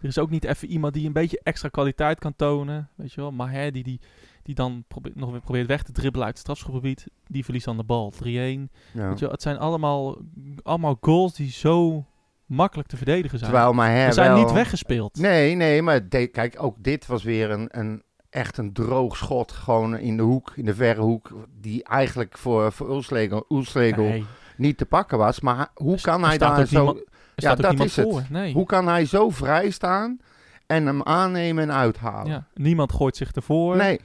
er 0.00 0.08
is 0.08 0.18
ook 0.18 0.30
niet 0.30 0.44
even 0.44 0.68
iemand 0.68 0.94
die 0.94 1.06
een 1.06 1.12
beetje 1.12 1.40
extra 1.42 1.68
kwaliteit 1.68 2.18
kan 2.18 2.36
tonen, 2.36 2.88
weet 2.94 3.12
je 3.12 3.20
wel. 3.20 3.32
Maar 3.32 3.50
hè, 3.52 3.70
die, 3.70 3.82
die, 3.82 4.00
die 4.42 4.54
dan 4.54 4.84
probeert, 4.88 5.14
nog 5.16 5.30
weer 5.30 5.40
probeert 5.40 5.66
weg 5.66 5.82
te 5.82 5.92
dribbelen 5.92 6.26
uit 6.26 6.34
het 6.34 6.42
strafschopgebied, 6.42 7.06
die 7.26 7.44
verliest 7.44 7.64
dan 7.64 7.76
de 7.76 7.84
bal. 7.84 8.12
3-1. 8.14 8.16
Ja. 8.26 8.28
Weet 8.28 8.68
je 8.94 9.20
wel, 9.20 9.30
het 9.30 9.42
zijn 9.42 9.58
allemaal, 9.58 10.16
allemaal 10.62 10.96
goals 11.00 11.34
die 11.34 11.50
zo 11.50 12.04
makkelijk 12.46 12.88
te 12.88 12.96
verdedigen 12.96 13.38
zijn. 13.38 13.50
Terwijl 13.50 13.72
Maher 13.72 14.06
Ze 14.06 14.12
zijn 14.12 14.32
wel... 14.32 14.38
niet 14.42 14.52
weggespeeld. 14.52 15.16
Nee, 15.18 15.54
nee, 15.54 15.82
maar 15.82 16.08
de- 16.08 16.26
kijk, 16.26 16.62
ook 16.62 16.76
dit 16.82 17.06
was 17.06 17.22
weer 17.22 17.50
een, 17.50 17.68
een, 17.70 18.02
echt 18.30 18.58
een 18.58 18.72
droog 18.72 19.16
schot. 19.16 19.52
Gewoon 19.52 19.98
in 19.98 20.16
de 20.16 20.22
hoek, 20.22 20.52
in 20.56 20.64
de 20.64 20.74
verre 20.74 21.00
hoek. 21.00 21.32
Die 21.60 21.84
eigenlijk 21.84 22.38
voor, 22.38 22.72
voor 22.72 22.90
Oelslegel 22.90 24.04
Nee. 24.04 24.24
niet 24.56 24.78
te 24.78 24.86
pakken 24.86 25.18
was. 25.18 25.40
Maar 25.40 25.68
hoe 25.74 26.00
kan 26.00 26.24
hij 26.24 26.38
daar 26.38 26.66
zo... 26.66 26.76
niemand- 26.76 27.04
Ja, 27.44 27.54
dat 27.54 27.80
is 27.80 27.96
het. 27.96 28.30
Nee. 28.30 28.52
Hoe 28.52 28.66
kan 28.66 28.86
hij 28.88 29.04
zo 29.04 29.30
vrij 29.30 29.70
staan 29.70 30.18
en 30.66 30.86
hem 30.86 31.02
aannemen 31.02 31.62
en 31.62 31.72
uithalen? 31.72 32.30
Ja, 32.32 32.44
niemand 32.54 32.92
gooit 32.92 33.16
zich 33.16 33.32
ervoor. 33.32 33.76
Nee, 33.76 34.00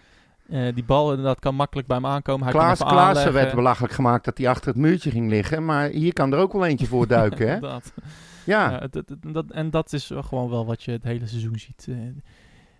Eh, 0.49 0.73
die 0.73 0.83
bal 0.83 1.09
inderdaad 1.09 1.39
kan 1.39 1.55
makkelijk 1.55 1.87
bij 1.87 1.97
hem 1.97 2.05
aankomen. 2.05 2.43
Hij 2.43 2.51
Klaas, 2.53 2.79
kan 2.79 2.87
Klaassen 2.87 3.33
werd 3.33 3.55
belachelijk 3.55 3.93
gemaakt 3.93 4.25
dat 4.25 4.37
hij 4.37 4.47
achter 4.47 4.67
het 4.67 4.77
muurtje 4.77 5.09
ging 5.11 5.29
liggen. 5.29 5.65
Maar 5.65 5.89
hier 5.89 6.13
kan 6.13 6.33
er 6.33 6.39
ook 6.39 6.53
wel 6.53 6.65
eentje 6.65 6.87
voor 6.87 7.07
duiken, 7.17 7.47
hè? 7.47 7.53
Inderdaad. 7.53 7.93
Ja, 8.45 8.71
Ja, 8.71 8.87
dat, 9.31 9.45
en 9.51 9.69
dat 9.69 9.93
is 9.93 10.11
gewoon 10.15 10.49
wel 10.49 10.65
wat 10.65 10.83
je 10.83 10.91
het 10.91 11.03
hele 11.03 11.27
seizoen 11.27 11.59
ziet. 11.59 11.85
Eh, 11.89 11.95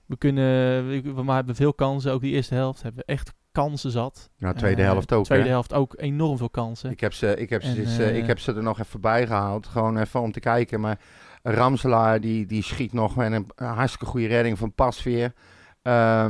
we 0.06 0.18
kunnen, 0.18 0.44
we, 0.88 1.24
we 1.24 1.32
hebben 1.32 1.56
veel 1.56 1.74
kansen. 1.74 2.12
Ook 2.12 2.22
die 2.22 2.34
eerste 2.34 2.56
helft 2.56 2.82
hebben 2.82 3.04
we 3.06 3.14
echt 3.14 3.34
kansen 3.52 3.92
zat. 3.92 4.30
nou, 4.38 4.56
tweede 4.56 4.82
Eh, 4.82 4.88
helft 4.88 5.14
ook, 5.14 5.26
Tweede 5.26 5.44
hè? 5.44 5.50
helft 5.50 5.74
ook 5.74 5.94
enorm 5.98 6.38
veel 6.38 6.50
kansen. 6.50 6.92
Ik 6.92 7.00
heb, 7.00 7.14
ze, 7.14 7.36
ik, 7.36 7.50
heb 7.50 7.64
ze, 7.64 7.74
dus, 7.74 7.98
eh, 7.98 8.10
eh, 8.10 8.18
ik 8.18 8.28
heb 8.28 8.40
ze 8.40 8.54
er 8.54 8.64
nog 8.64 8.80
even 8.80 9.02
bij 9.02 9.28
gehaald. 9.28 9.68
Gewoon 9.68 9.98
even 9.98 10.22
om 10.22 10.32
te 10.32 10.40
kijken. 10.40 10.80
Maar 10.80 11.00
Ramselaar 11.44 12.22
die, 12.22 12.46
die 12.46 12.64
schiet 12.64 12.94
nog 12.94 13.16
met 13.16 13.32
een, 13.32 13.48
hartstikke 13.56 14.06
goede 14.06 14.28
redding 14.28 14.58
van 14.58 14.74
Pasveer. 14.74 15.34
Eh, 15.82 16.26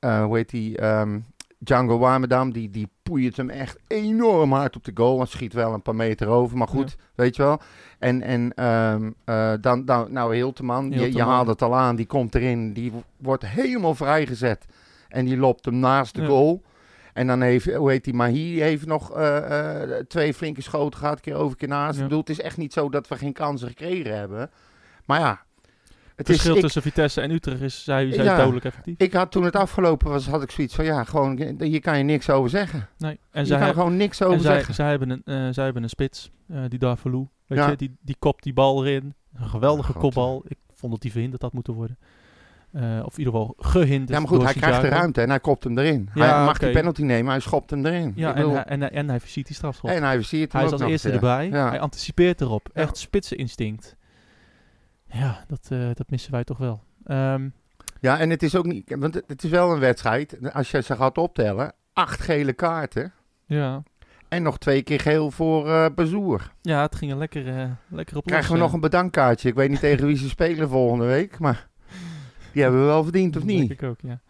hoe 0.00 0.36
heet 0.36 0.50
die? 0.50 0.78
Ehm, 0.78 1.18
Django 1.58 1.98
Warmerdam. 1.98 2.52
Die, 2.52 2.70
die 2.70 2.88
poeit 3.02 3.36
hem 3.36 3.50
echt 3.50 3.78
enorm 3.86 4.52
hard 4.52 4.76
op 4.76 4.84
de 4.84 4.90
goal. 4.94 5.20
En 5.20 5.28
schiet 5.28 5.52
wel 5.52 5.72
een 5.72 5.82
paar 5.82 5.94
meter 5.94 6.28
over. 6.28 6.56
Maar 6.56 6.68
goed, 6.68 6.96
weet 7.14 7.36
je 7.36 7.42
wel. 7.42 7.60
En, 7.98 8.22
en 8.22 8.54
ehm, 8.54 9.10
eh, 9.24 9.52
dan, 9.60 9.84
dan, 9.84 10.12
nou, 10.12 10.34
Hilteman. 10.34 10.90
Je, 10.90 11.12
je 11.12 11.22
haalt 11.22 11.46
het 11.46 11.62
al 11.62 11.76
aan. 11.76 11.96
Die 11.96 12.06
komt 12.06 12.34
erin. 12.34 12.72
Die 12.72 12.92
wordt 13.16 13.46
helemaal 13.46 13.94
vrijgezet. 13.94 14.66
En 15.08 15.24
die 15.24 15.36
loopt 15.36 15.64
hem 15.64 15.78
naast 15.78 16.14
de 16.14 16.20
Ja. 16.20 16.26
goal. 16.26 16.62
En 17.12 17.26
dan 17.26 17.40
heeft, 17.40 17.74
hoe 17.74 17.90
heet 17.90 18.04
die, 18.04 18.14
Mahi 18.14 18.60
heeft 18.60 18.86
nog 18.86 19.16
eh, 19.16 19.80
eh, 19.98 20.04
twee 20.06 20.34
flinke 20.34 20.62
schoten 20.62 20.98
gehad, 20.98 21.14
een 21.16 21.20
keer 21.20 21.34
over, 21.34 21.50
een 21.50 21.56
keer 21.56 21.68
naast. 21.68 21.94
Ja. 21.94 21.98
Ik 22.02 22.02
bedoel, 22.08 22.20
het 22.20 22.30
is 22.30 22.40
echt 22.40 22.56
niet 22.56 22.72
zo 22.72 22.88
dat 22.88 23.08
we 23.08 23.16
geen 23.16 23.32
kansen 23.32 23.68
gekregen 23.68 24.16
hebben. 24.16 24.50
Maar 25.04 25.20
ja, 25.20 25.40
het 25.90 25.98
Het 26.16 26.26
verschil 26.26 26.50
is, 26.50 26.56
ik, 26.56 26.62
tussen 26.64 26.82
Vitesse 26.82 27.20
en 27.20 27.30
Utrecht 27.30 27.60
is, 27.60 27.84
zij, 27.84 28.12
zij 28.12 28.24
Ja. 28.24 28.36
dodelijk 28.36 28.64
effectief. 28.64 28.94
ik 28.98 29.12
had 29.12 29.30
toen 29.30 29.44
het 29.44 29.56
afgelopen 29.56 30.10
was, 30.10 30.26
had 30.26 30.42
ik 30.42 30.50
zoiets 30.50 30.74
van, 30.74 30.84
ja, 30.84 31.04
gewoon, 31.04 31.54
hier 31.58 31.80
kan 31.80 31.98
je 31.98 32.04
niks 32.04 32.30
over 32.30 32.50
zeggen. 32.50 32.88
Nee. 32.98 33.18
En 33.30 33.40
Je 33.40 33.46
zij, 33.46 33.58
kan 33.58 33.72
gewoon 33.74 33.96
niks 33.96 34.22
over 34.22 34.40
zij, 34.40 34.54
zeggen. 34.54 34.74
zij, 34.74 34.88
hebben 34.90 35.10
een, 35.10 35.22
eh, 35.24 35.48
zij 35.52 35.64
hebben 35.64 35.82
een 35.82 35.88
spits, 35.88 36.30
die 36.68 36.78
daar 36.78 36.98
verloe. 36.98 37.28
Weet 37.46 37.58
Ja. 37.58 37.70
je, 37.70 37.76
die, 37.76 37.96
die 38.00 38.16
kopt 38.18 38.42
die 38.42 38.52
bal 38.52 38.86
erin. 38.86 39.14
Een 39.34 39.48
geweldige 39.48 39.92
kopbal. 39.92 40.42
Ik 40.48 40.58
vond 40.74 40.92
dat 40.92 41.00
die 41.00 41.10
verhinderd 41.12 41.42
had 41.42 41.52
moeten 41.52 41.72
worden. 41.74 41.98
Eh, 42.76 42.82
of 43.04 43.12
in 43.12 43.18
ieder 43.18 43.32
geval 43.32 43.54
gehinderd. 43.58 44.08
Ja, 44.10 44.18
maar 44.18 44.28
goed, 44.28 44.42
hij 44.42 44.52
krijgt 44.52 44.80
de 44.80 44.88
ruimte 44.88 45.20
en 45.20 45.28
hij 45.28 45.40
kopt 45.40 45.64
hem 45.64 45.78
erin. 45.78 46.10
Ja, 46.14 46.34
hij 46.36 46.44
mag 46.44 46.54
oké. 46.54 46.64
die 46.64 46.74
penalty 46.74 47.02
nemen, 47.02 47.30
hij 47.30 47.40
schopt 47.40 47.70
hem 47.70 47.86
erin. 47.86 48.12
Ja, 48.16 48.34
en, 48.34 48.50
hij- 48.50 48.64
en, 48.64 48.92
en 48.92 49.08
hij 49.08 49.18
ziet 49.24 49.46
die 49.46 49.56
strafschop. 49.56 49.90
en 49.90 50.02
hij 50.02 50.14
versiert 50.16 50.52
hem 50.52 50.60
hij 50.60 50.70
is 50.72 50.80
als 50.80 50.90
eerste 50.90 51.10
erbij. 51.10 51.48
Ja. 51.48 51.68
Hij 51.68 51.80
anticipeert 51.80 52.40
erop. 52.40 52.68
Echt 52.72 52.96
spitseninstinct. 52.96 53.96
Ja, 55.08 55.44
dat, 55.48 55.68
eh, 55.68 55.78
dat 55.94 56.10
missen 56.10 56.32
wij 56.32 56.44
toch 56.44 56.58
wel. 56.58 56.82
Ehm, 57.04 57.48
Ja, 58.00 58.18
en 58.18 58.30
het 58.30 58.42
is 58.42 58.56
ook 58.56 58.66
niet, 58.66 58.96
want 58.98 59.14
het, 59.26 59.44
is 59.44 59.50
wel 59.50 59.72
een 59.72 59.78
wedstrijd. 59.78 60.52
Als 60.52 60.70
je 60.70 60.82
ze 60.82 60.96
gaat 60.96 61.18
optellen, 61.18 61.72
acht 61.92 62.20
gele 62.20 62.52
kaarten 62.52 63.12
ja. 63.46 63.82
en 64.28 64.42
nog 64.42 64.58
twee 64.58 64.82
keer 64.82 65.00
geel 65.00 65.30
voor 65.30 65.68
eh 65.68 65.86
Bazoer. 65.94 66.52
ja, 66.62 66.82
het 66.82 66.94
ging 66.94 67.10
er 67.10 67.16
lekker, 67.18 67.48
eh, 67.58 67.70
lekker 67.88 68.16
op 68.16 68.24
Krijgen 68.26 68.52
we 68.52 68.58
nog 68.58 68.72
een 68.72 68.80
bedankkaartje. 68.80 69.48
Ik 69.48 69.54
weet 69.54 69.70
niet 69.70 69.80
tegen 69.80 70.06
wie 70.06 70.16
ze 70.16 70.28
spelen 70.28 70.68
volgende 70.68 71.04
week, 71.06 71.38
maar 71.38 71.68
die 72.56 72.64
hebben 72.64 72.80
we 72.82 72.86
wel 72.92 73.02
verdiend, 73.02 73.36
of 73.36 73.42
Dat 73.42 73.50
denk 73.50 73.60
niet? 73.60 73.70
ik 73.70 73.82
ook, 73.82 73.98
ja. 74.02 74.20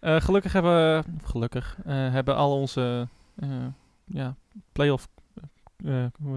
Eh, 0.00 0.20
gelukkig 0.20 0.52
hebben, 0.52 1.04
gelukkig, 1.24 1.76
eh, 1.84 1.94
hebben 1.94 2.36
al 2.36 2.60
onze 2.60 3.08
eh, 3.36 3.48
ja, 4.04 4.34
playoff 4.72 5.08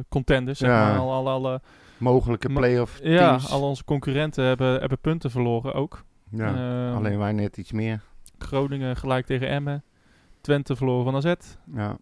contenders, 0.09 0.59
zeg 0.59 0.69
Ja. 0.69 0.89
maar, 0.89 0.99
al, 0.99 1.11
al, 1.11 1.29
alle, 1.29 1.61
Mogelijke 1.97 2.49
play-off 2.53 2.99
ja, 3.03 3.27
teams. 3.29 3.51
al 3.51 3.61
onze 3.61 3.83
concurrenten 3.83 4.43
hebben, 4.45 4.79
hebben 4.79 4.99
punten 4.99 5.31
verloren 5.31 5.73
ook. 5.73 6.03
ja, 6.31 6.47
Ehm, 6.55 6.95
alleen 6.97 7.17
wij 7.17 7.31
net 7.31 7.57
iets 7.57 7.71
meer. 7.71 8.01
Groningen 8.37 8.95
gelijk 8.97 9.25
tegen 9.25 9.47
Emmen. 9.49 9.83
Twente 10.41 10.75
verloren 10.75 11.03
van 11.11 11.15
AZ. 11.15 11.33
Ja. 11.75 11.97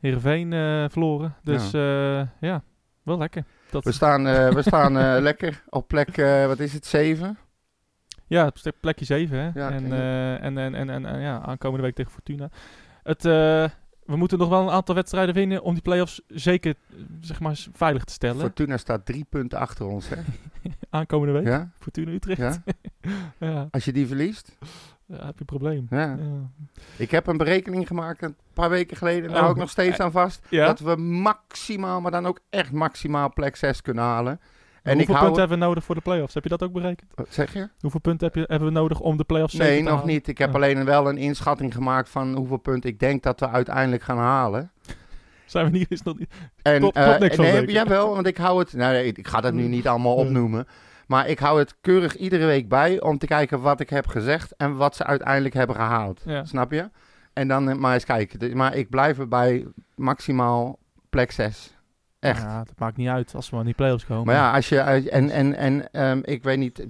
Heerenveen 0.00 0.50
verloren. 0.90 1.34
Dus 1.42 1.70
ja. 1.70 2.28
ja, 2.40 2.62
wel 3.02 3.18
lekker. 3.18 3.44
Dat, 3.70 3.84
We 3.84 3.92
staan, 3.92 4.22
we 4.54 4.62
staan 4.62 4.92
lekker 5.28 5.62
op 5.68 5.88
plek, 5.88 6.16
wat 6.46 6.58
is 6.58 6.72
het, 6.72 6.86
7? 6.86 7.38
Ja, 8.28 8.50
plekje 8.80 9.04
7 9.04 9.38
hè. 9.38 9.50
Ja, 9.60 9.70
en, 9.70 9.84
en- 9.84 9.92
eh, 9.92 10.32
en, 10.44 10.58
en, 10.58 10.74
en, 10.74 10.90
en, 10.90 11.06
en 11.06 11.20
ja, 11.20 11.40
aankomende 11.40 11.82
week 11.84 11.94
tegen 11.94 12.12
Fortuna. 12.12 12.48
Het, 13.02 13.24
eh, 13.24 13.64
we 14.04 14.16
moeten 14.16 14.38
nog 14.38 14.48
wel 14.48 14.62
een 14.62 14.70
aantal 14.70 14.94
wedstrijden 14.94 15.34
winnen 15.34 15.62
om 15.62 15.72
die 15.72 15.82
play-offs 15.82 16.20
zeker 16.26 16.74
eh, 16.90 16.96
zeg 17.20 17.40
maar, 17.40 17.66
veilig 17.72 18.04
te 18.04 18.12
stellen. 18.12 18.40
Fortuna 18.40 18.76
staat 18.76 19.06
drie 19.06 19.26
punten 19.28 19.58
achter 19.58 19.86
ons, 19.86 20.08
hè? 20.08 20.16
aankomende 20.90 21.32
week. 21.32 21.46
Ja? 21.46 21.70
Fortuna 21.78 22.10
Utrecht. 22.10 22.38
ja? 22.40 22.56
Ja. 23.00 23.12
ja. 23.48 23.68
Als 23.70 23.84
je 23.84 23.92
die 23.92 24.06
verliest? 24.06 24.56
heb 25.12 25.20
je 25.20 25.34
een 25.38 25.44
probleem. 25.46 25.86
Ja. 25.90 25.98
Ja. 26.06 26.16
Ik 26.96 27.10
heb 27.10 27.26
een 27.26 27.36
berekening 27.36 27.86
gemaakt 27.86 28.22
een 28.22 28.36
paar 28.52 28.70
weken 28.70 28.96
geleden. 28.96 29.22
Daar 29.22 29.32
Oh, 29.36 29.38
hou 29.38 29.52
ik 29.52 29.58
nog 29.58 29.70
steeds 29.70 29.98
aan 30.00 30.12
vast. 30.12 30.46
Ja? 30.48 30.66
Dat 30.66 30.80
we 30.80 30.96
maximaal, 30.96 32.00
maar 32.00 32.10
dan 32.10 32.26
ook 32.26 32.40
echt 32.50 32.72
maximaal 32.72 33.32
plek 33.32 33.56
6 33.56 33.82
kunnen 33.82 34.04
halen. 34.04 34.40
En 34.82 34.96
Hoeveel 34.96 35.14
punten 35.18 35.38
hebben 35.38 35.58
we 35.58 35.64
nodig 35.64 35.84
voor 35.84 35.94
de 35.94 36.00
play-offs? 36.00 36.34
Heb 36.34 36.42
je 36.42 36.48
dat 36.48 36.62
ook 36.62 36.72
berekend? 36.72 37.10
Wat 37.14 37.26
zeg 37.30 37.52
je? 37.52 37.68
Hoeveel 37.80 38.00
punten 38.00 38.26
heb 38.26 38.34
je, 38.36 38.44
hebben 38.46 38.68
we 38.68 38.74
nodig 38.74 39.00
om 39.00 39.16
de 39.16 39.24
play-offs 39.24 39.54
Nee, 39.54 39.76
te 39.76 39.82
nog 39.82 39.92
halen? 39.92 40.06
niet. 40.06 40.28
Ik 40.28 40.38
heb 40.38 40.54
alleen 40.54 40.84
wel 40.84 41.08
een 41.08 41.18
inschatting 41.18 41.74
gemaakt 41.74 42.08
van 42.08 42.34
hoeveel 42.34 42.56
punten 42.56 42.90
ik 42.90 42.98
denk 42.98 43.22
dat 43.22 43.40
we 43.40 43.48
uiteindelijk 43.48 44.02
gaan 44.02 44.18
halen. 44.18 44.70
Zijn 45.44 45.64
we 45.64 45.78
niet, 45.78 45.90
is 45.90 46.02
nog 46.02 46.18
niet... 46.18 46.30
En, 46.62 46.78
Klopt- 46.80 46.96
eh, 46.96 47.04
klopt 47.04 47.18
niks 47.20 47.36
van 47.36 47.44
nee? 47.44 47.66
Jawel, 47.66 48.14
want 48.14 48.26
ik 48.26 48.36
hou 48.36 48.58
het... 48.58 48.72
Nou, 48.72 48.92
nee, 48.92 49.12
ik 49.12 49.28
ga 49.28 49.40
dat 49.40 49.52
nu 49.52 49.62
niet 49.66 49.88
allemaal 49.88 50.16
Nee. 50.16 50.24
opnoemen. 50.24 50.66
Maar 51.06 51.28
ik 51.28 51.38
hou 51.38 51.58
het 51.58 51.74
keurig 51.80 52.16
iedere 52.16 52.46
week 52.46 52.68
bij 52.68 53.00
om 53.00 53.18
te 53.18 53.26
kijken 53.26 53.60
wat 53.60 53.80
ik 53.80 53.90
heb 53.90 54.06
gezegd 54.06 54.56
en 54.56 54.76
wat 54.76 54.96
ze 54.96 55.04
uiteindelijk 55.04 55.54
hebben 55.54 55.76
gehaald. 55.76 56.22
Ja. 56.24 56.44
Snap 56.44 56.72
je? 56.72 56.90
En 57.32 57.48
dan 57.48 57.68
eh, 57.70 57.76
maar 57.76 57.94
eens 57.94 58.04
kijken. 58.04 58.56
Maar 58.56 58.74
ik 58.76 58.88
blijf 58.90 59.18
erbij 59.18 59.66
maximaal 59.94 60.78
plek 61.10 61.30
6. 61.32 61.76
Echt. 62.18 62.42
Ja, 62.42 62.64
dat 62.64 62.78
maakt 62.78 62.96
niet 62.96 63.08
uit 63.08 63.34
als 63.34 63.50
we 63.50 63.56
in 63.56 63.64
die 63.64 63.74
play-offs 63.74 64.06
komen. 64.06 64.26
Maar 64.26 64.34
ja, 64.34 64.54
als 64.54 64.68
je 64.68 64.80
en 64.80 65.30
en 65.30 65.54
en 65.54 65.92
ehm, 65.92 66.20
ik 66.22 66.42
weet 66.42 66.58
niet 66.58 66.86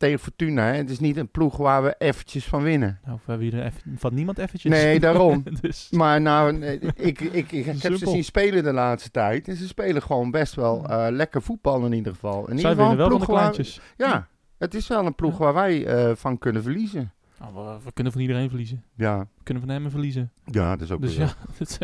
tegen 0.00 0.18
Fortuna, 0.18 0.64
hè, 0.64 0.76
het 0.76 0.90
is 0.90 1.00
niet 1.00 1.16
een 1.16 1.28
ploeg 1.28 1.56
waar 1.56 1.82
we 1.82 1.94
eventjes 1.98 2.44
van 2.44 2.62
winnen. 2.62 2.98
Nou, 3.04 3.18
we 3.24 3.30
hebben 3.30 3.48
hier 3.48 3.64
even, 3.64 3.80
van 3.98 4.14
niemand 4.14 4.38
eventjes. 4.38 4.72
Nee, 4.72 5.00
daarom. 5.00 5.44
dus, 5.60 5.88
Maar 5.90 6.20
nou, 6.20 6.52
nee, 6.52 6.78
ik, 6.78 7.20
ik, 7.20 7.20
ik, 7.20 7.52
ik 7.52 7.64
heb 7.64 7.76
ze 7.76 8.06
zien 8.06 8.24
spelen 8.24 8.64
de 8.64 8.72
laatste 8.72 9.10
tijd. 9.10 9.48
En 9.48 9.56
ze 9.56 9.66
spelen 9.66 10.02
gewoon 10.02 10.30
best 10.30 10.54
wel 10.54 10.86
eh, 10.86 11.06
lekker 11.10 11.42
voetbal 11.42 11.84
in 11.84 11.92
ieder 11.92 12.12
geval. 12.12 12.48
In 12.48 12.56
ieder 12.56 12.60
zij 12.60 12.70
geval 12.70 12.88
winnen 12.88 12.96
wel 12.96 13.06
een 13.06 13.26
van 13.26 13.36
de 13.36 13.56
ploeg 13.56 13.76
waar-. 13.96 14.10
Ja, 14.10 14.28
het 14.58 14.74
is 14.74 14.88
wel 14.88 15.06
een 15.06 15.14
ploeg 15.14 15.38
waar 15.38 15.54
wij 15.54 15.86
eh, 15.86 16.14
van 16.16 16.38
kunnen 16.38 16.62
verliezen. 16.62 17.12
Nou, 17.40 17.54
we, 17.54 17.84
we 17.84 17.92
kunnen 17.92 18.12
van 18.12 18.20
iedereen 18.22 18.48
verliezen. 18.48 18.84
Ja, 18.94 19.18
We 19.18 19.42
kunnen 19.42 19.62
van 19.62 19.72
hem 19.72 19.90
verliezen. 19.90 20.30
ja 20.44 20.70
dat 20.70 20.80
is 20.80 20.90
ook 20.90 21.00
Dus 21.00 21.16
ja, 21.16 21.24
het 21.58 21.60
is, 21.60 21.78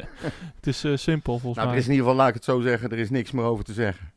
het 0.55 0.67
is 0.67 0.85
eh, 0.85 0.97
simpel 0.97 1.39
volgens 1.39 1.55
Nou, 1.57 1.67
er 1.67 1.69
mij. 1.69 1.79
is 1.79 1.85
in 1.87 1.91
ieder 1.93 2.07
geval, 2.07 2.21
laat 2.21 2.29
ik 2.29 2.35
het 2.35 2.45
zo 2.45 2.61
zeggen, 2.61 2.91
er 2.91 2.99
is 2.99 3.11
niks 3.11 3.31
meer 3.31 3.45
over 3.45 3.65
te 3.65 3.73
zeggen. 3.73 4.11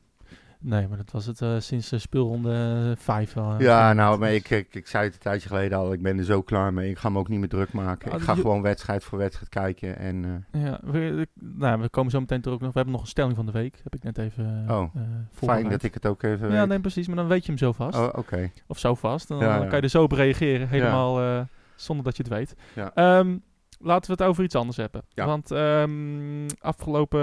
Nee, 0.61 0.87
maar 0.87 0.97
dat 0.97 1.11
was 1.11 1.25
het 1.25 1.41
eh, 1.41 1.55
sinds 1.59 1.93
uh, 1.93 1.99
speelronde 1.99 2.93
5 2.97 3.33
wel. 3.33 3.51
eh, 3.53 3.59
ja, 3.59 3.87
van- 3.87 3.95
nou, 3.95 4.19
maar 4.19 4.33
ik, 4.33 4.49
ik, 4.49 4.75
ik 4.75 4.87
zei 4.87 5.03
het 5.03 5.13
een 5.13 5.19
tijdje 5.19 5.47
geleden 5.49 5.77
al, 5.77 5.93
ik 5.93 6.01
ben 6.01 6.17
er 6.17 6.23
zo 6.23 6.41
klaar 6.41 6.73
mee. 6.73 6.89
Ik 6.89 6.97
ga 6.97 7.09
me 7.09 7.19
ook 7.19 7.27
niet 7.27 7.39
meer 7.39 7.49
druk 7.49 7.73
maken. 7.73 8.11
Ah, 8.11 8.17
ik 8.17 8.23
ga 8.23 8.33
je- 8.33 8.41
gewoon 8.41 8.61
wedstrijd 8.61 9.03
voor 9.03 9.17
wedstrijd 9.17 9.49
kijken. 9.49 9.97
En, 9.97 10.45
eh, 10.51 10.63
Ja, 10.63 10.79
we, 10.83 11.27
nou, 11.39 11.81
we 11.81 11.89
komen 11.89 12.11
zo 12.11 12.19
meteen 12.19 12.41
er 12.43 12.51
ook 12.51 12.59
nog. 12.59 12.67
We 12.69 12.75
hebben 12.75 12.93
nog 12.93 13.01
een 13.01 13.07
stelling 13.09 13.35
van 13.35 13.45
de 13.45 13.51
week. 13.51 13.79
Heb 13.83 13.95
ik 13.95 14.03
net 14.03 14.17
even 14.17 14.65
eh 14.67 14.77
Oh, 14.77 14.95
eh, 14.95 15.01
fijn 15.31 15.69
dat 15.69 15.83
ik 15.83 15.93
het 15.93 16.05
ook 16.05 16.23
even 16.23 16.51
Ja, 16.51 16.59
weet. 16.59 16.67
nee, 16.67 16.79
precies. 16.79 17.07
Maar 17.07 17.15
dan 17.15 17.27
weet 17.27 17.41
je 17.41 17.47
hem 17.49 17.57
zo 17.59 17.71
vast. 17.71 17.97
Oh, 17.97 18.09
oké. 18.15 18.51
Of 18.67 18.77
zo 18.79 18.95
vast. 18.95 19.27
Dan, 19.27 19.37
Ja, 19.39 19.53
dan 19.53 19.61
ja. 19.63 19.67
kan 19.67 19.77
je 19.77 19.83
er 19.83 19.89
zo 19.89 20.03
op 20.03 20.11
reageren. 20.11 20.67
Helemaal 20.69 21.21
eh, 21.21 21.41
zonder 21.75 22.05
dat 22.05 22.17
je 22.17 22.23
het 22.23 22.31
weet. 22.31 22.55
Ja. 22.75 22.91
Ehm, 22.93 23.37
laten 23.79 24.11
we 24.11 24.23
het 24.23 24.31
over 24.31 24.43
iets 24.43 24.55
anders 24.55 24.77
hebben. 24.77 25.03
Ja. 25.09 25.25
Want 25.25 25.51
ehm, 25.51 26.47
afgelopen 26.59 27.21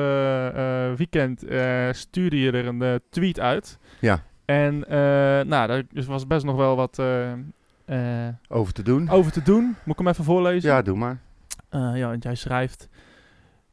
eh, 0.55 0.93
weekend 0.93 1.45
eh, 1.45 1.89
stuurde 1.93 2.41
je 2.41 2.53
er 2.53 2.67
een 2.67 2.83
eh, 2.83 2.95
tweet 3.11 3.41
uit. 3.41 3.79
Ja. 4.01 4.23
En 4.45 4.79
nou, 5.49 5.67
daar 5.67 5.85
was 6.07 6.27
best 6.27 6.45
nog 6.45 6.57
wel 6.57 6.77
wat 6.77 7.01
Over 8.49 8.73
te 8.73 8.83
doen? 8.83 9.09
over 9.09 9.33
te 9.33 9.43
doen. 9.43 9.65
Moet 9.65 9.93
ik 9.93 9.99
hem 9.99 10.09
even 10.09 10.25
voorlezen? 10.25 10.71
Ja, 10.71 10.83
doe 10.83 10.97
maar. 10.97 11.21
Ja, 11.71 12.09
want 12.09 12.23
jij 12.23 12.35
schrijft... 12.35 12.89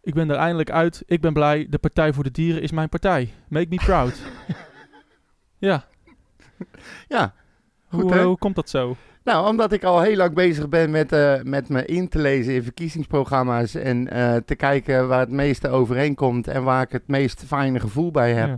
Ik 0.02 0.14
ben 0.14 0.30
er 0.30 0.36
eindelijk 0.36 0.72
uit. 0.72 1.04
Ik 1.06 1.22
ben 1.22 1.34
blij. 1.34 1.68
De 1.70 1.78
Partij 1.78 2.14
voor 2.14 2.24
de 2.24 2.32
Dieren 2.32 2.62
is 2.62 2.72
mijn 2.72 2.90
partij. 2.90 3.34
Make 3.48 3.66
me 3.70 3.76
proud. 3.76 4.22
ja. 5.58 5.86
Ja, 7.08 7.34
Goed, 7.90 8.02
hoe, 8.02 8.18
hoe 8.18 8.38
komt 8.38 8.56
dat 8.56 8.70
zo? 8.70 8.96
Nou, 9.24 9.48
omdat 9.48 9.72
ik 9.72 9.84
al 9.84 10.02
heel 10.02 10.16
lang 10.16 10.34
bezig 10.34 10.70
ben 10.70 10.92
met, 10.92 11.12
eh, 11.12 11.34
met 11.44 11.70
me 11.70 11.86
in 11.86 12.10
te 12.10 12.20
lezen 12.20 12.54
in 12.54 12.64
verkiezingsprogramma's 12.64 13.76
en 13.76 14.10
eh, 14.10 14.36
te 14.46 14.56
kijken 14.56 15.08
waar 15.08 15.20
het 15.20 15.32
meeste 15.32 15.70
overeenkomt 15.70 16.48
en 16.48 16.64
waar 16.64 16.82
ik 16.82 16.92
het 16.92 17.08
meest 17.08 17.44
fijne 17.48 17.80
gevoel 17.80 18.12
bij 18.12 18.34
heb. 18.34 18.48
Ja. 18.48 18.58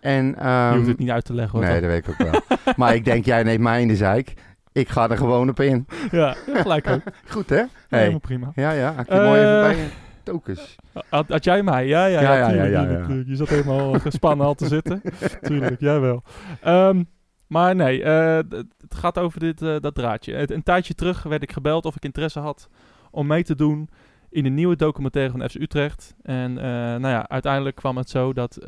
En, 0.00 0.26
Je 0.26 0.34
ehm, 0.34 0.74
hoeft 0.76 0.86
het 0.88 0.98
niet 0.98 1.10
uit 1.10 1.24
te 1.24 1.34
leggen 1.34 1.58
hoor. 1.58 1.68
nee, 1.68 1.80
dat 1.80 1.90
weet 1.90 2.06
ik 2.06 2.10
ook 2.10 2.30
wel. 2.30 2.40
maar 2.76 2.94
ik 2.94 3.04
denk, 3.04 3.24
jij 3.24 3.42
neemt 3.42 3.60
mij 3.62 3.80
in 3.80 3.88
de 3.88 3.96
zeik. 3.96 4.34
Ik 4.72 4.88
ga 4.88 5.10
er 5.10 5.16
gewoon 5.16 5.48
op 5.48 5.60
in. 5.60 5.86
Ja, 6.10 6.36
gelijk 6.52 6.88
ook. 6.88 7.02
Goed, 7.34 7.48
hè? 7.50 7.62
Helemaal 7.88 8.18
prima. 8.20 8.52
Ja, 8.54 8.70
ja. 8.70 8.92
Had 8.92 9.06
je 9.06 9.14
mooi 9.14 9.40
even 9.40 9.54
Eh, 9.56 9.62
bij 9.62 9.76
je 9.76 9.86
tokens. 10.22 10.76
Had, 11.08 11.28
had 11.28 11.44
jij 11.44 11.62
mij? 11.62 11.86
Ja, 11.86 12.06
ja, 12.06 12.20
ja. 12.20 12.34
Ja, 12.34 12.38
ja, 12.38 12.48
tuurlijk, 12.48 12.70
ja, 12.70 12.78
ja, 12.78 12.80
tuurlijk, 12.80 13.00
ja. 13.00 13.06
tuurlijk. 13.06 13.28
Je 13.28 13.36
zat 13.36 13.48
helemaal 13.48 13.92
gespannen 13.92 14.46
al 14.46 14.54
te 14.54 14.66
zitten. 14.66 15.02
tuurlijk, 15.48 15.80
jij 15.80 16.00
wel. 16.00 16.22
Ehm, 16.62 17.02
maar 17.48 17.74
nee, 17.76 18.02
eh, 18.02 18.36
het 18.80 18.94
gaat 18.94 19.18
over 19.18 19.40
dit, 19.40 19.62
eh, 19.62 19.76
dat 19.80 19.94
draadje. 19.94 20.52
Een 20.54 20.62
tijdje 20.62 20.94
terug 20.94 21.22
werd 21.22 21.42
ik 21.42 21.52
gebeld 21.52 21.84
of 21.84 21.96
ik 21.96 22.04
interesse 22.04 22.40
had 22.40 22.68
om 23.10 23.26
mee 23.26 23.42
te 23.42 23.54
doen 23.54 23.88
in 24.30 24.46
een 24.46 24.54
nieuwe 24.54 24.76
documentaire 24.76 25.32
van 25.38 25.48
FC 25.48 25.54
Utrecht. 25.54 26.14
En 26.22 26.58
eh, 26.58 26.64
nou 26.74 27.08
ja, 27.08 27.28
uiteindelijk 27.28 27.76
kwam 27.76 27.96
het 27.96 28.10
zo 28.10 28.32
dat 28.32 28.58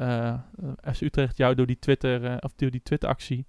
FC 0.92 1.00
Utrecht 1.00 1.36
jou 1.36 1.54
door 1.54 1.66
die 1.66 1.78
Twitter, 1.78 2.36
of 2.42 2.52
door 2.56 2.70
die 2.70 2.82
Twitter-actie 2.82 3.46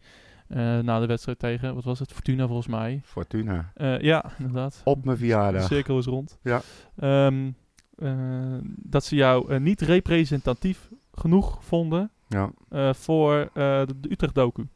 na 0.82 1.00
de 1.00 1.06
wedstrijd 1.06 1.40
tegen, 1.40 1.76
wat 1.76 1.84
was 1.84 2.00
het, 2.00 2.12
Fortuna 2.12 2.46
volgens 2.46 2.68
mij. 2.68 3.02
Fortuna. 3.04 3.72
Ja, 4.00 4.24
inderdaad. 4.38 4.82
Op 4.84 5.04
mijn 5.06 5.18
De 5.18 5.24
verjaardag. 5.24 5.64
cirkel 5.64 5.98
is 5.98 6.06
rond. 6.06 6.38
Ja. 6.44 6.62
Ehm, 6.98 7.52
eh, 7.98 8.58
dat 8.78 9.04
ze 9.06 9.16
jou 9.16 9.60
niet 9.60 9.82
representatief 9.82 10.90
genoeg 11.14 11.64
vonden 11.64 12.12
Ja. 12.28 12.52
voor 12.94 13.50
de, 13.54 13.96
de 14.00 14.12
Utrecht-docu. 14.12 14.68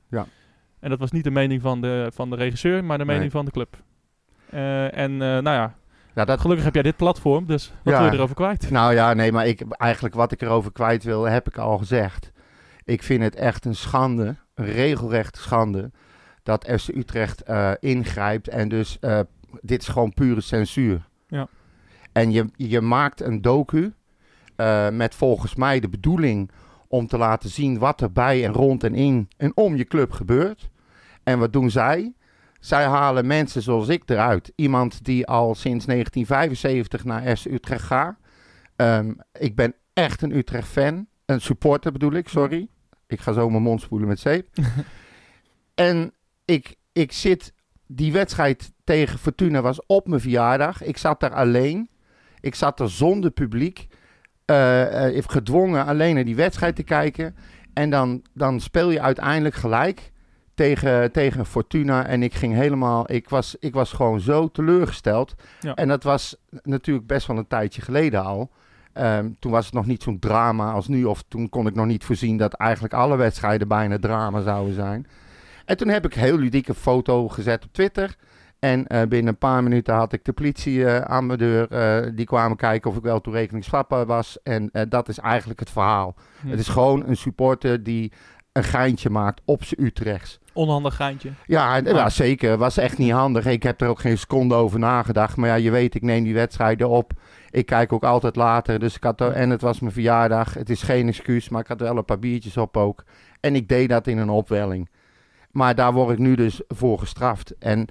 En 0.85 0.91
dat 0.91 0.99
was 0.99 1.11
niet 1.11 1.23
de 1.23 1.31
mening 1.31 1.61
van 1.61 1.81
de, 1.81 2.11
van 2.13 2.29
de 2.29 2.35
regisseur, 2.35 2.83
maar 2.83 2.97
de 2.97 3.05
mening 3.05 3.21
Nee. 3.23 3.31
van 3.31 3.45
de 3.45 3.51
club. 3.51 3.77
Eh, 4.49 4.97
en 4.97 5.11
eh, 5.11 5.17
nou 5.19 5.43
ja, 5.43 5.75
ja, 6.15 6.25
dat, 6.25 6.39
gelukkig 6.39 6.65
heb 6.65 6.73
jij 6.73 6.83
dit 6.83 6.95
platform, 6.95 7.45
dus 7.45 7.73
wat 7.83 7.93
Ja. 7.93 7.99
wil 8.01 8.09
je 8.11 8.17
erover 8.17 8.35
kwijt? 8.35 8.69
Nou 8.69 8.93
ja, 8.93 9.13
nee, 9.13 9.31
maar 9.31 9.47
ik, 9.47 9.61
eigenlijk 9.69 10.15
wat 10.15 10.31
ik 10.31 10.41
erover 10.41 10.71
kwijt 10.71 11.03
wil, 11.03 11.23
heb 11.23 11.47
ik 11.47 11.57
al 11.57 11.77
gezegd. 11.77 12.31
Ik 12.83 13.03
vind 13.03 13.23
het 13.23 13.35
echt 13.35 13.65
een 13.65 13.75
schande, 13.75 14.35
een 14.53 14.65
regelrechte 14.65 15.41
schande, 15.41 15.91
dat 16.43 16.71
FC 16.79 16.87
Utrecht 16.87 17.41
eh, 17.43 17.71
ingrijpt. 17.79 18.47
En 18.47 18.69
dus, 18.69 18.99
dit 19.61 19.81
is 19.81 19.87
gewoon 19.87 20.13
pure 20.13 20.41
censuur. 20.41 21.07
Ja. 21.27 21.47
En 22.11 22.31
je, 22.31 22.45
je 22.55 22.81
maakt 22.81 23.21
een 23.21 23.41
docu 23.41 23.93
met 24.91 25.15
volgens 25.15 25.55
mij 25.55 25.79
de 25.79 25.89
bedoeling 25.89 26.51
om 26.87 27.07
te 27.07 27.17
laten 27.17 27.49
zien 27.49 27.79
wat 27.79 28.01
er 28.01 28.11
bij 28.11 28.45
en 28.45 28.53
rond 28.53 28.83
en 28.83 28.95
in 28.95 29.29
en 29.37 29.51
om 29.55 29.75
je 29.75 29.85
club 29.85 30.11
gebeurt. 30.11 30.69
En 31.25 31.39
wat 31.39 31.53
doen 31.53 31.69
zij? 31.69 32.13
Zij 32.59 32.85
halen 32.85 33.27
mensen 33.27 33.61
zoals 33.61 33.87
ik 33.87 34.03
eruit. 34.05 34.51
Iemand 34.55 35.03
die 35.05 35.27
al 35.27 35.55
sinds 35.55 35.85
1975 35.85 37.03
naar 37.03 37.37
FC 37.37 37.45
Utrecht 37.45 37.83
gaat. 37.83 38.17
Ehm, 38.75 39.11
ik 39.39 39.55
ben 39.55 39.73
echt 39.93 40.21
een 40.21 40.35
Utrecht-fan. 40.37 41.07
Een 41.25 41.41
supporter 41.41 41.91
bedoel 41.91 42.11
ik, 42.11 42.27
sorry. 42.27 42.67
Ik 43.07 43.19
ga 43.19 43.33
zo 43.33 43.49
mijn 43.49 43.63
mond 43.63 43.81
spoelen 43.81 44.07
met 44.07 44.19
zeep. 44.19 44.47
en 45.75 46.13
ik, 46.45 46.75
ik 46.91 47.11
zit... 47.11 47.53
Die 47.87 48.11
wedstrijd 48.11 48.71
tegen 48.83 49.19
Fortuna 49.19 49.61
was 49.61 49.85
op 49.85 50.07
mijn 50.07 50.21
verjaardag. 50.21 50.83
Ik 50.83 50.97
zat 50.97 51.19
daar 51.19 51.33
alleen. 51.33 51.89
Ik 52.39 52.55
zat 52.55 52.79
er 52.79 52.89
zonder 52.89 53.31
publiek. 53.31 53.87
eh, 54.45 55.17
eh, 55.17 55.23
gedwongen 55.27 55.85
alleen 55.85 56.15
naar 56.15 56.25
die 56.25 56.35
wedstrijd 56.35 56.75
te 56.75 56.83
kijken. 56.83 57.35
En 57.73 57.89
dan, 57.89 58.23
dan 58.33 58.59
speel 58.59 58.89
je 58.91 59.01
uiteindelijk 59.01 59.55
gelijk 59.55 60.11
tegen, 60.55 61.11
tegen 61.11 61.45
Fortuna. 61.45 62.05
En 62.05 62.23
ik 62.23 62.33
ging 62.33 62.53
helemaal... 62.53 63.11
Ik 63.11 63.29
was, 63.29 63.55
ik 63.59 63.73
was 63.73 63.91
gewoon 63.93 64.19
zo 64.19 64.51
teleurgesteld. 64.51 65.35
Ja. 65.59 65.73
En 65.73 65.87
dat 65.87 66.03
was 66.03 66.35
natuurlijk 66.63 67.07
best 67.07 67.27
wel 67.27 67.37
een 67.37 67.47
tijdje 67.47 67.81
geleden 67.81 68.23
al. 68.23 68.51
Ehm, 68.93 69.29
toen 69.39 69.51
was 69.51 69.65
het 69.65 69.73
nog 69.73 69.85
niet 69.85 70.03
zo'n 70.03 70.19
drama 70.19 70.71
als 70.71 70.87
nu. 70.87 71.03
Of 71.03 71.23
toen 71.27 71.49
kon 71.49 71.67
ik 71.67 71.75
nog 71.75 71.85
niet 71.85 72.03
voorzien 72.03 72.37
dat 72.37 72.53
eigenlijk 72.53 72.93
alle 72.93 73.15
wedstrijden 73.15 73.67
bijna 73.67 73.99
drama 73.99 74.41
zouden 74.41 74.73
zijn. 74.73 75.07
En 75.65 75.77
toen 75.77 75.87
heb 75.87 76.05
ik 76.05 76.15
een 76.15 76.21
heel 76.21 76.37
ludieke 76.37 76.73
foto 76.73 77.27
gezet 77.27 77.63
op 77.63 77.73
Twitter. 77.73 78.15
En 78.59 78.87
eh, 78.87 79.07
binnen 79.07 79.27
een 79.27 79.37
paar 79.37 79.63
minuten 79.63 79.93
had 79.93 80.13
ik 80.13 80.25
de 80.25 80.33
politie 80.33 80.85
eh, 80.85 81.01
aan 81.01 81.25
mijn 81.25 81.39
deur. 81.39 81.71
eh, 81.71 82.11
die 82.15 82.25
kwamen 82.25 82.57
kijken 82.57 82.89
of 82.89 82.97
ik 82.97 83.03
wel 83.03 83.21
toerekeningsvatbaar 83.21 84.05
was. 84.05 84.37
En 84.43 84.69
dat 84.89 85.09
is 85.09 85.19
eigenlijk 85.19 85.59
het 85.59 85.69
verhaal. 85.69 86.15
Hm. 86.41 86.49
Het 86.49 86.59
is 86.59 86.67
gewoon 86.67 87.03
een 87.07 87.17
supporter 87.17 87.83
die 87.83 88.11
een 88.51 88.63
geintje 88.63 89.09
maakt 89.09 89.41
op 89.45 89.63
zijn 89.63 89.83
Utrechts. 89.83 90.39
Onhandig 90.55 90.95
geintje. 90.95 91.31
Ja, 91.45 91.75
en- 91.75 91.87
Ah. 91.87 91.93
ja, 91.95 92.09
zeker. 92.09 92.57
Was 92.57 92.77
echt 92.77 92.97
niet 92.97 93.11
handig. 93.11 93.45
Ik 93.45 93.63
heb 93.63 93.81
er 93.81 93.87
ook 93.87 93.99
geen 93.99 94.17
seconde 94.17 94.55
over 94.55 94.79
nagedacht. 94.79 95.35
Maar 95.37 95.49
ja, 95.49 95.55
je 95.55 95.71
weet, 95.71 95.95
ik 95.95 96.01
neem 96.01 96.23
die 96.23 96.33
wedstrijden 96.33 96.89
op. 96.89 97.11
Ik 97.49 97.65
kijk 97.65 97.93
ook 97.93 98.03
altijd 98.03 98.35
later. 98.35 98.79
Dus 98.79 98.95
ik 98.95 99.03
had 99.03 99.21
er, 99.21 99.31
en 99.31 99.49
het 99.49 99.61
was 99.61 99.79
mijn 99.79 99.93
verjaardag. 99.93 100.53
Het 100.53 100.69
is 100.69 100.81
geen 100.81 101.07
excuus, 101.07 101.49
maar 101.49 101.61
ik 101.61 101.67
had 101.67 101.79
wel 101.79 101.97
een 101.97 102.05
paar 102.05 102.19
biertjes 102.19 102.57
op 102.57 102.77
ook. 102.77 103.03
En 103.39 103.55
ik 103.55 103.67
deed 103.67 103.89
dat 103.89 104.07
in 104.07 104.17
een 104.17 104.29
opwelling. 104.29 104.89
Maar 105.51 105.75
daar 105.75 105.93
word 105.93 106.11
ik 106.11 106.17
nu 106.17 106.35
dus 106.35 106.61
voor 106.67 106.99
gestraft. 106.99 107.57
En 107.59 107.87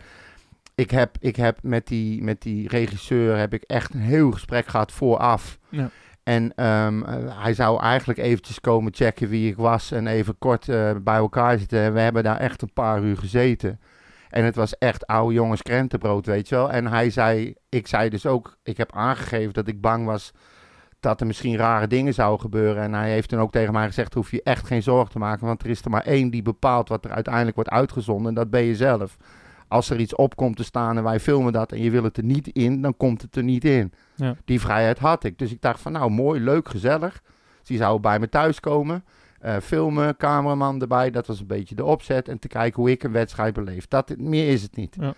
ik 0.74 0.90
heb, 0.90 1.16
ik 1.20 1.36
heb 1.36 1.58
met, 1.62 1.86
die, 1.86 2.22
met 2.22 2.42
die 2.42 2.68
regisseur 2.68 3.36
heb 3.36 3.52
ik 3.54 3.62
echt 3.62 3.94
een 3.94 4.00
heel 4.00 4.30
gesprek 4.30 4.66
gehad 4.66 4.92
vooraf. 4.92 5.58
Ja. 5.68 5.90
En 6.24 6.52
ehm, 6.54 7.02
eh, 7.02 7.42
hij 7.42 7.54
zou 7.54 7.80
eigenlijk 7.80 8.18
eventjes 8.18 8.60
komen 8.60 8.94
checken 8.94 9.28
wie 9.28 9.50
ik 9.50 9.56
was 9.56 9.90
en 9.90 10.06
even 10.06 10.38
kort 10.38 10.68
eh, 10.68 10.90
bij 11.02 11.16
elkaar 11.16 11.58
zitten. 11.58 11.80
En 11.80 11.92
we 11.92 12.00
hebben 12.00 12.22
daar 12.22 12.38
echt 12.38 12.62
een 12.62 12.72
paar 12.72 13.02
uur 13.02 13.16
gezeten. 13.16 13.80
En 14.30 14.44
het 14.44 14.56
was 14.56 14.78
echt 14.78 15.06
oude 15.06 15.34
jongens 15.34 15.62
krentenbrood, 15.62 16.26
weet 16.26 16.48
je 16.48 16.54
wel. 16.54 16.70
En 16.70 16.86
hij 16.86 17.10
zei, 17.10 17.54
ik 17.68 17.86
zei 17.86 18.08
dus 18.08 18.26
ook, 18.26 18.56
ik 18.62 18.76
heb 18.76 18.92
aangegeven 18.92 19.52
dat 19.52 19.68
ik 19.68 19.80
bang 19.80 20.06
was 20.06 20.32
dat 21.00 21.20
er 21.20 21.26
misschien 21.26 21.56
rare 21.56 21.86
dingen 21.86 22.14
zouden 22.14 22.40
gebeuren. 22.40 22.82
En 22.82 22.94
hij 22.94 23.10
heeft 23.10 23.28
toen 23.28 23.40
ook 23.40 23.52
tegen 23.52 23.72
mij 23.72 23.86
gezegd, 23.86 24.14
hoef 24.14 24.30
je 24.30 24.42
echt 24.42 24.66
geen 24.66 24.82
zorgen 24.82 25.10
te 25.10 25.18
maken. 25.18 25.46
Want 25.46 25.62
er 25.62 25.70
is 25.70 25.84
er 25.84 25.90
maar 25.90 26.04
één 26.04 26.30
die 26.30 26.42
bepaalt 26.42 26.88
wat 26.88 27.04
er 27.04 27.10
uiteindelijk 27.10 27.54
wordt 27.54 27.70
uitgezonden. 27.70 28.28
En 28.28 28.34
dat 28.34 28.50
ben 28.50 28.62
je 28.62 28.76
zelf. 28.76 29.16
Als 29.74 29.90
er 29.90 30.00
iets 30.00 30.14
op 30.14 30.36
komt 30.36 30.56
te 30.56 30.64
staan 30.64 30.96
en 30.96 31.02
wij 31.02 31.20
filmen 31.20 31.52
dat 31.52 31.72
en 31.72 31.82
je 31.82 31.90
wil 31.90 32.02
het 32.04 32.16
er 32.16 32.24
niet 32.24 32.48
in, 32.48 32.82
dan 32.82 32.96
komt 32.96 33.22
het 33.22 33.36
er 33.36 33.42
niet 33.42 33.64
in. 33.64 33.92
Ja. 34.14 34.36
Die 34.44 34.60
vrijheid 34.60 34.98
had 34.98 35.24
ik. 35.24 35.38
Dus 35.38 35.50
ik 35.52 35.60
dacht 35.60 35.80
van 35.80 35.92
nou, 35.92 36.10
mooi, 36.10 36.40
leuk, 36.40 36.68
gezellig. 36.68 37.22
Dus 37.58 37.68
die 37.68 37.78
zou 37.78 38.00
bij 38.00 38.18
me 38.18 38.28
thuis 38.28 38.60
komen. 38.60 39.04
eh, 39.40 39.56
filmen, 39.62 40.16
cameraman 40.16 40.80
erbij. 40.80 41.10
Dat 41.10 41.26
was 41.26 41.40
een 41.40 41.46
beetje 41.46 41.74
de 41.74 41.84
opzet. 41.84 42.28
En 42.28 42.38
te 42.38 42.48
kijken 42.48 42.82
hoe 42.82 42.90
ik 42.90 43.02
een 43.02 43.12
wedstrijd 43.12 43.54
beleef. 43.54 43.88
Dat, 43.88 44.16
meer 44.16 44.48
is 44.48 44.62
het 44.62 44.76
niet. 44.76 44.96
Ja. 45.00 45.14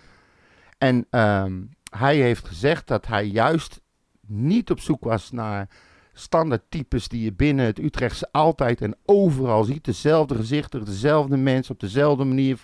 En 0.77 1.05
ehm, 1.09 1.61
hij 1.97 2.15
heeft 2.15 2.47
gezegd 2.47 2.87
dat 2.87 3.07
hij 3.07 3.25
juist 3.25 3.81
niet 4.27 4.71
op 4.71 4.79
zoek 4.79 5.03
was 5.03 5.31
naar 5.31 5.67
standaard 6.13 6.63
types 6.69 7.07
die 7.07 7.23
je 7.23 7.33
binnen 7.33 7.65
het 7.65 7.79
Utrechtse 7.79 8.27
altijd 8.31 8.81
en 8.81 8.95
overal 9.05 9.63
ziet. 9.63 9.85
Dezelfde 9.85 10.35
gezichten, 10.35 10.85
dezelfde 10.85 11.37
mensen 11.37 11.73
op 11.73 11.79
dezelfde 11.79 12.23
manier. 12.23 12.63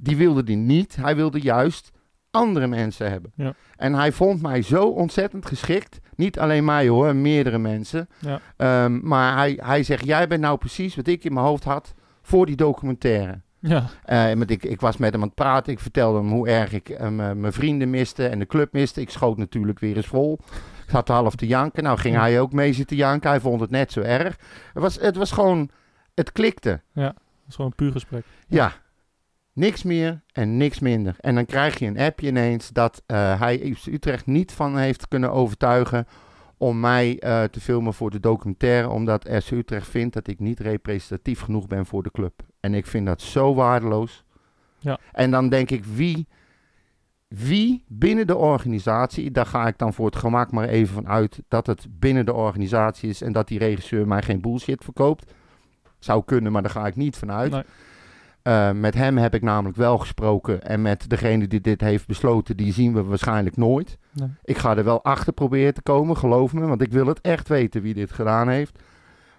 Die 0.00 0.16
wilde 0.16 0.42
die 0.42 0.56
niet. 0.56 0.96
Hij 0.96 1.16
wilde 1.16 1.40
juist 1.40 1.90
andere 2.30 2.66
mensen 2.66 3.10
hebben. 3.10 3.32
Ja. 3.34 3.54
En 3.76 3.94
hij 3.94 4.12
vond 4.12 4.42
mij 4.42 4.62
zo 4.62 4.84
ontzettend 4.88 5.46
geschikt. 5.46 6.00
Niet 6.16 6.38
alleen 6.38 6.64
mij 6.64 6.88
hoor, 6.88 7.16
meerdere 7.16 7.58
mensen. 7.58 8.08
Ja. 8.18 8.40
Ehm, 8.56 9.00
maar 9.08 9.36
hij, 9.36 9.58
hij 9.62 9.82
zegt, 9.82 10.04
jij 10.04 10.28
bent 10.28 10.40
nou 10.40 10.58
precies 10.58 10.96
wat 10.96 11.06
ik 11.06 11.24
in 11.24 11.32
mijn 11.32 11.46
hoofd 11.46 11.64
had 11.64 11.94
voor 12.22 12.46
die 12.46 12.56
documentaire. 12.56 13.40
Ja, 13.60 13.84
Eh, 14.04 14.24
want 14.32 14.50
ik, 14.50 14.64
ik 14.64 14.80
was 14.80 14.96
met 14.96 15.12
hem 15.12 15.20
aan 15.20 15.26
het 15.26 15.36
praten. 15.36 15.72
Ik 15.72 15.80
vertelde 15.80 16.18
hem 16.18 16.28
hoe 16.30 16.48
erg 16.48 16.72
ik 16.72 16.88
eh, 16.88 17.08
mijn 17.10 17.52
vrienden 17.52 17.90
miste 17.90 18.26
en 18.28 18.38
de 18.38 18.46
club 18.46 18.72
miste. 18.72 19.00
Ik 19.00 19.10
schoot 19.10 19.36
natuurlijk 19.36 19.78
weer 19.78 19.96
eens 19.96 20.06
vol. 20.06 20.38
Ik 20.84 20.90
zat 20.90 21.08
half 21.08 21.34
te 21.34 21.46
janken. 21.46 21.82
Nou 21.82 21.98
ging 21.98 22.14
Ja. 22.14 22.20
hij 22.20 22.40
ook 22.40 22.52
mee 22.52 22.72
zitten 22.72 22.96
janken. 22.96 23.30
Hij 23.30 23.40
vond 23.40 23.60
het 23.60 23.70
net 23.70 23.92
zo 23.92 24.00
erg. 24.00 24.36
Het 24.72 24.82
was, 24.82 25.00
het 25.00 25.16
was 25.16 25.30
gewoon... 25.32 25.70
Het 26.14 26.32
klikte. 26.32 26.80
dat 26.94 27.14
is 27.48 27.54
gewoon 27.54 27.70
een 27.70 27.76
puur 27.76 27.92
gesprek. 27.92 28.24
Ja. 28.46 28.72
Niks 29.58 29.82
meer 29.82 30.20
en 30.32 30.56
niks 30.56 30.78
minder. 30.78 31.16
En 31.20 31.34
dan 31.34 31.44
krijg 31.44 31.78
je 31.78 31.86
een 31.86 31.98
appje 31.98 32.26
ineens 32.26 32.68
dat 32.68 33.02
eh, 33.06 33.40
hij 33.40 33.76
Utrecht 33.90 34.26
niet 34.26 34.52
van 34.52 34.76
heeft 34.76 35.08
kunnen 35.08 35.32
overtuigen 35.32 36.06
om 36.56 36.80
mij 36.80 37.18
eh, 37.18 37.44
te 37.44 37.60
filmen 37.60 37.94
voor 37.94 38.10
de 38.10 38.20
documentaire, 38.20 38.88
omdat 38.88 39.28
FC 39.42 39.50
Utrecht 39.50 39.88
vindt 39.88 40.14
dat 40.14 40.26
ik 40.26 40.38
niet 40.38 40.60
representatief 40.60 41.40
genoeg 41.40 41.66
ben 41.66 41.86
voor 41.86 42.02
de 42.02 42.10
club. 42.10 42.42
En 42.60 42.74
ik 42.74 42.86
vind 42.86 43.06
dat 43.06 43.22
zo 43.22 43.54
waardeloos. 43.54 44.24
Ja. 44.78 44.98
En 45.12 45.30
dan 45.30 45.48
denk 45.48 45.70
ik, 45.70 45.84
wie, 45.84 46.28
wie 47.28 47.84
binnen 47.88 48.26
de 48.26 48.36
organisatie, 48.36 49.30
daar 49.30 49.46
ga 49.46 49.66
ik 49.66 49.78
dan 49.78 49.94
voor 49.94 50.06
het 50.06 50.16
gemak 50.16 50.52
maar 50.52 50.68
even 50.68 50.94
van 50.94 51.08
uit 51.08 51.42
dat 51.48 51.66
het 51.66 51.86
binnen 51.90 52.26
de 52.26 52.34
organisatie 52.34 53.08
is 53.08 53.22
en 53.22 53.32
dat 53.32 53.48
die 53.48 53.58
regisseur 53.58 54.06
mij 54.06 54.22
geen 54.22 54.40
bullshit 54.40 54.84
verkoopt. 54.84 55.32
Zou 55.98 56.24
kunnen, 56.24 56.52
maar 56.52 56.62
daar 56.62 56.70
ga 56.70 56.86
ik 56.86 56.96
niet 56.96 57.16
van 57.16 57.32
uit. 57.32 57.50
Nee. 57.50 57.62
Uh, 58.48 58.70
met 58.70 58.94
hem 58.94 59.16
heb 59.16 59.34
ik 59.34 59.42
namelijk 59.42 59.76
wel 59.76 59.98
gesproken. 59.98 60.62
En 60.62 60.82
met 60.82 61.10
degene 61.10 61.46
die 61.46 61.60
dit 61.60 61.80
heeft 61.80 62.06
besloten, 62.06 62.56
die 62.56 62.72
zien 62.72 62.94
we 62.94 63.02
waarschijnlijk 63.02 63.56
nooit. 63.56 63.98
Nee. 64.12 64.28
Ik 64.44 64.58
ga 64.58 64.76
er 64.76 64.84
wel 64.84 65.04
achter 65.04 65.32
proberen 65.32 65.74
te 65.74 65.82
komen, 65.82 66.16
geloof 66.16 66.52
me. 66.52 66.66
Want 66.66 66.82
ik 66.82 66.92
wil 66.92 67.06
het 67.06 67.20
echt 67.20 67.48
weten 67.48 67.82
wie 67.82 67.94
dit 67.94 68.12
gedaan 68.12 68.48
heeft. 68.48 68.78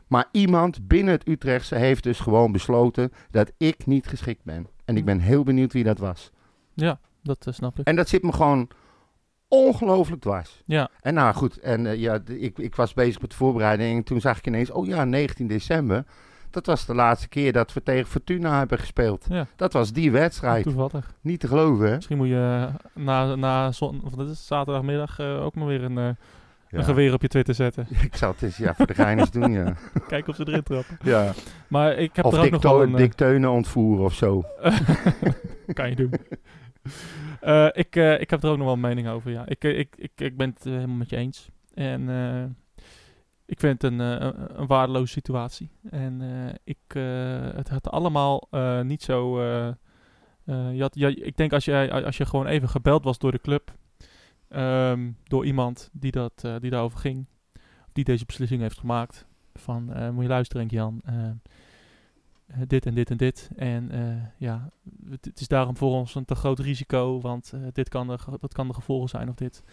Maar 0.07 0.27
iemand 0.31 0.87
binnen 0.87 1.13
het 1.13 1.27
Utrechtse 1.27 1.75
heeft 1.75 2.03
dus 2.03 2.19
gewoon 2.19 2.51
besloten 2.51 3.11
dat 3.31 3.51
ik 3.57 3.85
niet 3.85 4.07
geschikt 4.07 4.43
ben. 4.43 4.67
En 4.85 4.97
ik 4.97 5.05
ben 5.05 5.19
heel 5.19 5.43
benieuwd 5.43 5.73
wie 5.73 5.83
dat 5.83 5.97
was. 5.97 6.31
Ja, 6.73 6.99
dat 7.23 7.47
eh, 7.47 7.53
snap 7.53 7.79
ik. 7.79 7.85
En 7.85 7.95
dat 7.95 8.09
zit 8.09 8.23
me 8.23 8.31
gewoon 8.31 8.69
ongelooflijk 9.47 10.21
dwars. 10.21 10.61
Ja, 10.65 10.89
En 11.01 11.13
nou 11.13 11.33
goed, 11.35 11.59
en 11.59 11.85
uh, 11.85 11.95
ja, 11.95 12.19
ik, 12.25 12.57
ik 12.57 12.75
was 12.75 12.93
bezig 12.93 13.21
met 13.21 13.29
de 13.29 13.35
voorbereiding. 13.35 13.97
En 13.97 14.03
toen 14.03 14.21
zag 14.21 14.37
ik 14.37 14.47
ineens, 14.47 14.71
oh 14.71 14.85
ja, 14.85 15.05
19 15.05 15.47
december. 15.47 16.05
Dat 16.51 16.65
was 16.65 16.85
de 16.85 16.95
laatste 16.95 17.27
keer 17.27 17.53
dat 17.53 17.73
we 17.73 17.83
tegen 17.83 18.07
Fortuna 18.09 18.57
hebben 18.57 18.77
gespeeld. 18.79 19.25
Ja. 19.29 19.47
Dat 19.55 19.73
was 19.73 19.91
die 19.91 20.11
wedstrijd. 20.11 20.63
toevallig. 20.63 21.13
Niet 21.21 21.39
te 21.39 21.47
geloven, 21.47 21.87
hè? 21.87 21.95
Misschien 21.95 22.17
moet 22.17 22.27
je 22.27 22.67
eh, 22.95 23.03
na, 23.03 23.35
na 23.35 23.71
zon, 23.71 24.01
of 24.05 24.11
dat 24.13 24.29
is 24.29 24.47
zaterdagmiddag 24.47 25.19
eh, 25.19 25.43
ook 25.45 25.55
maar 25.55 25.67
weer 25.67 25.83
een, 25.83 25.97
eh, 25.97 26.03
Ja. 26.03 26.77
een 26.77 26.83
geweer 26.83 27.13
op 27.13 27.21
je 27.21 27.27
Twitter 27.27 27.53
zetten. 27.55 27.87
Ik 28.03 28.15
zal 28.15 28.31
het 28.31 28.41
eens 28.41 28.57
ja, 28.57 28.73
voor 28.75 28.87
de 28.87 28.93
gein 28.93 29.19
eens 29.19 29.31
doen, 29.31 29.51
ja. 29.51 29.73
Kijken 30.07 30.29
of 30.29 30.35
ze 30.35 30.47
erin 30.47 30.63
trappen. 30.63 30.97
ja. 31.03 31.33
Maar 31.67 31.93
ik 31.97 32.15
heb 32.15 32.25
Of 32.25 32.33
er 32.33 32.39
ook 32.39 32.49
nog 32.51 32.61
wel 32.61 32.81
een... 32.81 32.95
Dick 32.95 33.13
Teunen 33.13 33.49
ontvoeren 33.51 34.05
of 34.05 34.13
zo. 34.13 34.43
kan 35.73 35.89
je 35.89 35.95
doen. 35.95 36.13
Ik, 37.73 37.95
ik 37.95 38.29
heb 38.29 38.43
er 38.43 38.49
ook 38.49 38.57
nog 38.57 38.65
wel 38.65 38.73
een 38.73 38.79
mening 38.79 39.07
over, 39.07 39.31
ja. 39.31 39.43
Ik, 39.47 39.63
ik, 39.63 39.95
ik, 39.97 40.11
ik 40.15 40.37
ben 40.37 40.49
het 40.49 40.63
helemaal 40.63 40.95
met 40.95 41.09
je 41.09 41.15
eens. 41.15 41.49
En 41.73 42.07
ik 43.49 43.59
vind 43.59 43.81
het 43.81 43.91
een, 43.91 44.01
eh, 44.01 44.25
een, 44.25 44.59
een 44.59 44.67
waardeloze 44.67 45.11
situatie. 45.11 45.69
En 45.89 46.21
eh, 46.21 46.53
ik, 46.63 46.77
eh, 46.87 47.55
het 47.55 47.69
had 47.69 47.89
allemaal 47.89 48.47
niet 48.83 49.03
zo... 49.03 49.43
je 50.45 50.81
had, 50.81 50.95
ja, 50.95 51.07
ik 51.07 51.37
denk 51.37 51.53
als 51.53 51.65
je, 51.65 52.03
als 52.05 52.17
je 52.17 52.25
gewoon 52.25 52.45
even 52.45 52.69
gebeld 52.69 53.03
was 53.03 53.17
door 53.17 53.31
de 53.31 53.41
club... 53.41 53.73
ehm, 54.47 55.11
door 55.23 55.45
iemand 55.45 55.89
die, 55.93 56.11
dat, 56.11 56.47
die 56.59 56.69
daarover 56.69 56.99
ging... 56.99 57.25
die 57.93 58.03
deze 58.03 58.25
beslissing 58.25 58.61
heeft 58.61 58.79
gemaakt... 58.79 59.25
van 59.53 60.13
moet 60.13 60.23
je 60.23 60.29
luisteren 60.29 60.67
Jan... 60.67 61.01
dit 62.67 62.85
en 62.85 62.93
dit 62.93 63.09
en 63.09 63.17
dit. 63.17 63.49
En 63.55 63.91
ja, 64.37 64.69
het, 65.09 65.39
is 65.39 65.47
daarom 65.47 65.77
voor 65.77 65.91
ons 65.91 66.15
een 66.15 66.25
te 66.25 66.35
groot 66.35 66.59
risico, 66.59 67.21
want 67.21 67.53
dit 67.71 67.89
kan 67.89 68.07
de, 68.07 68.17
dat 68.39 68.53
kan 68.53 68.67
de 68.67 68.73
gevolgen 68.73 69.09
zijn 69.09 69.29
of 69.29 69.35
dit. 69.35 69.63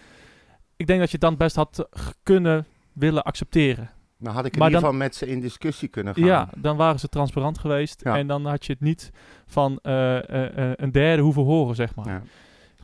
Ik 0.77 0.87
denk 0.87 1.01
dat 1.01 1.11
je 1.11 1.17
het 1.17 1.27
dan 1.27 1.37
best 1.37 1.57
had 1.57 1.89
kunnen 2.23 2.67
willen 2.99 3.23
accepteren. 3.23 3.91
Dan 4.19 4.35
had 4.35 4.45
ik 4.45 4.53
in 4.53 4.59
Maar 4.59 4.69
ieder 4.69 4.83
geval 4.83 4.99
met 4.99 5.15
ze 5.15 5.27
in 5.27 5.41
discussie 5.41 5.89
kunnen 5.89 6.15
gaan. 6.15 6.25
Ja, 6.25 6.49
dan 6.57 6.77
waren 6.77 7.01
ze 7.01 7.09
transparant 7.09 7.59
geweest 7.59 8.01
Ja. 8.05 8.17
en 8.17 8.27
dan 8.27 8.47
had 8.47 8.67
je 8.67 8.73
het 8.73 8.81
niet 8.83 9.11
van 9.47 9.79
eh, 9.83 10.17
eh, 10.31 10.59
eh, 10.71 10.73
een 10.77 10.93
derde 10.93 11.23
hoeven 11.23 11.43
horen, 11.43 11.75
zeg 11.75 11.95
maar. 11.95 12.09
Ja. 12.09 12.23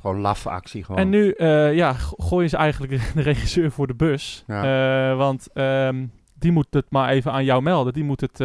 Gewoon 0.00 0.20
laffe 0.20 0.50
actie 0.50 0.84
gewoon. 0.84 1.00
En 1.00 1.08
nu 1.08 1.34
ja, 1.74 1.92
go- 1.92 2.14
gooien 2.16 2.48
ze 2.50 2.56
eigenlijk 2.56 2.92
de 3.14 3.22
regisseur 3.22 3.70
voor 3.70 3.86
de 3.86 3.94
bus. 3.94 4.44
Ja. 4.46 5.14
Want 5.14 5.48
ehm, 5.52 6.06
die 6.34 6.52
moet 6.52 6.66
het 6.70 6.86
maar 6.90 7.08
even 7.08 7.32
aan 7.32 7.44
jou 7.44 7.62
melden. 7.62 7.92
Die 7.92 8.04
moet 8.04 8.20
het, 8.20 8.40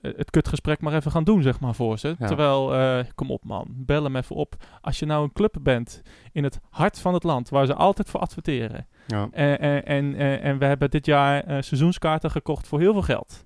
het 0.00 0.30
kutgesprek 0.30 0.80
maar 0.80 0.94
even 0.94 1.10
gaan 1.10 1.24
doen, 1.24 1.42
zeg 1.42 1.60
maar, 1.60 1.74
voor 1.74 1.98
ze. 1.98 2.14
Ja. 2.18 2.26
Terwijl, 2.26 2.74
eh, 2.74 3.04
kom 3.14 3.30
op 3.30 3.44
man, 3.44 3.66
bel 3.70 4.04
hem 4.04 4.16
even 4.16 4.36
op. 4.36 4.54
Als 4.80 4.98
je 4.98 5.06
nou 5.06 5.24
een 5.24 5.32
club 5.32 5.56
bent 5.60 6.02
in 6.32 6.44
het 6.44 6.60
hart 6.70 6.98
van 6.98 7.14
het 7.14 7.22
land, 7.22 7.48
waar 7.48 7.66
ze 7.66 7.74
altijd 7.74 8.10
voor 8.10 8.20
adverteren. 8.20 8.86
ja. 9.06 9.28
En, 9.32 9.60
en, 9.60 9.84
en, 9.84 10.14
en- 10.42 10.58
we 10.58 10.64
hebben 10.64 10.90
dit 10.90 11.06
jaar 11.06 11.44
eh, 11.44 11.62
seizoenskaarten 11.62 12.30
gekocht 12.30 12.68
voor 12.68 12.80
heel 12.80 12.92
veel 12.92 13.02
geld. 13.02 13.44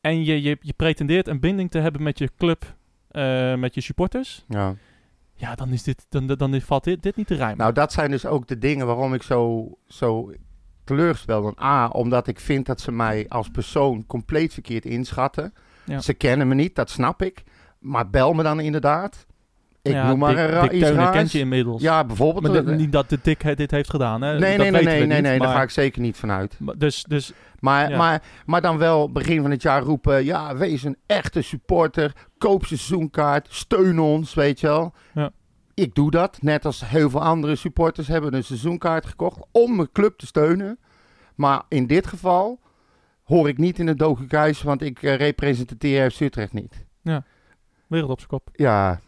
En 0.00 0.24
je, 0.24 0.42
je, 0.42 0.56
je 0.60 0.72
pretendeert 0.72 1.28
een 1.28 1.40
binding 1.40 1.70
te 1.70 1.78
hebben 1.78 2.02
met 2.02 2.18
je 2.18 2.30
club, 2.36 2.74
eh, 3.08 3.54
met 3.54 3.74
je 3.74 3.80
supporters. 3.80 4.44
ja. 4.48 4.74
Ja, 5.38 5.54
dan, 5.54 5.68
is 5.72 5.82
dit, 5.82 6.06
dan, 6.08 6.26
dan 6.26 6.60
valt 6.60 6.84
dit, 6.84 7.02
dit 7.02 7.16
niet 7.16 7.26
te 7.26 7.34
rijmen. 7.34 7.56
Nou, 7.58 7.72
dat 7.72 7.92
zijn 7.92 8.10
dus 8.10 8.26
ook 8.26 8.46
de 8.48 8.58
dingen 8.58 8.86
waarom 8.86 9.14
ik 9.14 9.22
zo, 9.22 9.68
zo 9.86 10.32
teleurgesteld 10.86 11.44
ben. 11.54 11.64
A, 11.66 11.88
omdat 11.88 12.26
ik 12.26 12.40
vind 12.40 12.66
dat 12.66 12.80
ze 12.80 12.92
mij 12.92 13.26
als 13.28 13.48
persoon 13.48 14.04
compleet 14.06 14.52
verkeerd 14.52 14.84
inschatten. 14.84 15.54
Ja. 15.84 16.00
Ze 16.00 16.14
kennen 16.14 16.48
me 16.48 16.54
niet, 16.54 16.74
dat 16.74 16.90
snap 16.90 17.22
ik. 17.22 17.42
Maar 17.78 18.10
bel 18.10 18.32
me 18.32 18.42
dan 18.42 18.60
inderdaad. 18.60 19.26
Ik 19.82 19.92
Ja, 19.92 20.08
noem 20.08 20.18
maar 20.18 20.36
een 20.36 20.46
ra- 20.46 20.62
Dick 20.62 20.72
iets 20.72 20.84
Teunen 20.86 21.10
kent 21.10 21.32
je 21.32 21.38
inmiddels. 21.38 21.82
Ja, 21.82 22.04
bijvoorbeeld. 22.04 22.42
Maar 22.54 22.62
dit- 22.62 22.72
eh, 22.72 22.76
niet 22.78 22.92
dat 22.92 23.08
de 23.08 23.36
dit 23.54 23.70
heeft 23.70 23.90
gedaan, 23.90 24.22
hè? 24.22 24.38
nee, 24.38 24.40
Dat 24.40 24.48
nee, 24.48 24.58
nee, 24.58 24.70
nee, 24.70 25.00
we 25.00 25.06
nee, 25.06 25.20
niet, 25.20 25.22
nee, 25.22 25.38
daar 25.38 25.54
ga 25.54 25.62
ik 25.62 25.70
zeker 25.70 26.00
niet 26.02 26.16
van 26.16 26.30
uit. 26.30 26.56
maar 26.60 26.78
Dus, 26.78 27.04
dus 27.08 27.32
Maar, 27.60 27.90
Ja. 27.90 27.96
maar, 27.96 28.22
maar 28.46 28.60
dan 28.60 28.78
wel 28.78 29.12
begin 29.12 29.40
van 29.42 29.50
het 29.50 29.62
jaar 29.62 29.82
roepen: 29.82 30.24
ja, 30.24 30.56
wees 30.56 30.82
een 30.84 30.96
echte 31.06 31.42
supporter. 31.42 32.12
Koop 32.38 32.64
seizoenkaart. 32.64 33.46
Steun 33.50 33.98
ons, 33.98 34.34
weet 34.34 34.60
je 34.60 34.66
wel. 34.66 34.94
Ja. 35.14 35.30
Ik 35.76 35.94
doe 35.94 36.10
dat, 36.10 36.42
net 36.42 36.64
als 36.64 36.88
heel 36.88 37.10
veel 37.10 37.22
andere 37.22 37.56
supporters 37.56 38.08
hebben 38.08 38.34
een 38.34 38.44
seizoenkaart 38.44 39.06
gekocht 39.06 39.40
om 39.52 39.76
mijn 39.76 39.92
club 39.92 40.18
te 40.18 40.26
steunen. 40.26 40.78
Maar 41.34 41.62
in 41.68 41.86
dit 41.86 42.06
geval 42.06 42.60
hoor 43.24 43.48
ik 43.48 43.58
niet 43.58 43.78
in 43.78 43.86
het 43.86 43.98
docukuis, 43.98 44.62
want 44.62 44.82
ik 44.82 45.02
eh, 45.02 45.16
representeer 45.16 46.10
FC 46.10 46.20
Utrecht 46.20 46.52
niet. 46.52 46.84
wereld 47.86 48.10
op 48.10 48.18
zijn 48.18 48.30
kop. 48.30 48.48
Ja, 48.52 49.00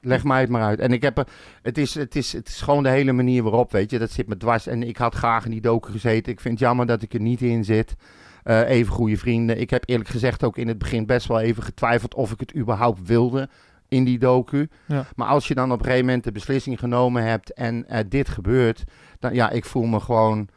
leg 0.00 0.24
mij 0.24 0.40
het 0.40 0.50
maar 0.50 0.62
uit. 0.62 0.78
En 0.80 0.92
ik 0.92 1.02
heb 1.02 1.18
er, 1.18 1.26
het 1.62 1.78
is, 1.78 1.94
het, 1.94 2.16
is, 2.16 2.32
het 2.32 2.48
is 2.48 2.60
gewoon 2.60 2.82
de 2.82 2.88
hele 2.88 3.12
manier 3.12 3.42
waarop, 3.42 3.72
weet 3.72 3.90
je, 3.90 3.98
dat 3.98 4.10
zit 4.10 4.28
me 4.28 4.36
dwars. 4.36 4.66
En 4.66 4.82
ik 4.82 4.96
had 4.96 5.14
graag 5.14 5.44
in 5.44 5.50
die 5.50 5.60
docu 5.60 5.90
gezeten. 5.90 6.32
Ik 6.32 6.40
vind 6.40 6.54
het 6.54 6.62
jammer 6.68 6.86
dat 6.86 7.02
ik 7.02 7.14
er 7.14 7.20
niet 7.20 7.42
in 7.42 7.64
zit. 7.64 7.94
Eh, 8.42 8.68
even 8.68 8.92
goede 8.92 9.16
vrienden. 9.16 9.60
Ik 9.60 9.70
heb 9.70 9.82
eerlijk 9.86 10.08
gezegd 10.08 10.44
ook 10.44 10.56
in 10.56 10.68
het 10.68 10.78
begin 10.78 11.06
best 11.06 11.26
wel 11.26 11.40
even 11.40 11.62
getwijfeld 11.62 12.14
of 12.14 12.32
ik 12.32 12.40
het 12.40 12.56
überhaupt 12.56 13.06
wilde 13.06 13.48
in 13.90 14.04
die 14.04 14.18
docu. 14.18 14.68
Ja. 14.86 15.04
Maar 15.16 15.28
als 15.28 15.48
je 15.48 15.54
dan 15.54 15.72
op 15.72 15.78
een 15.78 15.84
gegeven 15.84 16.06
moment 16.06 16.24
de 16.24 16.32
beslissing 16.32 16.78
genomen 16.78 17.22
hebt 17.24 17.52
en 17.52 17.88
eh, 17.88 18.04
dit 18.08 18.28
gebeurt, 18.28 18.84
dan 19.18 19.34
ja, 19.34 19.50
ik 19.50 19.64
voel 19.64 19.84
me 19.84 20.00
gewoon. 20.00 20.48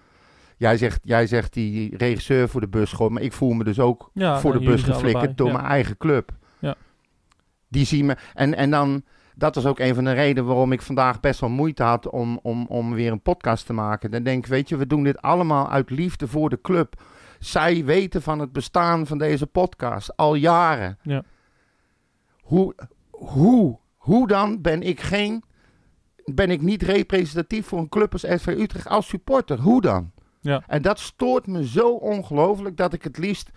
Jij 0.57 0.77
zegt, 0.77 0.99
jij 1.03 1.27
zegt 1.27 1.53
die 1.53 1.97
regisseur 1.97 2.49
voor 2.49 2.61
de 2.61 2.67
bus 2.67 2.91
gooit, 2.91 3.11
maar 3.11 3.21
ik 3.21 3.33
voel 3.33 3.53
me 3.53 3.63
dus 3.63 3.79
ook 3.79 4.09
Ja, 4.13 4.39
voor 4.39 4.53
de 4.53 4.59
bus 4.59 4.83
geflikkerd 4.83 5.15
allebei, 5.15 5.35
door 5.35 5.47
ja. 5.47 5.53
mijn 5.53 5.65
eigen 5.65 5.97
club. 5.97 6.31
Ja. 6.59 6.75
Die 7.67 7.85
zien 7.85 8.05
me. 8.05 8.15
En, 8.33 8.55
en 8.55 8.71
dan, 8.71 9.03
dat 9.35 9.55
was 9.55 9.65
ook 9.65 9.79
een 9.79 9.95
van 9.95 10.03
de 10.03 10.11
redenen 10.11 10.45
waarom 10.45 10.71
ik 10.71 10.81
vandaag 10.81 11.19
best 11.19 11.39
wel 11.39 11.49
moeite 11.49 11.83
had 11.83 12.09
om, 12.09 12.39
om, 12.41 12.65
om 12.67 12.93
weer 12.93 13.11
een 13.11 13.21
podcast 13.21 13.65
te 13.65 13.73
maken. 13.73 14.11
Dan 14.11 14.23
denk 14.23 14.45
ik, 14.45 14.51
weet 14.51 14.69
je, 14.69 14.77
we 14.77 14.87
doen 14.87 15.03
dit 15.03 15.21
allemaal 15.21 15.69
uit 15.69 15.89
liefde 15.89 16.27
voor 16.27 16.49
de 16.49 16.61
club. 16.61 17.01
Zij 17.39 17.85
weten 17.85 18.21
van 18.21 18.39
het 18.39 18.51
bestaan 18.51 19.07
van 19.07 19.17
deze 19.17 19.47
podcast 19.47 20.17
al 20.17 20.35
jaren. 20.35 20.97
Ja. 21.01 21.23
Hoe, 22.41 22.75
hoe, 23.17 23.77
hoe 23.95 24.27
dan 24.27 24.61
ben 24.61 24.81
ik 24.81 25.01
geen. 25.01 25.43
Ben 26.25 26.51
ik 26.51 26.61
niet 26.61 26.81
representatief 26.83 27.67
voor 27.67 27.79
een 27.79 27.89
club 27.89 28.11
als 28.13 28.21
SV 28.21 28.47
Utrecht 28.47 28.87
als 28.87 29.07
supporter? 29.07 29.59
Hoe 29.59 29.81
dan? 29.81 30.11
Ja. 30.41 30.63
En 30.67 30.81
dat 30.81 30.99
stoort 30.99 31.47
me 31.47 31.67
zo 31.67 31.89
ongelooflijk 31.89 32.77
dat 32.77 32.93
ik 32.93 33.03
het 33.03 33.17
liefst 33.17 33.49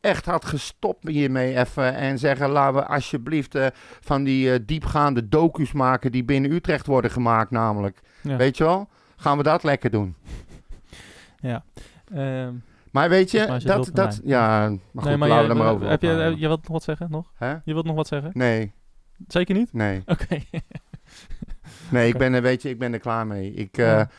echt 0.00 0.24
had 0.24 0.44
gestopt 0.44 1.08
hiermee 1.08 1.58
even 1.58 1.94
en 1.94 2.18
zeggen 2.18 2.50
laten 2.50 2.74
we 2.74 2.86
alsjeblieft 2.86 3.54
eh, 3.54 3.66
van 4.00 4.24
die 4.24 4.52
eh, 4.52 4.58
diepgaande 4.66 5.28
docu's 5.28 5.72
maken 5.72 6.12
die 6.12 6.24
binnen 6.24 6.50
Utrecht 6.52 6.86
worden 6.86 7.10
gemaakt 7.10 7.50
namelijk. 7.50 8.00
Ja. 8.22 8.36
Weet 8.36 8.56
je 8.56 8.64
wel? 8.64 8.88
Gaan 9.16 9.36
we 9.36 9.42
dat 9.42 9.62
lekker 9.62 9.90
doen. 9.90 10.14
Ehm, 12.14 12.54
Maar 12.90 13.08
weet 13.08 13.30
je, 13.30 13.60
dat, 13.64 13.90
dat, 13.92 14.20
ja, 14.24 14.68
maar 14.68 14.78
goed, 14.94 15.04
nee, 15.04 15.16
maar 15.16 15.28
laten 15.28 15.44
we 15.44 15.50
er 15.50 15.58
maar 15.58 15.72
over 15.72 15.88
heb 15.88 16.02
je, 16.02 16.34
je 16.38 16.46
wilt 16.46 16.62
nog 16.62 16.72
wat 16.72 16.82
zeggen? 16.82 17.06
Nog? 17.10 17.32
Hè? 17.34 17.50
Je 17.50 17.72
wilt 17.72 17.84
nog 17.84 17.94
wat 17.94 18.06
zeggen? 18.06 18.30
Nee, 18.34 18.72
Zeker 19.26 19.54
niet? 19.54 19.72
nee. 19.72 20.02
Oké. 20.06 20.38
Nee, 21.90 22.08
ik 22.08 22.18
ben 22.18 22.32
er, 22.32 22.42
weet 22.42 22.62
je, 22.62 22.68
ik 22.68 22.78
ben 22.78 22.92
er 22.92 22.98
klaar 22.98 23.26
mee. 23.26 23.52
Ik, 23.52 23.78
eh, 23.78 23.84
Ja. 23.86 24.10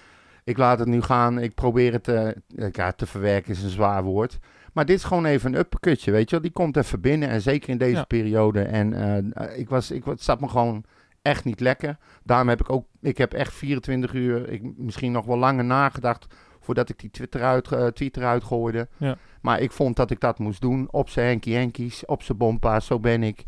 ik 0.44 0.58
laat 0.58 0.80
het 0.80 0.88
nu 0.88 1.02
gaan. 1.02 1.40
Ik 1.40 1.54
probeer 1.54 1.94
het 1.94 2.08
eh, 2.08 2.28
ja, 2.72 2.92
te 2.92 3.06
verwerken, 3.06 3.52
is 3.52 3.64
een 3.64 3.70
zwaar 3.70 4.04
woord. 4.04 4.40
Maar 4.74 4.86
dit 4.86 4.96
is 4.98 5.04
gewoon 5.04 5.26
even 5.26 5.54
een 5.54 5.60
uppercutje, 5.60 6.12
weet 6.12 6.24
je 6.30 6.32
wel. 6.32 6.42
Die 6.42 6.52
komt 6.52 6.78
even 6.78 7.02
binnen 7.02 7.30
en 7.30 7.42
zeker 7.42 7.70
in 7.70 7.78
deze 7.78 7.96
Ja. 7.96 8.04
periode. 8.04 8.62
En 8.62 8.94
eh, 9.34 9.60
ik 9.60 9.70
was, 9.70 9.92
ik, 9.92 10.06
het 10.06 10.22
zat 10.24 10.42
me 10.42 10.48
gewoon 10.48 10.84
echt 11.22 11.44
niet 11.46 11.60
lekker. 11.60 11.98
Daarom 12.24 12.48
heb 12.50 12.60
ik 12.60 12.72
ook, 12.72 12.86
ik 13.02 13.18
heb 13.18 13.34
echt 13.34 13.54
24 13.54 14.14
uur, 14.14 14.50
ik, 14.50 14.62
misschien 14.78 15.12
nog 15.12 15.26
wel 15.26 15.38
langer 15.38 15.66
nagedacht 15.66 16.28
voordat 16.60 16.90
ik 16.90 17.00
die 17.00 17.12
Twitter, 17.12 17.44
uit, 17.44 17.72
eh, 17.72 17.88
tweet 17.88 18.18
eruit 18.18 18.44
gooide. 18.44 18.88
Ja. 18.98 19.18
Maar 19.42 19.60
ik 19.60 19.72
vond 19.72 19.96
dat 19.96 20.12
ik 20.12 20.20
dat 20.20 20.40
moest 20.40 20.62
doen. 20.62 20.88
Op 20.92 21.10
zijn 21.10 21.28
henkie 21.28 21.56
henkies, 21.56 22.06
op 22.06 22.24
zijn 22.24 22.38
bompa, 22.38 22.80
zo 22.80 23.00
ben 23.00 23.24
ik. 23.24 23.46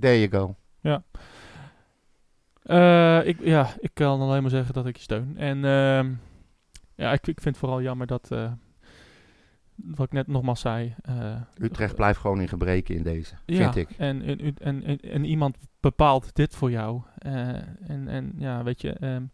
There 0.00 0.20
you 0.20 0.30
go. 0.30 0.54
Eh, 2.70 3.26
ik, 3.26 3.40
ja, 3.44 3.68
ik 3.78 3.90
kan 3.92 4.20
alleen 4.20 4.42
maar 4.42 4.50
zeggen 4.50 4.74
dat 4.74 4.86
ik 4.86 4.96
je 4.96 5.02
steun. 5.02 5.36
En 5.36 5.64
ehm, 5.64 6.12
ja, 6.94 7.12
ik, 7.12 7.26
ik 7.26 7.40
vind 7.40 7.44
het 7.44 7.58
vooral 7.58 7.82
jammer 7.82 8.06
dat, 8.06 8.30
eh, 8.30 8.52
wat 9.74 10.06
ik 10.06 10.12
net 10.12 10.26
nogmaals 10.26 10.60
zei... 10.60 10.94
eh, 11.02 11.40
Utrecht 11.58 11.94
blijft 11.94 12.20
gewoon 12.20 12.40
in 12.40 12.48
gebreken 12.48 12.94
in 12.94 13.02
deze, 13.02 13.34
ja, 13.46 13.72
vind 13.72 13.76
ik. 13.76 13.96
En, 13.98 14.22
en, 14.22 14.54
en, 14.58 15.00
en, 15.00 15.24
iemand 15.24 15.56
bepaalt 15.80 16.34
dit 16.34 16.56
voor 16.56 16.70
jou. 16.70 17.02
En, 17.18 18.08
en 18.08 18.32
ja, 18.36 18.62
weet 18.62 18.80
je, 18.80 18.92
ehm, 18.92 19.24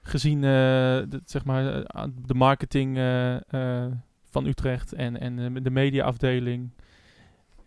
gezien 0.00 0.40
de, 0.40 1.20
zeg 1.24 1.44
maar, 1.44 1.62
de 2.26 2.34
marketing 2.34 2.96
van 4.24 4.46
Utrecht 4.46 4.92
en, 4.92 5.20
en 5.20 5.62
de 5.62 5.70
mediaafdeling. 5.70 6.70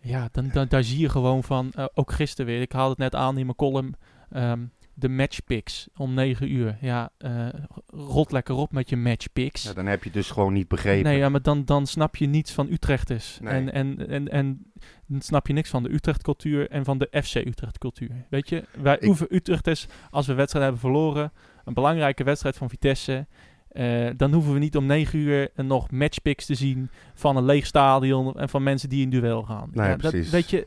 Ja, 0.04 0.28
dan, 0.32 0.48
dan, 0.52 0.66
daar 0.68 0.84
zie 0.84 0.98
je 0.98 1.08
gewoon 1.08 1.44
van, 1.44 1.70
eh, 1.72 1.84
ook 1.94 2.12
gisteren 2.12 2.46
weer, 2.52 2.60
ik 2.60 2.72
haalde 2.72 2.90
het 2.90 2.98
net 2.98 3.14
aan 3.14 3.38
in 3.38 3.44
mijn 3.44 3.56
column, 3.56 3.94
ehm, 4.30 4.60
de 4.96 5.08
matchpicks 5.08 5.88
om 5.96 6.14
9 6.14 6.52
uur. 6.52 6.76
Ja, 6.80 7.10
eh, 7.18 7.48
rot 7.86 8.32
lekker 8.32 8.54
op 8.54 8.72
met 8.72 8.88
je 8.88 8.96
matchpicks. 8.96 9.62
Ja, 9.62 9.72
dan 9.72 9.86
heb 9.86 10.04
je 10.04 10.10
dus 10.10 10.30
gewoon 10.30 10.52
niet 10.52 10.68
begrepen. 10.68 11.02
Nee, 11.10 11.18
ja, 11.18 11.28
maar 11.28 11.42
dan, 11.42 11.64
dan 11.64 11.86
snap 11.86 12.16
je 12.16 12.26
niets 12.26 12.52
van 12.52 12.68
Utrechters. 12.70 13.38
Nee. 13.40 13.52
En, 13.52 13.72
en, 13.72 14.08
en, 14.08 14.28
en 14.28 14.72
dan 15.06 15.20
snap 15.20 15.46
je 15.46 15.52
niks 15.52 15.70
van 15.70 15.82
de 15.82 15.92
Utrecht-cultuur 15.92 16.70
en 16.70 16.84
van 16.84 16.98
de 16.98 17.22
FC 17.22 17.34
Utrecht-cultuur. 17.34 18.24
Weet 18.30 18.48
je, 18.48 18.64
wij 18.82 18.94
Ik- 18.96 19.04
hoeven 19.04 19.34
Utrechters, 19.34 19.86
als 20.10 20.26
we 20.26 20.34
wedstrijd 20.34 20.64
hebben 20.64 20.82
verloren, 20.82 21.32
een 21.64 21.74
belangrijke 21.74 22.24
wedstrijd 22.24 22.56
van 22.56 22.68
Vitesse, 22.68 23.26
eh, 23.74 24.10
dan 24.16 24.32
hoeven 24.32 24.52
we 24.52 24.58
niet 24.58 24.76
om 24.76 24.86
negen 24.86 25.18
uur 25.18 25.48
nog 25.54 25.90
matchpicks 25.90 26.46
te 26.46 26.54
zien 26.54 26.90
van 27.14 27.36
een 27.36 27.44
leeg 27.44 27.66
stadion 27.66 28.34
en 28.34 28.48
van 28.48 28.62
mensen 28.62 28.88
die 28.88 29.02
in 29.02 29.10
duel 29.10 29.42
gaan. 29.42 29.70
Nee, 29.72 29.88
Ja, 29.88 29.96
dat, 29.96 30.12
weet 30.12 30.50
je, 30.50 30.66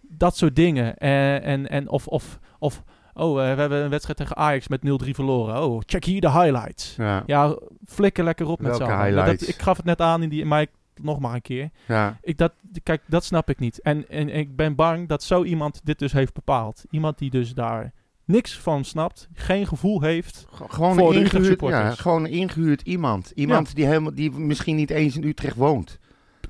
dat 0.00 0.36
soort 0.36 0.56
dingen. 0.56 0.96
Eh, 0.96 1.46
en, 1.46 1.68
en 1.68 1.88
of, 1.88 2.06
of, 2.06 2.38
of, 2.58 2.82
oh, 3.14 3.48
eh, 3.48 3.54
we 3.54 3.60
hebben 3.60 3.84
een 3.84 3.90
wedstrijd 3.90 4.18
tegen 4.18 4.36
Ajax 4.36 4.68
met 4.68 4.80
0-3 4.80 5.10
verloren. 5.10 5.62
Oh, 5.62 5.82
check 5.86 6.04
hier 6.04 6.20
de 6.20 6.30
highlights. 6.30 6.94
Ja, 6.96 7.22
Ja, 7.26 7.58
flikker 7.86 8.24
lekker 8.24 8.46
op 8.46 8.60
met 8.60 8.76
z'n 8.76 8.82
allen. 8.82 9.32
Ik 9.32 9.62
gaf 9.62 9.76
het 9.76 9.86
net 9.86 10.00
aan 10.00 10.22
in 10.22 10.28
die, 10.28 10.44
maar 10.44 10.60
ik, 10.60 10.70
nog 11.02 11.18
maar 11.18 11.34
een 11.34 11.42
keer. 11.42 11.70
ja. 11.86 12.18
Ik, 12.22 12.38
dat, 12.38 12.52
kijk, 12.82 13.02
dat 13.06 13.24
snap 13.24 13.50
ik 13.50 13.58
niet. 13.58 13.80
En, 13.80 14.08
en 14.08 14.28
ik 14.28 14.56
ben 14.56 14.74
bang 14.74 15.08
dat 15.08 15.22
zo 15.22 15.44
iemand 15.44 15.80
dit 15.84 15.98
dus 15.98 16.12
heeft 16.12 16.34
bepaald. 16.34 16.84
Iemand 16.90 17.18
die 17.18 17.30
dus 17.30 17.54
daar 17.54 17.92
niks 18.24 18.58
van 18.58 18.84
snapt, 18.84 19.28
geen 19.34 19.66
gevoel 19.66 20.00
heeft. 20.00 20.46
Gewoon 20.68 20.94
Voor 20.94 21.08
een, 21.08 21.14
de 21.14 21.20
ingehuurd, 21.20 21.44
ja, 21.44 21.50
supporters. 21.50 21.98
gewoon 21.98 22.24
een 22.24 22.30
ingehuurd 22.30 22.82
iemand. 22.82 23.32
Iemand 23.34 23.74
die, 23.74 23.86
helemaal, 23.86 24.14
die 24.14 24.30
misschien 24.30 24.76
niet 24.76 24.90
eens 24.90 25.16
in 25.16 25.24
Utrecht 25.24 25.56
woont. 25.56 25.98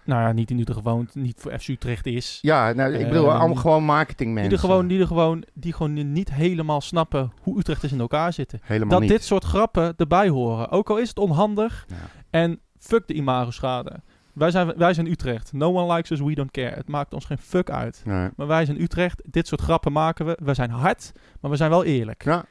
Nou 0.05 0.21
ja, 0.21 0.33
niet 0.33 0.51
in 0.51 0.59
Utrecht 0.59 0.83
woont, 0.83 1.15
niet 1.15 1.41
voor 1.41 1.59
FC 1.59 1.69
Utrecht 1.69 2.07
is. 2.07 2.39
Ja, 2.43 2.73
nou, 2.73 2.93
ik 2.95 3.09
bedoel, 3.09 3.29
Ehm, 3.29 3.37
allemaal 3.39 3.57
gewoon 3.57 3.85
marketingmensen. 3.85 4.51
Die 4.51 4.59
er, 4.59 4.65
gewoon, 4.65 4.87
die, 4.87 5.01
er 5.01 5.07
gewoon, 5.07 5.45
die 5.55 5.73
gewoon 5.73 6.13
niet 6.13 6.33
helemaal 6.33 6.81
snappen 6.81 7.33
hoe 7.43 7.59
Utrechters 7.59 7.93
in 7.93 8.01
elkaar 8.01 8.33
zitten. 8.33 8.61
Helemaal 8.63 8.89
dat 8.89 9.01
niet. 9.01 9.09
dit 9.11 9.25
soort 9.25 9.45
grappen 9.45 9.95
erbij 9.97 10.29
horen. 10.29 10.71
Ook 10.71 10.91
al 10.91 10.99
is 10.99 11.09
het 11.09 11.19
onhandig. 11.19 11.85
Ja. 11.89 11.97
En 12.31 12.61
fuck 12.79 13.07
de 13.07 13.15
imago-schade. 13.15 14.03
Wij 14.35 14.51
zijn, 14.51 14.73
wij 14.77 14.95
zijn 14.95 15.07
Utrecht. 15.07 15.53
No 15.53 15.75
one 15.75 15.95
likes 15.95 16.11
us, 16.11 16.21
we 16.21 16.35
don't 16.35 16.51
care. 16.51 16.75
Het 16.75 16.89
maakt 16.89 17.15
ons 17.15 17.25
geen 17.25 17.39
fuck 17.39 17.71
uit. 17.71 18.03
Nee. 18.05 18.29
Maar 18.37 18.47
wij 18.47 18.65
zijn 18.65 18.81
Utrecht. 18.83 19.23
Dit 19.25 19.47
soort 19.47 19.61
grappen 19.61 19.93
maken 19.93 20.27
we. 20.27 20.39
We 20.43 20.55
zijn 20.55 20.71
hard, 20.71 21.13
maar 21.41 21.51
we 21.51 21.57
zijn 21.57 21.71
wel 21.71 21.85
eerlijk. 21.85 22.25
Ja, 22.25 22.45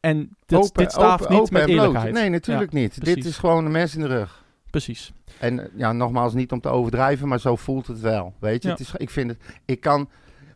En 0.00 0.36
dit, 0.46 0.58
open, 0.58 0.82
dit 0.82 0.92
staaft 0.92 1.22
open, 1.22 1.34
niet 1.34 1.42
open 1.42 1.52
met 1.60 1.68
eerlijkheid. 1.68 2.14
Nee, 2.14 2.28
natuurlijk 2.28 2.72
niet. 2.72 3.04
Dit 3.04 3.24
is 3.24 3.38
gewoon 3.38 3.64
een 3.64 3.70
mes 3.72 3.94
in 3.94 4.00
de 4.00 4.06
rug. 4.06 4.44
Precies. 4.70 5.12
En 5.38 5.60
eh, 5.60 5.66
ja, 5.76 5.92
nogmaals, 5.92 6.34
niet 6.34 6.52
om 6.52 6.60
te 6.60 6.68
overdrijven, 6.68 7.28
maar 7.28 7.40
zo 7.40 7.56
voelt 7.56 7.86
het 7.86 8.00
wel. 8.00 8.34
Weet 8.40 8.62
je, 8.62 8.68
Ja. 8.68 8.74
het 8.74 8.82
is, 8.82 8.94
ik 8.96 9.10
vind 9.10 9.30
het, 9.30 9.60
ik 9.64 9.80
kan, 9.80 10.08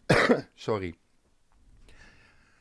sorry. 0.55 0.95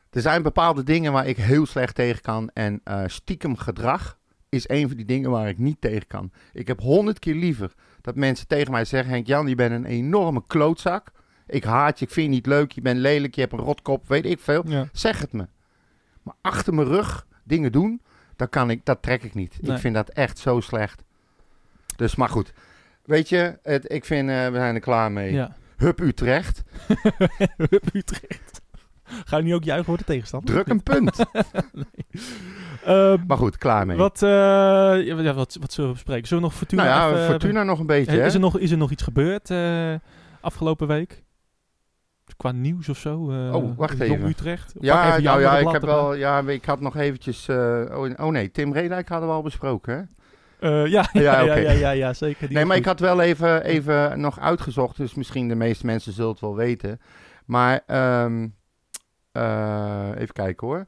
Er 0.10 0.22
zijn 0.22 0.42
bepaalde 0.42 0.84
dingen 0.84 1.12
waar 1.12 1.28
ik 1.28 1.38
heel 1.38 1.66
slecht 1.66 1.96
tegen 1.96 2.22
kan. 2.22 2.50
En 2.54 2.82
eh, 2.84 3.04
stiekem 3.08 3.58
gedrag 3.58 4.18
is 4.50 4.70
een 4.70 4.88
van 4.88 4.98
die 4.98 5.06
dingen 5.06 5.30
waar 5.32 5.48
ik 5.48 5.58
niet 5.58 5.82
tegen 5.82 6.08
kan. 6.08 6.32
Ik 6.54 6.68
heb 6.68 6.80
honderd 6.80 7.20
keer 7.20 7.36
liever 7.36 7.74
dat 8.04 8.16
mensen 8.16 8.48
tegen 8.48 8.72
mij 8.72 8.86
zeggen: 8.86 9.14
Henk 9.14 9.28
Jan, 9.28 9.48
je 9.48 9.56
bent 9.56 9.72
een 9.72 9.86
enorme 9.86 10.44
klootzak. 10.48 11.12
Ik 11.48 11.64
haat 11.64 12.00
je, 12.00 12.06
ik 12.06 12.12
vind 12.12 12.28
je 12.28 12.34
niet 12.34 12.46
leuk, 12.46 12.72
je 12.72 12.82
bent 12.82 13.00
lelijk, 13.00 13.36
je 13.36 13.42
hebt 13.42 13.54
een 13.54 13.60
rotkop, 13.60 14.08
weet 14.08 14.26
ik 14.26 14.40
veel. 14.40 14.64
Ja. 14.68 14.88
Zeg 14.92 15.20
het 15.20 15.32
me. 15.34 15.48
Maar 16.22 16.34
achter 16.42 16.74
mijn 16.74 16.88
rug 16.88 17.28
dingen 17.44 17.72
doen, 17.72 18.02
dat, 18.36 18.50
kan 18.50 18.70
ik, 18.70 18.86
dat 18.86 19.02
trek 19.02 19.24
ik 19.24 19.34
niet. 19.34 19.58
Nee. 19.62 19.76
Ik 19.76 19.82
vind 19.82 19.96
dat 19.96 20.10
echt 20.10 20.38
zo 20.38 20.60
slecht. 20.60 21.04
Dus, 21.96 22.16
maar 22.16 22.30
goed. 22.30 22.54
Weet 23.06 23.30
je, 23.30 23.58
het, 23.64 23.92
ik 23.92 24.06
vind, 24.06 24.30
eh, 24.30 24.48
we 24.48 24.56
zijn 24.56 24.76
er 24.76 24.82
klaar 24.82 25.12
mee. 25.12 25.32
ja. 25.32 25.56
Hup 25.78 26.00
Utrecht, 26.00 26.64
Hup, 27.70 27.84
Utrecht. 27.94 28.53
Ga 29.26 29.38
je 29.38 29.44
nu 29.44 29.54
ook 29.56 29.64
juichen 29.64 29.86
voor 29.86 29.98
de 29.98 30.04
tegenstander? 30.04 30.54
druk 30.54 30.68
een 30.68 30.84
punt. 30.84 31.20
Ehm, 32.86 33.18
maar 33.28 33.38
goed, 33.38 33.58
klaar 33.58 33.86
mee. 33.86 33.98
wat, 33.98 34.22
eh, 34.24 34.30
ja, 35.06 35.34
wat, 35.34 35.58
wat, 35.60 35.74
zullen 35.74 35.90
we 35.90 35.96
bespreken? 35.96 36.28
Zullen 36.28 36.44
we 36.44 36.50
nog 36.50 36.58
Fortuna 36.58 36.84
nou 36.84 36.96
ja, 37.14 37.18
even- 37.18 37.30
Fortuna 37.30 37.64
nog 37.64 37.80
een 37.80 37.86
beetje, 37.86 38.12
hè? 38.20 38.26
is, 38.26 38.34
er 38.34 38.40
nog, 38.40 38.58
is 38.60 38.72
er 38.72 38.78
nog 38.78 38.92
iets 38.92 39.04
gebeurd 39.04 39.50
eh, 39.50 39.94
afgelopen 40.42 40.88
week? 40.88 41.24
Qua 42.38 42.52
nieuws 42.52 42.90
of 42.90 42.98
zo? 42.98 43.32
eh, 43.32 43.56
Oh, 43.56 43.78
wacht 43.78 44.00
even. 44.00 44.26
Utrecht? 44.28 44.74
Ja, 44.80 45.10
even 45.12 45.24
nou 45.24 45.42
ja, 45.42 45.58
ik 45.58 45.66
heb 45.66 45.74
erbij. 45.82 45.90
wel, 45.96 46.14
ja, 46.14 46.40
ik 46.48 46.66
had 46.66 46.80
nog 46.80 46.96
eventjes, 46.98 47.48
eh, 47.48 47.84
oh, 47.92 48.10
oh 48.20 48.28
nee, 48.32 48.52
Tim 48.52 48.74
Redijk 48.74 49.10
hadden 49.10 49.30
we 49.30 49.36
al 49.36 49.42
besproken, 49.42 49.94
hè? 49.96 50.02
Eh, 50.84 50.92
ja, 50.92 51.10
ja, 51.14 51.22
Ja, 51.22 51.42
ja, 51.42 51.56
ja, 51.56 51.72
ja, 51.72 51.90
ja, 51.92 52.14
zeker. 52.14 52.48
Die 52.48 52.56
Nee, 52.58 52.66
maar 52.66 52.78
ik 52.78 52.86
had 52.86 53.00
wel 53.00 53.22
even, 53.22 53.64
even 53.64 54.20
nog 54.20 54.40
uitgezocht, 54.40 54.98
dus 54.98 55.14
misschien 55.14 55.48
de 55.48 55.56
meeste 55.56 55.86
mensen 55.86 56.14
zullen 56.14 56.32
het 56.32 56.40
wel 56.40 56.56
weten. 56.56 57.00
Maar 57.46 57.82
ehm, 57.88 58.48
eh, 59.34 60.10
even 60.18 60.34
kijken 60.34 60.68
hoor. 60.68 60.86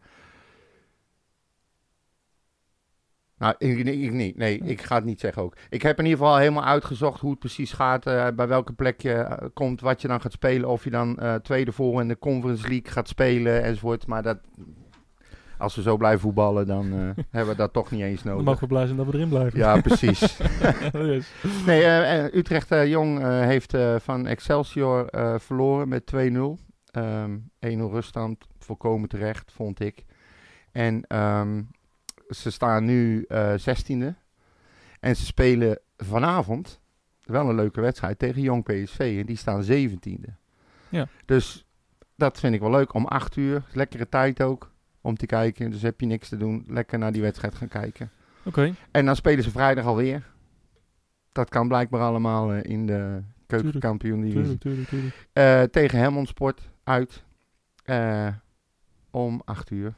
Nou, 3.37 3.55
ik, 3.57 3.77
ik, 3.77 4.11
niet. 4.11 4.37
Nee, 4.37 4.57
ik 4.57 4.81
ga 4.81 4.95
het 4.95 5.05
niet 5.05 5.19
zeggen 5.19 5.41
ook. 5.41 5.55
Ik 5.69 5.81
heb 5.81 5.99
in 5.99 6.05
ieder 6.05 6.19
geval 6.19 6.37
helemaal 6.37 6.63
uitgezocht 6.63 7.19
hoe 7.21 7.29
het 7.29 7.39
precies 7.39 7.73
gaat. 7.73 8.05
eh, 8.05 8.27
bij 8.35 8.47
welke 8.47 8.73
plek 8.73 9.01
je 9.01 9.11
eh, 9.13 9.47
komt, 9.53 9.81
wat 9.81 10.01
je 10.01 10.07
dan 10.07 10.21
gaat 10.21 10.31
spelen. 10.31 10.69
Of 10.69 10.83
je 10.83 10.89
dan 10.89 11.19
tweede 11.43 11.71
voor 11.71 12.01
in 12.01 12.07
de 12.07 12.17
Conference 12.19 12.67
League 12.67 12.91
gaat 12.91 13.07
spelen 13.07 13.63
enzovoort. 13.63 14.07
Maar 14.07 14.23
dat, 14.23 14.37
als 15.57 15.75
we 15.75 15.81
zo 15.81 15.97
blijven 15.97 16.19
voetballen, 16.19 16.67
dan 16.67 16.91
hebben 17.31 17.51
we 17.51 17.55
dat 17.55 17.73
toch 17.73 17.91
niet 17.91 18.01
eens 18.01 18.21
Dan 18.23 18.31
nodig. 18.31 18.45
mogen 18.45 18.61
we 18.61 18.67
blij 18.67 18.85
zijn 18.85 18.97
dat 18.97 19.05
we 19.05 19.13
erin 19.13 19.29
blijven. 19.29 19.59
Ja, 19.59 19.81
precies. 19.81 20.37
Yes. 20.93 21.31
Nee, 21.65 22.37
Utrecht 22.37 22.69
Jong 22.69 23.21
heeft 23.21 23.77
van 23.97 24.25
Excelsior 24.27 25.07
verloren 25.39 25.87
met 25.87 26.11
2-0. 26.15 26.65
Ehm 26.95 27.37
1-0 27.59 27.91
ruststand, 27.91 28.47
volkomen 28.57 29.09
terecht, 29.09 29.51
vond 29.51 29.79
ik. 29.79 30.05
En 30.71 31.07
ehm, 31.07 31.61
ze 32.29 32.51
staan 32.51 32.85
nu 32.85 33.25
eh 33.27 33.53
16e. 33.57 34.15
En 34.99 35.15
ze 35.15 35.25
spelen 35.25 35.79
vanavond 35.97 36.81
wel 37.21 37.49
een 37.49 37.55
leuke 37.55 37.81
wedstrijd 37.81 38.19
tegen 38.19 38.41
Jong 38.41 38.63
PSV. 38.63 39.17
En 39.19 39.25
die 39.25 39.37
staan 39.37 39.63
17e. 39.63 40.33
Ja. 40.89 41.07
Dus 41.25 41.65
dat 42.15 42.39
vind 42.39 42.53
ik 42.53 42.59
wel 42.59 42.71
leuk. 42.71 42.93
Om 42.93 43.05
8 43.05 43.35
uur, 43.35 43.63
lekkere 43.73 44.09
tijd 44.09 44.41
ook 44.41 44.71
om 45.01 45.15
te 45.17 45.25
kijken. 45.25 45.71
Dus 45.71 45.81
heb 45.81 45.99
je 45.99 46.05
niks 46.05 46.29
te 46.29 46.37
doen, 46.37 46.65
lekker 46.67 46.99
naar 46.99 47.11
die 47.11 47.21
wedstrijd 47.21 47.55
gaan 47.55 47.67
kijken. 47.67 48.11
Oké, 48.43 48.73
En 48.91 49.05
dan 49.05 49.15
spelen 49.15 49.43
ze 49.43 49.51
vrijdag 49.51 49.85
alweer. 49.85 50.33
Dat 51.31 51.49
kan 51.49 51.67
blijkbaar 51.67 52.01
allemaal 52.01 52.53
eh, 52.53 52.71
in 52.71 52.85
de 52.85 53.21
keukenkampioen-divisie. 53.45 54.57
tuurlijk, 54.57 54.87
tuurlijk, 54.87 54.87
tuurlijk. 54.87 55.27
Eh, 55.33 55.61
tegen 55.61 55.99
Helmond 55.99 56.27
Sport 56.27 56.69
uit. 56.85 57.23
Eh, 57.83 58.27
om 59.11 59.41
8 59.45 59.69
uur. 59.71 59.93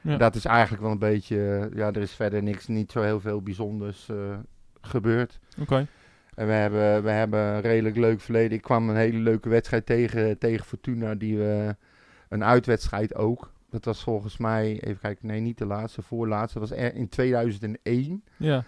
Ja. 0.00 0.16
Dat 0.16 0.34
is 0.34 0.44
eigenlijk 0.44 0.82
wel 0.82 0.90
een 0.90 0.98
beetje... 0.98 1.68
eh, 1.70 1.76
ja, 1.78 1.86
er 1.86 1.96
is 2.02 2.12
verder 2.12 2.42
niks, 2.42 2.66
niet 2.66 2.92
zo 2.92 3.02
heel 3.02 3.20
veel 3.20 3.42
bijzonders 3.42 4.08
eh, 4.08 4.38
gebeurd. 4.80 5.38
Oké, 5.60 5.86
En 6.34 6.46
we 6.46 6.52
hebben, 6.52 7.02
we 7.02 7.10
hebben 7.10 7.40
een 7.40 7.60
redelijk 7.60 7.96
leuk 7.96 8.20
verleden. 8.20 8.56
Ik 8.56 8.62
kwam 8.62 8.88
een 8.88 8.96
hele 8.96 9.18
leuke 9.18 9.48
wedstrijd 9.48 9.86
tegen, 9.86 10.38
tegen 10.38 10.64
Fortuna. 10.66 11.14
Die 11.14 11.36
we, 11.38 11.76
een 12.28 12.44
uitwedstrijd 12.44 13.14
ook. 13.14 13.52
Dat 13.70 13.84
was 13.84 14.02
volgens 14.02 14.36
mij, 14.36 14.80
even 14.80 15.00
kijken, 15.00 15.26
nee 15.26 15.40
niet 15.40 15.58
de 15.58 15.66
laatste, 15.66 16.02
voorlaatste. 16.02 16.58
Dat 16.58 16.68
was 16.68 16.78
er 16.78 16.94
in 16.94 17.08
2001. 17.08 18.24
ja. 18.36 18.64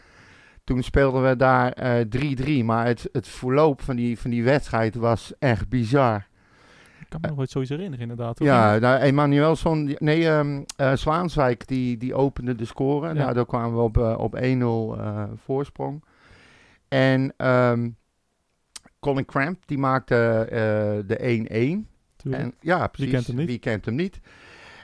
Toen 0.64 0.82
speelden 0.82 1.28
we 1.28 1.36
daar 1.36 1.72
eh, 1.72 2.60
3-3. 2.60 2.64
Maar 2.64 2.86
het, 2.86 3.08
het 3.12 3.28
verloop 3.28 3.80
van 3.80 3.96
die, 3.96 4.18
van 4.18 4.30
die 4.30 4.44
wedstrijd 4.44 4.94
was 4.94 5.32
echt 5.38 5.68
bizar. 5.68 6.26
Ik 7.14 7.20
kan 7.20 7.30
me 7.30 7.36
nog 7.36 7.36
wel 7.36 7.44
iets 7.44 7.52
sowieso 7.52 7.74
herinneren, 7.74 8.10
inderdaad. 8.10 8.38
Ja, 8.38 8.78
nou, 8.78 9.00
Emanuelson, 9.00 9.96
nee, 9.98 10.28
eh, 10.28 10.92
Zwaanswijk, 10.94 11.66
die, 11.66 11.96
die 11.96 12.14
opende 12.14 12.54
de 12.54 12.64
score. 12.64 13.08
Ja. 13.08 13.14
Daardoor 13.14 13.46
kwamen 13.46 13.76
we 13.76 13.82
op, 13.82 13.98
eh, 13.98 14.18
op 14.18 14.34
1-0 14.34 14.96
eh, 14.98 15.24
voorsprong. 15.44 16.04
En 16.88 17.34
ehm, 17.36 17.90
Colin 19.00 19.24
Cramp, 19.24 19.62
die 19.66 19.78
maakte 19.78 20.46
de 21.06 21.16
1-1. 21.20 21.88
Tuurlijk. 22.16 22.42
En, 22.42 22.54
ja, 22.60 22.86
precies. 22.86 23.12
kent 23.12 23.26
hem 23.26 23.36
niet? 23.36 23.46
Wie 23.46 23.58
kent 23.58 23.84
hem 23.84 23.94
niet? 23.94 24.20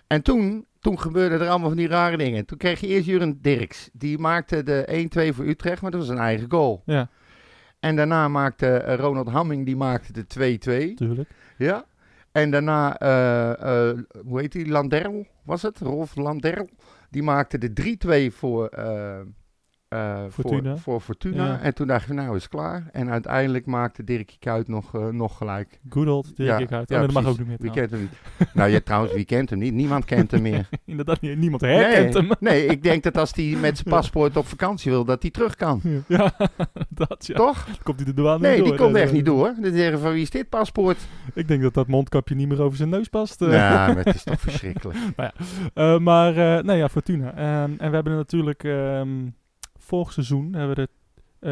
En 0.06 0.22
toen, 0.22 0.66
toen 0.80 1.00
gebeurden 1.00 1.40
er 1.40 1.48
allemaal 1.48 1.68
van 1.68 1.78
die 1.78 1.88
rare 1.88 2.16
dingen. 2.16 2.44
Toen 2.44 2.58
kreeg 2.58 2.80
je 2.80 2.86
eerst 2.86 3.06
Juren 3.06 3.38
Dirks. 3.42 3.90
Die 3.92 4.18
maakte 4.18 4.62
de 4.62 5.08
1-2 5.30 5.34
voor 5.34 5.46
Utrecht, 5.46 5.82
maar 5.82 5.90
dat 5.90 6.00
was 6.00 6.08
een 6.08 6.18
eigen 6.18 6.50
goal. 6.50 6.82
Ja, 6.86 7.08
En 7.80 7.96
daarna 7.96 8.28
maakte 8.28 8.96
Ronald 8.96 9.28
Hamming, 9.28 9.66
die 9.66 9.76
maakte 9.76 10.12
de 10.12 10.24
2-2. 10.90 10.94
tuurlijk. 10.94 11.30
Ja. 11.56 11.86
En 12.38 12.50
daarna, 12.50 12.98
eh, 12.98 13.90
eh, 13.90 13.98
hoe 14.26 14.40
heet 14.40 14.52
die, 14.52 14.68
Landerl 14.68 15.26
was 15.44 15.62
het? 15.62 15.78
Rolf 15.78 16.16
Landerl. 16.16 16.68
Die 17.10 17.22
maakte 17.22 17.58
de 17.58 17.72
3-2 17.72 18.32
voor, 18.32 18.68
eh, 19.88 20.22
Fortuna. 20.30 20.70
Voor, 20.70 20.78
voor 20.80 21.00
Fortuna. 21.00 21.46
Ja. 21.46 21.60
En 21.60 21.74
toen 21.74 21.86
dachten 21.86 22.16
we, 22.16 22.22
nou 22.22 22.36
is 22.36 22.48
klaar. 22.48 22.88
En 22.92 23.10
uiteindelijk 23.10 23.66
maakte 23.66 24.04
Dirk 24.04 24.36
Kuyt 24.38 24.68
nog, 24.68 24.94
eh, 24.94 25.06
nog 25.08 25.36
gelijk. 25.36 25.80
Good 25.88 26.06
old 26.08 26.36
Dirk 26.36 26.48
Ja, 26.48 26.58
ik 26.58 26.72
uit. 26.72 26.88
ja, 26.88 26.96
Ja, 26.96 27.02
dat 27.02 27.12
mag 27.12 27.26
ook 27.26 27.38
niet 27.38 27.46
meer. 27.46 27.56
Wie 27.60 27.70
kent 27.70 27.90
hem 27.90 28.00
niet? 28.00 28.10
nou 28.54 28.70
ja, 28.70 28.80
trouwens, 28.84 29.12
wie 29.14 29.24
kent 29.24 29.50
hem 29.50 29.58
niet? 29.58 29.72
Niemand 29.74 30.04
kent 30.04 30.30
hem 30.30 30.42
meer. 30.42 30.68
Inderdaad, 30.84 31.20
niemand 31.20 31.60
herkent 31.60 32.14
nee, 32.14 32.22
hem. 32.28 32.36
nee, 32.40 32.66
ik 32.66 32.82
denk 32.82 33.02
dat 33.02 33.16
als 33.18 33.32
hij 33.34 33.56
met 33.60 33.76
zijn 33.78 33.88
paspoort 33.94 34.36
op 34.36 34.46
vakantie 34.46 34.90
wil, 34.90 35.04
dat 35.04 35.22
hij 35.22 35.30
terug 35.30 35.54
kan. 35.54 35.80
Ja, 36.08 36.32
dat 36.88 37.26
ja. 37.26 37.34
Toch? 37.34 37.66
Komt 37.82 37.96
hij 37.96 38.06
de 38.06 38.14
douane 38.14 38.38
Nee, 38.40 38.54
niet 38.56 38.64
die 38.64 38.76
door. 38.76 38.84
komt 38.86 38.96
echt 38.96 39.12
niet 39.12 39.24
door. 39.26 39.54
Dan 39.60 39.72
zeggen 39.72 39.98
van 40.00 40.12
wie 40.12 40.22
is 40.22 40.30
dit 40.30 40.48
paspoort? 40.48 40.98
Ik 41.34 41.48
denk 41.48 41.62
dat 41.62 41.74
dat 41.74 41.86
mondkapje 41.86 42.34
niet 42.34 42.48
meer 42.48 42.62
over 42.62 42.76
zijn 42.76 42.88
neus 42.88 43.08
past. 43.08 43.42
eh. 43.42 43.52
Ja, 43.52 43.86
maar 43.86 44.04
het 44.04 44.14
is 44.14 44.22
toch 44.22 44.40
verschrikkelijk. 44.40 44.98
Maar, 46.00 46.36
eh 46.36 46.62
nee 46.62 46.76
ja, 46.76 46.88
Fortuna. 46.88 47.34
Ehm, 47.36 47.70
en 47.78 47.88
we 47.88 47.94
hebben 47.94 48.16
natuurlijk 48.16 48.64
ehm, 48.64 49.08
vorig 49.88 50.12
seizoen 50.12 50.54
hebben 50.54 50.76
we 50.76 50.82
er 50.82 50.88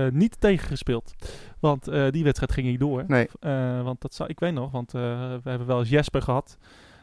eh, 0.07 0.13
niet 0.13 0.41
tegen 0.41 0.69
gespeeld. 0.69 1.15
Want 1.61 1.89
eh, 1.89 2.11
die 2.11 2.25
wedstrijd 2.25 2.53
ging 2.53 2.67
niet 2.67 2.81
door. 2.81 3.05
Nee. 3.07 3.29
Eh, 3.41 3.83
want 3.83 4.01
dat 4.01 4.15
zou, 4.15 4.29
ik 4.29 4.41
weet 4.41 4.53
nog, 4.53 4.71
want 4.71 4.93
we 4.93 5.41
hebben 5.45 5.67
wel 5.67 5.79
eens 5.79 5.89
Jesper 5.89 6.23
gehad. 6.23 6.59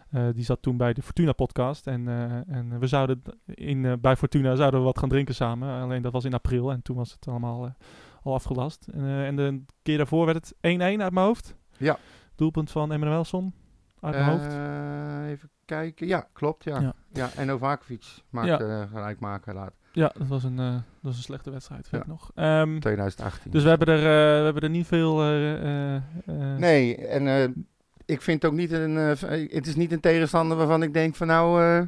Eh, 0.10 0.28
die 0.34 0.44
zat 0.44 0.62
toen 0.62 0.78
bij 0.78 0.94
de 0.94 1.02
Fortuna 1.02 1.32
podcast. 1.32 1.88
En, 1.88 2.08
en 2.48 2.80
we 2.80 2.88
zouden 2.88 3.22
in, 3.46 3.98
bij 4.02 4.16
Fortuna 4.16 4.56
zouden 4.56 4.80
we 4.80 4.86
wat 4.86 5.00
gaan 5.00 5.10
drinken 5.10 5.36
samen. 5.36 5.82
Alleen 5.82 6.02
dat 6.02 6.12
was 6.12 6.26
in 6.26 6.34
april 6.34 6.72
en 6.72 6.82
toen 6.82 6.96
was 6.96 7.12
het 7.12 7.28
allemaal 7.28 7.76
al 8.24 8.34
afgelast. 8.34 8.88
En, 8.94 9.06
en 9.06 9.36
de 9.36 9.64
keer 9.82 9.98
daarvoor 9.98 10.26
werd 10.26 10.38
het 10.38 10.56
1-1 10.56 10.60
uit 10.80 10.98
mijn 10.98 11.26
hoofd. 11.26 11.56
Ja. 11.78 11.98
Doelpunt 12.36 12.72
van 12.72 12.92
Emmanuelson 12.92 13.54
uit 14.00 14.16
mijn 14.16 14.30
hoofd. 14.30 14.54
Even 15.32 15.50
kijken. 15.66 16.08
Ja, 16.08 16.28
klopt. 16.34 16.64
Ja. 16.64 16.80
Ja. 16.80 16.94
Ja. 17.14 17.30
en 17.36 17.48
Novakovic 17.48 18.06
maakte 18.30 18.66
eh, 18.66 18.90
gelijkmaker 18.92 19.54
laat. 19.54 19.74
Ja, 19.96 20.12
dat 20.18 20.28
was 20.28 20.44
een, 20.44 20.60
eh, 20.60 20.72
dat 20.74 20.82
was 21.02 21.18
een 21.18 21.24
slechte 21.24 21.52
wedstrijd, 21.52 21.90
weet 21.90 21.92
Ja. 21.92 22.00
ik 22.00 22.08
nog. 22.08 22.32
Ehm, 22.36 22.80
2018. 22.80 23.52
dus 23.52 23.64
we 23.64 23.70
hebben, 23.70 23.88
er, 23.88 23.98
eh, 23.98 24.38
we 24.40 24.44
hebben 24.44 24.64
er 24.64 24.70
niet 24.70 24.88
veel... 24.88 25.22
eh, 25.24 26.02
Nee, 26.58 26.98
en 27.08 27.66
ik 28.06 28.22
vind 28.22 28.46
ook 28.46 28.54
niet 28.54 28.72
een... 28.72 28.96
het 28.96 29.68
is 29.68 29.76
niet 29.76 29.92
een 29.92 30.00
tegenstander 30.00 30.58
waarvan 30.58 30.84
ik 30.84 30.94
denk 30.94 31.16
van 31.16 31.28
nou... 31.28 31.88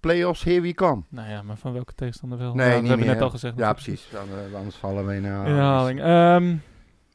play-offs, 0.00 0.44
here 0.44 0.60
we 0.60 0.74
come. 0.74 1.02
Nou 1.08 1.28
ja, 1.28 1.42
maar 1.42 1.56
van 1.56 1.72
welke 1.72 1.94
tegenstander 1.94 2.38
wel? 2.38 2.54
Nee, 2.54 2.66
Ja, 2.68 2.72
dat 2.80 2.88
hebben 2.88 3.06
we 3.06 3.12
net 3.12 3.22
al 3.22 3.30
gezegd. 3.30 3.58
Ja, 3.58 3.66
natuurlijk. 3.72 4.08
precies. 4.08 4.28
Dan, 4.50 4.56
anders 4.56 4.76
vallen 4.76 5.06
we 5.06 5.14
in 5.14 5.24
herhaling. 5.24 6.00
Ehm, 6.00 6.54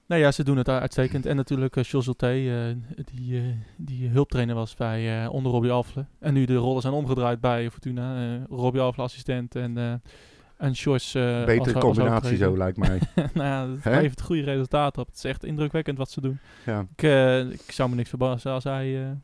nou 0.10 0.22
ja, 0.22 0.32
ze 0.32 0.44
doen 0.44 0.58
het 0.58 0.70
uitstekend. 0.70 1.26
En 1.26 1.36
natuurlijk 1.36 1.76
uh, 1.76 1.84
Jules 1.84 2.08
eh, 2.08 2.16
die, 3.14 3.38
eh, 3.38 3.44
die 3.78 4.10
hulptrainer 4.10 4.56
was 4.56 4.76
bij 4.76 5.28
onder 5.28 5.52
Robbie 5.52 5.72
Alfle. 5.72 6.06
En 6.20 6.34
nu 6.34 6.46
de 6.46 6.56
rollen 6.56 6.82
zijn 6.82 6.94
omgedraaid 6.94 7.40
bij 7.42 7.70
Fortuna. 7.72 8.38
Robbie 8.50 8.82
Alfle 8.82 9.04
assistent 9.04 9.56
en, 9.56 10.02
en 10.58 10.76
Sjors 10.76 11.16
als- 11.16 11.46
Betere 11.46 11.80
als 11.80 11.84
combinatie 11.84 12.38
zo, 12.38 12.58
lijkt 12.58 12.78
mij. 12.78 13.00
nou 13.34 13.48
ja, 13.84 13.90
levert 14.00 14.22
goede 14.22 14.42
resultaten 14.42 15.02
op. 15.02 15.08
Het 15.08 15.16
is 15.16 15.24
echt 15.24 15.44
indrukwekkend 15.44 15.98
wat 15.98 16.12
ze 16.12 16.22
doen. 16.22 16.40
ja. 16.66 16.86
Ik, 16.96 17.02
ik 17.60 17.72
zou 17.72 17.90
me 17.90 17.96
niks 17.96 18.10
verbazen 18.10 18.52
als 18.52 18.64
hij 18.64 19.18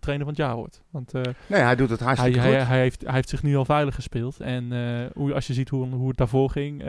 trainer 0.00 0.26
van 0.26 0.34
het 0.34 0.36
jaar 0.36 0.56
wordt. 0.56 0.82
Want 0.90 1.12
Nee, 1.46 1.60
hij 1.60 1.76
doet 1.76 1.90
het 1.90 1.98
hij, 1.98 2.08
hartstikke 2.08 2.38
hij, 2.38 2.58
goed. 2.58 2.68
hij, 2.68 2.80
heeft, 2.80 3.02
hij 3.04 3.14
heeft 3.14 3.28
zich 3.28 3.42
nu 3.42 3.56
al 3.56 3.64
veilig 3.64 3.94
gespeeld. 3.94 4.40
En 4.40 4.72
eh, 4.72 5.06
hoe, 5.14 5.34
als 5.34 5.46
je 5.46 5.54
ziet 5.54 5.68
hoe, 5.68 5.86
hoe 5.88 6.08
het 6.08 6.16
daarvoor 6.16 6.50
ging, 6.50 6.82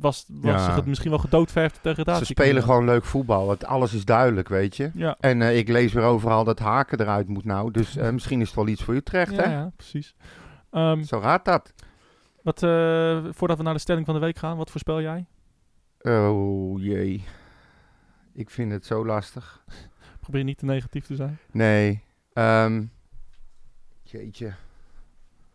was, 0.00 0.24
was 0.28 0.66
Ja. 0.66 0.74
het 0.74 0.86
misschien 0.86 1.10
wel 1.10 1.18
gedoodverfd 1.18 1.78
degradatie. 1.82 2.26
Ze 2.26 2.32
spelen 2.32 2.62
gewoon 2.62 2.84
leuk 2.84 3.04
voetbal. 3.04 3.50
Het, 3.50 3.64
alles 3.64 3.94
is 3.94 4.04
duidelijk, 4.04 4.48
weet 4.48 4.76
je. 4.76 4.90
Ja, 4.94 5.16
En 5.20 5.42
eh, 5.42 5.56
ik 5.58 5.68
lees 5.68 5.92
weer 5.92 6.04
overal 6.04 6.44
dat 6.44 6.58
Haken 6.58 7.00
eruit 7.00 7.28
moet 7.28 7.44
nou. 7.44 7.70
Dus 7.70 7.96
eh, 7.96 8.10
misschien 8.16 8.40
is 8.40 8.46
het 8.46 8.56
wel 8.56 8.68
iets 8.68 8.82
voor 8.82 8.94
Utrecht, 8.94 9.32
ja, 9.34 9.42
hè? 9.42 9.52
ja 9.52 9.70
precies. 9.76 10.14
Ehm, 10.70 11.02
Zo 11.02 11.20
gaat 11.20 11.44
dat. 11.44 11.72
wat, 12.42 12.62
eh, 12.62 13.24
voordat 13.30 13.56
we 13.56 13.62
naar 13.62 13.74
de 13.74 13.80
stelling 13.80 14.06
van 14.06 14.14
de 14.14 14.20
week 14.20 14.38
gaan, 14.38 14.56
wat 14.56 14.70
voorspel 14.70 15.00
jij? 15.00 15.26
Oh 16.00 16.80
jee. 16.82 17.24
Ik 18.34 18.50
vind 18.50 18.72
het 18.72 18.86
zo 18.86 19.06
lastig. 19.06 19.64
Probeer 20.20 20.44
niet 20.44 20.58
te 20.58 20.64
negatief 20.64 21.06
te 21.06 21.16
zijn. 21.16 21.38
Nee. 21.52 22.02
Ehm, 22.32 22.84
jeetje. 24.02 24.52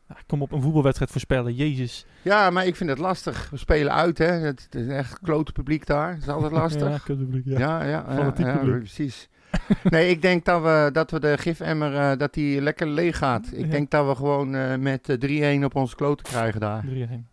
Ja, 0.08 0.16
kom 0.28 0.42
op, 0.42 0.52
een 0.52 0.62
voetbalwedstrijd 0.62 1.12
voorspellen. 1.12 1.54
Jezus. 1.54 2.06
Ja, 2.22 2.50
maar 2.50 2.66
ik 2.66 2.76
vind 2.76 2.90
het 2.90 3.00
lastig. 3.00 3.50
We 3.50 3.58
spelen 3.58 3.94
uit, 3.94 4.18
hè. 4.18 4.26
Het, 4.26 4.64
het 4.64 4.76
is 4.76 4.88
echt 4.88 5.20
klote 5.20 5.52
publiek 5.52 5.86
daar. 5.86 6.12
Dat 6.14 6.22
is 6.22 6.28
altijd 6.28 6.52
Ja, 6.56 6.58
lastig. 6.60 7.08
ja. 7.46 7.60
Ja, 7.60 7.84
ja, 7.84 7.90
ja, 7.90 8.06
Fanatiek 8.16 8.46
ja, 8.46 8.58
publiek. 8.58 8.78
precies. 8.78 9.30
nee, 9.90 10.10
ik 10.10 10.22
denk 10.22 10.46
dat 10.46 10.62
we, 10.62 10.90
dat 10.94 11.12
we 11.12 11.20
de 11.20 11.38
gifemmer, 11.38 11.96
eh, 11.96 12.18
dat 12.18 12.34
die 12.34 12.62
lekker 12.62 12.88
leeg 12.88 13.18
gaat. 13.18 13.50
Ik 13.54 13.66
Ja. 13.66 13.72
denk 13.72 13.90
dat 13.92 14.08
we 14.08 14.16
gewoon 14.16 14.56
eh, 14.56 14.76
met 14.78 15.10
eh, 15.10 15.60
3-1 15.60 15.64
op 15.64 15.76
onze 15.76 15.96
kloten 15.96 16.26
krijgen 16.26 16.60
daar. 16.60 16.84
3-1. 16.86 17.32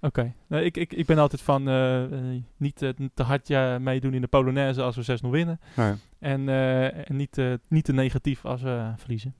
Oké. 0.00 0.32
Ik, 0.48 0.76
ik, 0.76 0.92
ik 0.92 1.06
ben 1.06 1.18
altijd 1.18 1.42
van 1.42 1.68
eh, 1.68 2.02
eh, 2.04 2.42
niet 2.56 2.82
eh, 2.82 2.90
te 3.14 3.22
hard 3.22 3.48
ja, 3.48 3.78
meedoen 3.78 4.14
in 4.14 4.20
de 4.20 4.26
Polonaise 4.26 4.82
als 4.82 4.96
we 4.96 5.18
6-0 5.24 5.28
winnen. 5.30 5.60
Nee. 5.76 5.92
En, 6.18 6.48
eh, 6.48 6.84
en 7.10 7.16
niet, 7.16 7.38
eh, 7.38 7.52
niet 7.68 7.84
te 7.84 7.92
negatief 7.92 8.44
als 8.44 8.62
we 8.62 8.92
verliezen. 8.96 9.34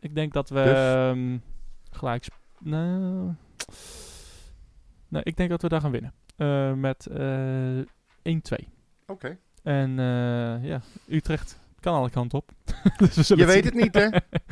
Ik 0.00 0.14
denk 0.14 0.32
dat 0.32 0.48
we 0.48 0.62
Dus? 0.62 0.72
ehm, 0.94 1.36
gelijk... 1.90 2.26
Nou, 2.60 3.32
nee, 5.08 5.22
ik 5.24 5.36
denk 5.36 5.50
dat 5.50 5.62
we 5.62 5.68
daar 5.68 5.80
gaan 5.80 5.90
winnen. 5.90 6.12
Eh, 6.36 6.72
met 6.72 7.06
eh 7.06 8.60
1-2. 8.62 8.66
Oké. 9.06 9.38
En 9.62 9.90
eh, 9.98 10.64
ja, 10.68 10.80
Utrecht 11.08 11.58
kan 11.80 11.94
alle 11.94 12.10
kanten 12.10 12.38
op. 12.38 12.50
dus 13.14 13.28
we 13.28 13.36
Je 13.36 13.44
weet 13.46 13.54
zien. 13.54 13.64
het 13.64 13.74
niet, 13.74 13.94
hè? 13.94 14.04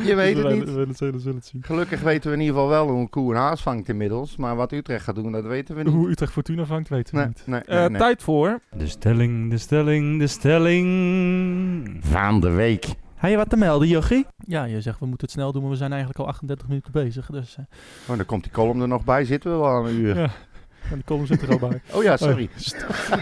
Je 0.04 0.14
weet 0.14 0.36
we 0.36 0.42
het 0.48 0.54
niet. 0.54 0.64
We 0.64 0.70
zullen, 0.72 0.94
zullen, 0.94 1.20
zullen 1.20 1.36
het 1.36 1.46
zien. 1.46 1.62
Gelukkig 1.62 2.00
weten 2.00 2.30
we 2.30 2.36
in 2.36 2.42
ieder 2.42 2.54
geval 2.56 2.70
wel 2.70 2.88
hoe 2.88 3.00
een 3.00 3.10
koe 3.10 3.30
een 3.34 3.40
haas 3.40 3.62
vangt 3.62 3.88
inmiddels. 3.88 4.36
Maar 4.36 4.56
wat 4.56 4.72
Utrecht 4.72 5.04
gaat 5.04 5.14
doen, 5.14 5.32
dat 5.32 5.44
weten 5.44 5.76
we 5.76 5.82
niet. 5.82 5.92
Hoe 5.92 6.08
Utrecht 6.10 6.32
Fortuna 6.32 6.64
vangt, 6.64 6.88
weten 6.88 7.14
we 7.14 7.20
Nee, 7.20 7.28
niet. 7.28 7.42
nee, 7.46 7.60
Eh, 7.60 7.78
nee, 7.78 7.88
nee. 7.88 7.98
Tijd 7.98 8.22
voor... 8.22 8.60
De 8.76 8.86
stelling, 8.86 9.50
de 9.50 9.58
stelling, 9.58 10.18
de 10.18 10.26
stelling. 10.26 11.98
Van 12.04 12.40
de 12.40 12.50
week. 12.50 12.86
Heb 13.26 13.34
je 13.34 13.40
wat 13.40 13.50
te 13.50 13.56
melden, 13.64 13.88
Jochie? 13.88 14.26
Ja, 14.36 14.64
je 14.64 14.80
zegt 14.80 14.98
we 14.98 15.06
moeten 15.06 15.26
het 15.26 15.36
snel 15.36 15.52
doen, 15.52 15.62
maar 15.62 15.70
we 15.70 15.76
zijn 15.76 15.90
eigenlijk 15.90 16.20
al 16.20 16.26
38 16.26 16.68
minuten 16.68 16.92
bezig. 16.92 17.26
Dus, 17.26 17.56
eh, 17.56 17.64
Oh, 18.08 18.16
dan 18.16 18.26
komt 18.26 18.42
die 18.42 18.52
column 18.52 18.80
er 18.80 18.88
nog 18.88 19.04
bij. 19.04 19.24
Zitten 19.24 19.50
we 19.50 19.56
wel 19.56 19.68
aan 19.68 19.86
een 19.86 19.94
uur. 19.94 20.18
ja. 20.18 20.30
En 20.90 20.98
de 20.98 21.04
column 21.04 21.26
zit 21.26 21.42
er 21.42 21.50
al 21.50 21.68
bij. 21.68 21.80
Oh 21.94 22.02
ja, 22.02 22.16
sorry. 22.16 22.48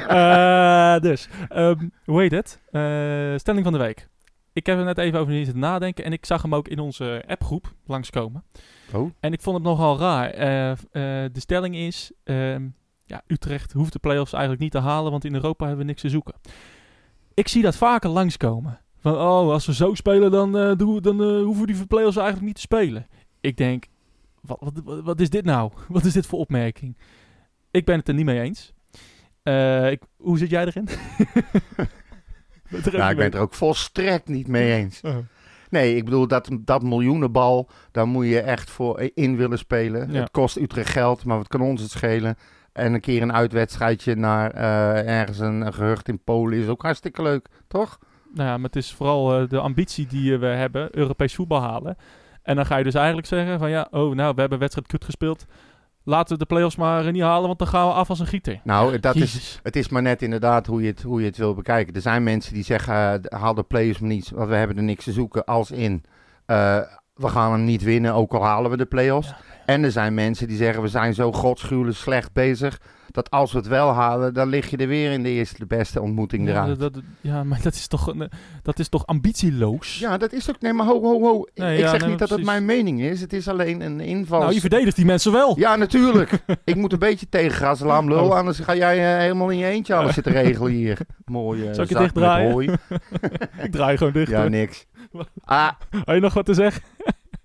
Eh, 0.09 1.01
dus, 1.01 1.29
ehm, 1.49 1.89
hoe 2.05 2.21
heet 2.21 2.31
het? 2.31 2.61
Eh, 2.71 3.37
stelling 3.37 3.65
van 3.65 3.73
de 3.73 3.79
week. 3.79 4.09
Ik 4.53 4.67
heb 4.67 4.79
er 4.79 4.85
net 4.85 4.99
even 4.99 5.19
over 5.21 5.33
zitten 5.35 5.59
nadenken 5.59 6.05
en 6.05 6.13
ik 6.13 6.27
zag 6.27 6.43
hem 6.43 6.55
ook 6.55 6.69
in 6.69 6.79
onze 6.79 7.25
appgroep 7.27 7.75
langskomen. 7.87 8.45
Oh. 8.95 9.11
En 9.21 9.33
ik 9.33 9.41
vond 9.43 9.57
het 9.57 9.67
nogal 9.67 9.99
raar. 9.99 10.31
Eh, 10.31 10.71
eh, 10.71 10.77
de 11.33 11.41
stelling 11.41 11.77
is, 11.77 12.13
ehm, 12.25 12.69
ja, 13.05 13.23
Utrecht 13.27 13.73
hoeft 13.73 13.93
de 13.93 13.99
play-offs 13.99 14.33
eigenlijk 14.33 14.63
niet 14.63 14.73
te 14.73 14.79
halen, 14.79 15.11
want 15.11 15.25
in 15.25 15.35
Europa 15.35 15.67
hebben 15.67 15.85
we 15.85 15.91
niks 15.91 16.01
te 16.03 16.09
zoeken. 16.09 16.35
Ik 17.35 17.49
zie 17.49 17.63
dat 17.63 17.77
vaker 17.77 18.11
langskomen. 18.11 18.79
Van, 19.05 19.15
oh, 19.15 19.51
als 19.51 19.67
we 19.67 19.75
zo 19.75 19.95
spelen, 19.95 20.31
dan, 20.31 20.59
eh, 20.59 20.77
doen 20.77 20.95
we- 20.95 21.01
dan 21.01 21.23
eh, 21.23 21.43
hoeven 21.43 21.67
we 21.67 21.73
die 21.73 21.87
play-offs 21.87 22.17
eigenlijk 22.17 22.47
niet 22.47 22.55
te 22.55 22.61
spelen. 22.61 23.07
Ik 23.41 23.57
denk, 23.57 23.85
wat, 24.41 24.73
wat, 24.85 25.21
is 25.21 25.31
dit 25.31 25.45
nou? 25.45 25.71
Wat 25.89 26.05
is 26.05 26.13
dit 26.13 26.27
voor 26.27 26.39
opmerking? 26.39 26.97
Ik 27.71 27.85
ben 27.85 27.99
het 27.99 28.09
er 28.09 28.15
niet 28.15 28.25
mee 28.25 28.41
eens. 28.41 28.73
Eh, 29.43 29.91
ik, 29.91 30.03
hoe 30.17 30.39
zit 30.39 30.51
jij 30.51 30.65
erin? 30.67 30.89
Ben 32.71 32.85
er 32.85 32.99
Nou, 32.99 33.11
ik 33.11 33.17
ben 33.17 33.25
het 33.25 33.35
er 33.35 33.41
ook 33.41 33.55
volstrekt 33.55 34.29
niet 34.29 34.49
mee 34.49 34.73
eens. 34.75 35.01
Oh. 35.01 35.17
Nee, 35.71 35.97
ik 35.97 36.05
bedoel, 36.05 36.27
dat, 36.27 36.49
dat 36.61 36.83
miljoenenbal, 36.83 37.69
daar 37.91 38.07
moet 38.07 38.27
je 38.27 38.41
echt 38.41 38.71
voor 38.71 39.11
in 39.15 39.37
willen 39.37 39.59
spelen. 39.59 40.13
Ja. 40.13 40.21
Het 40.21 40.31
kost 40.31 40.57
Utrecht 40.57 40.91
geld, 40.91 41.25
maar 41.25 41.37
wat 41.37 41.49
kan 41.49 41.61
ons 41.61 41.81
het 41.81 41.91
schelen? 41.91 42.37
En 42.73 42.95
een 42.95 43.01
keer 43.01 43.23
een 43.23 43.33
uitwedstrijdje 43.33 44.15
naar 44.15 44.51
ergens 45.05 45.39
een, 45.39 45.61
een 45.61 45.75
gehucht 45.75 46.09
in 46.09 46.23
Polen 46.25 46.59
is 46.59 46.69
ook 46.69 46.83
hartstikke 46.83 47.23
leuk, 47.23 47.49
toch? 47.69 47.99
Nou 48.35 48.49
ja, 48.49 48.57
maar 48.57 48.67
het 48.67 48.77
is 48.77 48.93
vooral 48.93 49.41
eh, 49.41 49.49
de 49.49 49.59
ambitie 49.59 50.07
die 50.07 50.35
eh, 50.35 50.41
we 50.41 50.47
hebben, 50.47 50.89
Europees 50.97 51.35
voetbal 51.35 51.61
halen. 51.61 51.97
En 52.43 52.57
dan 52.57 52.67
ga 52.67 52.77
je 52.77 52.85
dus 52.85 52.95
eigenlijk 52.95 53.27
zeggen 53.27 53.59
van 53.59 53.71
ja, 53.71 53.89
oh 53.91 54.15
nou, 54.15 54.35
we 54.35 54.41
hebben 54.41 54.53
een 54.53 54.59
wedstrijd 54.59 54.87
kut 54.87 55.05
gespeeld. 55.05 55.47
laten 56.05 56.33
we 56.33 56.39
de 56.39 56.47
play-offs 56.47 56.77
maar 56.77 57.07
eh, 57.07 57.13
niet 57.13 57.23
halen, 57.23 57.47
want 57.47 57.59
dan 57.59 57.69
gaan 57.69 57.87
we 57.87 57.93
af 57.93 58.09
als 58.09 58.19
een 58.19 58.27
gieter. 58.27 58.61
Nou, 58.65 59.01
dat 59.01 59.15
is, 59.15 59.61
het 59.63 59.77
is 59.77 59.89
maar 59.89 60.03
net 60.03 60.23
inderdaad 60.23 60.67
hoe 60.67 60.83
je, 60.83 60.89
het, 60.89 61.03
hoe 61.03 61.21
je 61.21 61.27
het 61.27 61.37
wil 61.37 61.55
bekijken. 61.55 61.95
Er 61.95 62.01
zijn 62.01 62.23
mensen 62.23 62.55
die 62.55 62.65
zeggen, 62.65 63.21
haal 63.29 63.55
de 63.55 63.63
players 63.63 63.99
maar 63.99 64.11
niet, 64.11 64.31
want 64.31 64.49
we 64.49 64.55
hebben 64.55 64.77
er 64.77 64.83
niks 64.83 65.05
te 65.05 65.13
zoeken. 65.13 65.45
Als 65.45 65.71
in, 65.71 66.05
eh, 66.47 66.81
we 67.15 67.29
gaan 67.29 67.53
hem 67.53 67.65
niet 67.65 67.83
winnen, 67.83 68.15
ook 68.15 68.33
al 68.35 68.45
halen 68.45 68.71
we 68.71 68.77
de 68.77 68.85
play-offs. 68.85 69.29
Ja. 69.29 69.37
En 69.67 69.85
er 69.85 69.93
zijn 69.93 70.15
mensen 70.15 70.49
die 70.49 70.57
zeggen, 70.57 70.83
we 70.83 70.89
zijn 70.89 71.15
zo 71.15 71.33
godschuwelijk 71.33 71.97
slecht 71.97 72.33
bezig, 72.33 72.81
dat 73.11 73.31
als 73.31 73.53
we 73.53 73.59
het 73.59 73.67
wel 73.67 73.93
halen, 73.93 74.35
dan 74.35 74.49
lig 74.49 74.71
je 74.71 74.77
er 74.77 74.87
weer 74.89 75.13
in 75.13 75.23
de 75.23 75.29
eerste 75.29 75.59
de 75.59 75.67
beste 75.67 76.01
ontmoeting 76.01 76.47
Ja, 76.49 76.51
eruit. 76.63 76.79
dat, 76.81 76.95
dat- 76.95 77.03
ja, 77.21 77.45
maar 77.45 77.63
dat 77.63 77.75
is 77.75 77.87
toch, 77.87 78.15
eh, 78.15 78.21
dat 78.63 78.79
is 78.79 78.89
toch 78.89 79.07
ambitieloos? 79.07 79.99
Ja, 79.99 80.17
dat 80.17 80.33
is 80.33 80.51
ook. 80.51 80.61
Nee, 80.61 80.73
maar 80.73 80.87
ho, 80.87 81.03
ho, 81.03 81.21
ho. 81.21 81.47
Nee, 81.55 81.79
ik 81.79 81.89
zeg 81.89 82.01
nee, 82.01 82.09
niet 82.11 82.19
dat 82.19 82.29
het 82.29 82.41
precies. 82.43 82.47
mijn 82.47 82.65
mening 82.65 83.01
is. 83.03 83.21
Het 83.21 83.33
is 83.33 83.49
alleen 83.49 83.81
een 83.81 84.01
inval. 84.01 84.41
Nou, 84.41 84.53
je 84.53 84.61
verdedigt 84.61 84.97
die 84.97 85.05
mensen 85.05 85.33
wel. 85.33 85.59
Ja, 85.59 85.77
natuurlijk. 85.77 86.31
ik 86.65 86.75
moet 86.77 86.93
een 86.93 86.99
beetje 86.99 87.29
tegengaan, 87.29 87.77
laam 87.81 88.09
lul. 88.09 88.25
Oh. 88.25 88.35
Anders 88.37 88.59
ga 88.59 88.75
jij 88.75 89.13
eh, 89.15 89.19
helemaal 89.21 89.49
in 89.51 89.59
je 89.59 89.67
eentje 89.67 89.95
alles 89.95 90.15
zitten 90.19 90.33
regelen 90.33 90.73
hier. 90.73 90.99
Mooi. 91.25 91.67
eh, 91.69 91.75
Zal 91.75 91.85
ik 91.85 91.91
je 91.91 91.97
dichtdraaien? 91.99 92.73
Ik 93.65 93.73
draai 93.73 93.97
gewoon 93.97 94.13
dicht. 94.13 94.31
Ja, 94.31 94.41
hoor. 94.41 94.51
niks. 94.51 94.87
Ah, 95.45 95.71
Had 96.05 96.15
je 96.15 96.21
nog 96.21 96.35
wat 96.35 96.47
te 96.47 96.55
zeggen? 96.55 96.83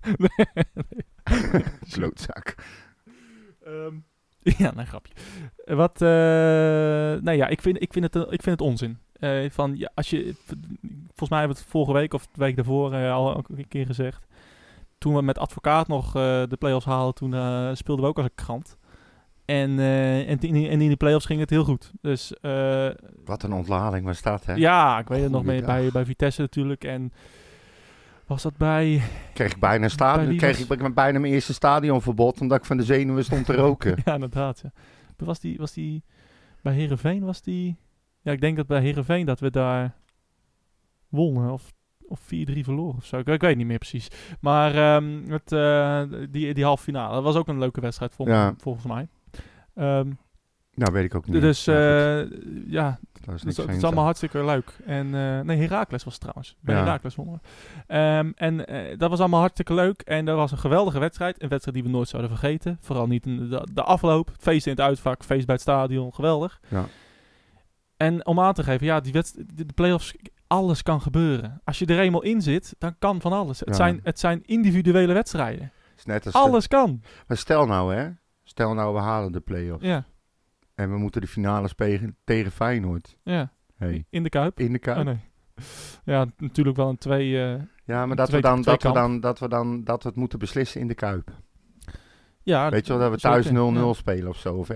klootzak. 1.90 2.54
Ehm, 3.64 3.94
ja, 4.62 4.72
nee, 4.74 4.86
grapje. 4.86 5.12
Wat, 5.64 6.02
eh 6.02 6.08
nou 7.22 7.32
ja, 7.32 7.46
ik 7.46 7.62
vind, 7.62 7.82
ik 7.82 7.92
vind, 7.92 8.04
het, 8.04 8.16
eh, 8.16 8.22
ik 8.22 8.42
vind 8.42 8.58
het 8.58 8.60
onzin. 8.60 8.98
Eh, 9.12 9.50
van, 9.50 9.76
ja, 9.76 9.90
als 9.94 10.10
je, 10.10 10.34
volgens 11.06 11.28
mij 11.28 11.38
hebben 11.38 11.56
we 11.56 11.62
het 11.62 11.72
vorige 11.72 11.92
week 11.92 12.14
of 12.14 12.26
de 12.26 12.30
week 12.34 12.56
daarvoor 12.56 12.94
al 12.94 13.36
ook 13.36 13.48
een 13.48 13.68
keer 13.68 13.86
gezegd. 13.86 14.26
Toen 14.98 15.14
we 15.14 15.22
met 15.22 15.38
advocaat 15.38 15.88
nog 15.88 16.12
de 16.12 16.56
play-offs 16.58 16.86
haalden, 16.86 17.14
toen 17.14 17.30
speelden 17.76 18.04
we 18.04 18.10
ook 18.10 18.16
als 18.16 18.26
een 18.26 18.34
krant. 18.44 18.78
En, 19.44 19.78
en, 19.78 20.38
in, 20.40 20.68
en 20.68 20.80
in 20.80 20.88
de 20.88 20.96
play-offs 20.96 21.26
ging 21.26 21.40
het 21.40 21.50
heel 21.50 21.64
goed. 21.64 21.92
Dus 22.00 22.32
Wat 23.24 23.42
een 23.42 23.52
ontlading 23.52 24.04
was 24.04 24.22
dat, 24.22 24.44
hè? 24.44 24.54
ja, 24.54 24.98
ik 24.98 25.08
weet 25.08 25.22
het 25.22 25.30
nog 25.30 25.44
mee 25.44 25.62
bij, 25.62 25.90
bij 25.92 26.04
Vitesse 26.04 26.40
natuurlijk. 26.40 26.84
En 26.84 27.12
was 28.30 28.42
dat 28.42 28.56
bij... 28.56 29.02
Kreeg 29.34 29.52
ik 29.52 29.58
bijna 29.60 29.88
stadion, 29.88 30.36
kreeg 30.36 30.66
was- 30.68 30.78
ik 30.78 30.94
bijna 30.94 31.18
mijn 31.18 31.32
eerste 31.32 31.52
stadionverbod, 31.54 32.40
omdat 32.40 32.58
ik 32.58 32.64
van 32.64 32.76
de 32.76 32.82
zenuwen 32.82 33.24
stond 33.24 33.46
te 33.46 33.54
roken. 33.54 33.96
Ja, 34.04 34.14
inderdaad. 34.14 34.60
Ja. 34.62 34.72
Was 35.16 35.40
die, 35.40 35.58
was 35.58 35.72
die 35.72 36.02
bij 36.62 36.74
Herenveen 36.74 37.24
was 37.24 37.42
die? 37.42 37.76
Ja, 38.20 38.32
ik 38.32 38.40
denk 38.40 38.56
dat 38.56 38.66
bij 38.66 38.80
Herenveen 38.80 39.26
dat 39.26 39.40
we 39.40 39.50
daar 39.50 39.94
wonnen 41.08 41.52
of, 41.52 41.72
of 42.08 42.20
4-3 42.20 42.26
verloren 42.60 42.96
of 42.96 43.04
zo. 43.04 43.18
Ik, 43.18 43.26
ik 43.26 43.40
weet 43.40 43.56
niet 43.56 43.66
meer 43.66 43.78
precies. 43.78 44.08
Maar 44.40 44.74
ehm, 44.74 45.30
het, 45.30 45.52
eh, 45.52 46.02
die, 46.30 46.54
die 46.54 46.64
halve 46.64 46.82
finale, 46.82 47.14
dat 47.14 47.22
was 47.22 47.36
ook 47.36 47.48
een 47.48 47.58
leuke 47.58 47.80
wedstrijd 47.80 48.14
vol, 48.14 48.28
Ja. 48.28 48.54
volgens 48.58 48.84
mij. 48.86 49.08
Ehm, 49.74 50.10
nou, 50.80 50.92
weet 50.92 51.04
ik 51.04 51.14
ook 51.14 51.26
niet. 51.26 51.40
dus 51.40 51.64
goed, 51.64 51.74
eh, 51.74 52.20
ja, 52.66 52.98
dat 53.12 53.34
is 53.34 53.42
het 53.42 53.44
niks 53.44 53.46
is, 53.46 53.56
het 53.56 53.68
is 53.68 53.74
van 53.74 53.84
allemaal 53.84 54.04
hartstikke 54.04 54.44
leuk. 54.44 54.72
En 54.86 55.06
eh, 55.14 55.40
nee, 55.40 55.58
Herakles 55.58 56.04
was 56.04 56.12
het 56.12 56.22
trouwens. 56.22 56.56
Bij 56.60 56.74
Ja. 56.74 56.80
Herakles 56.80 57.14
wonnen. 57.14 57.40
Ehm, 57.86 58.30
en 58.34 58.66
eh, 58.66 58.98
dat 58.98 59.10
was 59.10 59.18
allemaal 59.20 59.40
hartstikke 59.40 59.74
leuk. 59.74 60.00
En 60.00 60.24
dat 60.24 60.36
was 60.36 60.50
een 60.52 60.58
geweldige 60.58 60.98
wedstrijd. 60.98 61.42
Een 61.42 61.48
wedstrijd 61.48 61.76
die 61.76 61.86
we 61.86 61.92
nooit 61.92 62.08
zouden 62.08 62.30
vergeten. 62.30 62.78
Vooral 62.80 63.06
niet 63.06 63.24
de, 63.24 63.66
de 63.72 63.82
afloop. 63.82 64.30
Feest 64.38 64.66
in 64.66 64.72
het 64.72 64.80
uitvak, 64.80 65.24
feest 65.24 65.46
bij 65.46 65.54
het 65.54 65.62
stadion. 65.64 66.14
Geweldig. 66.14 66.60
Ja. 66.68 66.84
En 67.96 68.26
om 68.26 68.40
aan 68.40 68.54
te 68.54 68.62
geven, 68.62 68.86
ja, 68.86 69.00
die 69.00 69.12
de, 69.12 69.24
de 69.54 69.66
play-offs, 69.74 70.14
alles 70.46 70.82
kan 70.82 71.00
gebeuren. 71.00 71.60
Als 71.64 71.78
je 71.78 71.86
er 71.86 71.98
eenmaal 71.98 72.22
in 72.22 72.42
zit, 72.42 72.74
dan 72.78 72.94
kan 72.98 73.20
van 73.20 73.32
alles. 73.32 73.58
Het, 73.60 73.68
Ja. 73.68 73.74
zijn, 73.74 74.00
het 74.02 74.18
zijn 74.18 74.42
individuele 74.44 75.12
wedstrijden. 75.12 75.62
Het 75.90 75.98
is 75.98 76.04
net 76.04 76.24
als 76.24 76.34
de- 76.34 76.40
Alles 76.40 76.68
kan. 76.68 77.02
maar 77.26 77.36
stel 77.36 77.66
nou, 77.66 77.94
hè. 77.94 78.08
Stel 78.44 78.74
nou, 78.74 78.94
we 78.94 79.00
halen 79.00 79.32
de 79.32 79.40
play-offs. 79.40 79.84
Ja, 79.84 80.04
En 80.80 80.90
we 80.90 80.96
moeten 80.98 81.20
de 81.20 81.26
finale 81.26 81.68
spelen 81.68 82.16
tegen 82.24 82.50
Feyenoord. 82.50 83.16
ja. 83.22 83.52
Hey. 83.76 84.04
In 84.10 84.22
de 84.22 84.28
Kuip. 84.28 84.60
In 84.60 84.72
de 84.72 84.78
Kuip. 84.78 84.98
Oh 84.98 85.04
nee. 85.04 85.18
Ja, 86.04 86.26
natuurlijk 86.36 86.76
wel 86.76 86.88
een 86.88 86.98
twee... 86.98 87.42
eh, 87.44 87.60
Ja, 87.84 88.06
maar 88.06 88.16
dat 88.16 88.28
we, 88.30 88.40
dan, 88.40 88.62
dat, 88.62 88.82
we 88.82 88.92
dan, 88.92 89.20
dat 89.20 89.38
we 89.38 89.48
dan 89.48 89.84
dat 89.84 90.02
we 90.02 90.08
het 90.08 90.18
moeten 90.18 90.38
beslissen 90.38 90.80
in 90.80 90.88
de 90.88 90.94
Kuip. 90.94 91.30
ja, 92.42 92.70
Weet 92.70 92.86
je 92.86 92.92
wel, 92.92 93.02
dat 93.02 93.10
we 93.10 93.18
thuis 93.20 93.46
0-0 93.46 93.50
zeker, 93.50 93.74
ja. 93.86 93.92
spelen 93.92 94.28
of 94.28 94.36
zo, 94.36 94.54
of 94.54 94.70
1-1. 94.72 94.74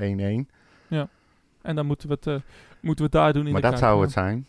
En 1.62 1.74
dan 1.76 1.86
moeten 1.86 2.08
we 2.08 2.14
het, 2.14 2.26
eh, 2.26 2.34
moeten 2.80 3.04
we 3.10 3.16
het 3.16 3.22
daar 3.24 3.32
doen 3.32 3.46
in 3.46 3.52
Maar 3.52 3.60
de 3.60 3.70
dat 3.70 3.78
Kuip, 3.80 3.84
zou 3.84 3.96
ja. 3.96 4.02
het 4.04 4.12
zijn. 4.12 4.46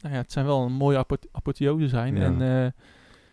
Nou 0.00 0.14
ja, 0.14 0.20
het 0.20 0.32
zijn 0.32 0.46
wel 0.46 0.62
een 0.64 0.72
mooie 0.72 0.96
apo 0.98 1.16
apotheose 1.32 1.88
zijn. 1.88 2.16
Ja. 2.16 2.22
En, 2.24 2.42
eh, 2.42 2.70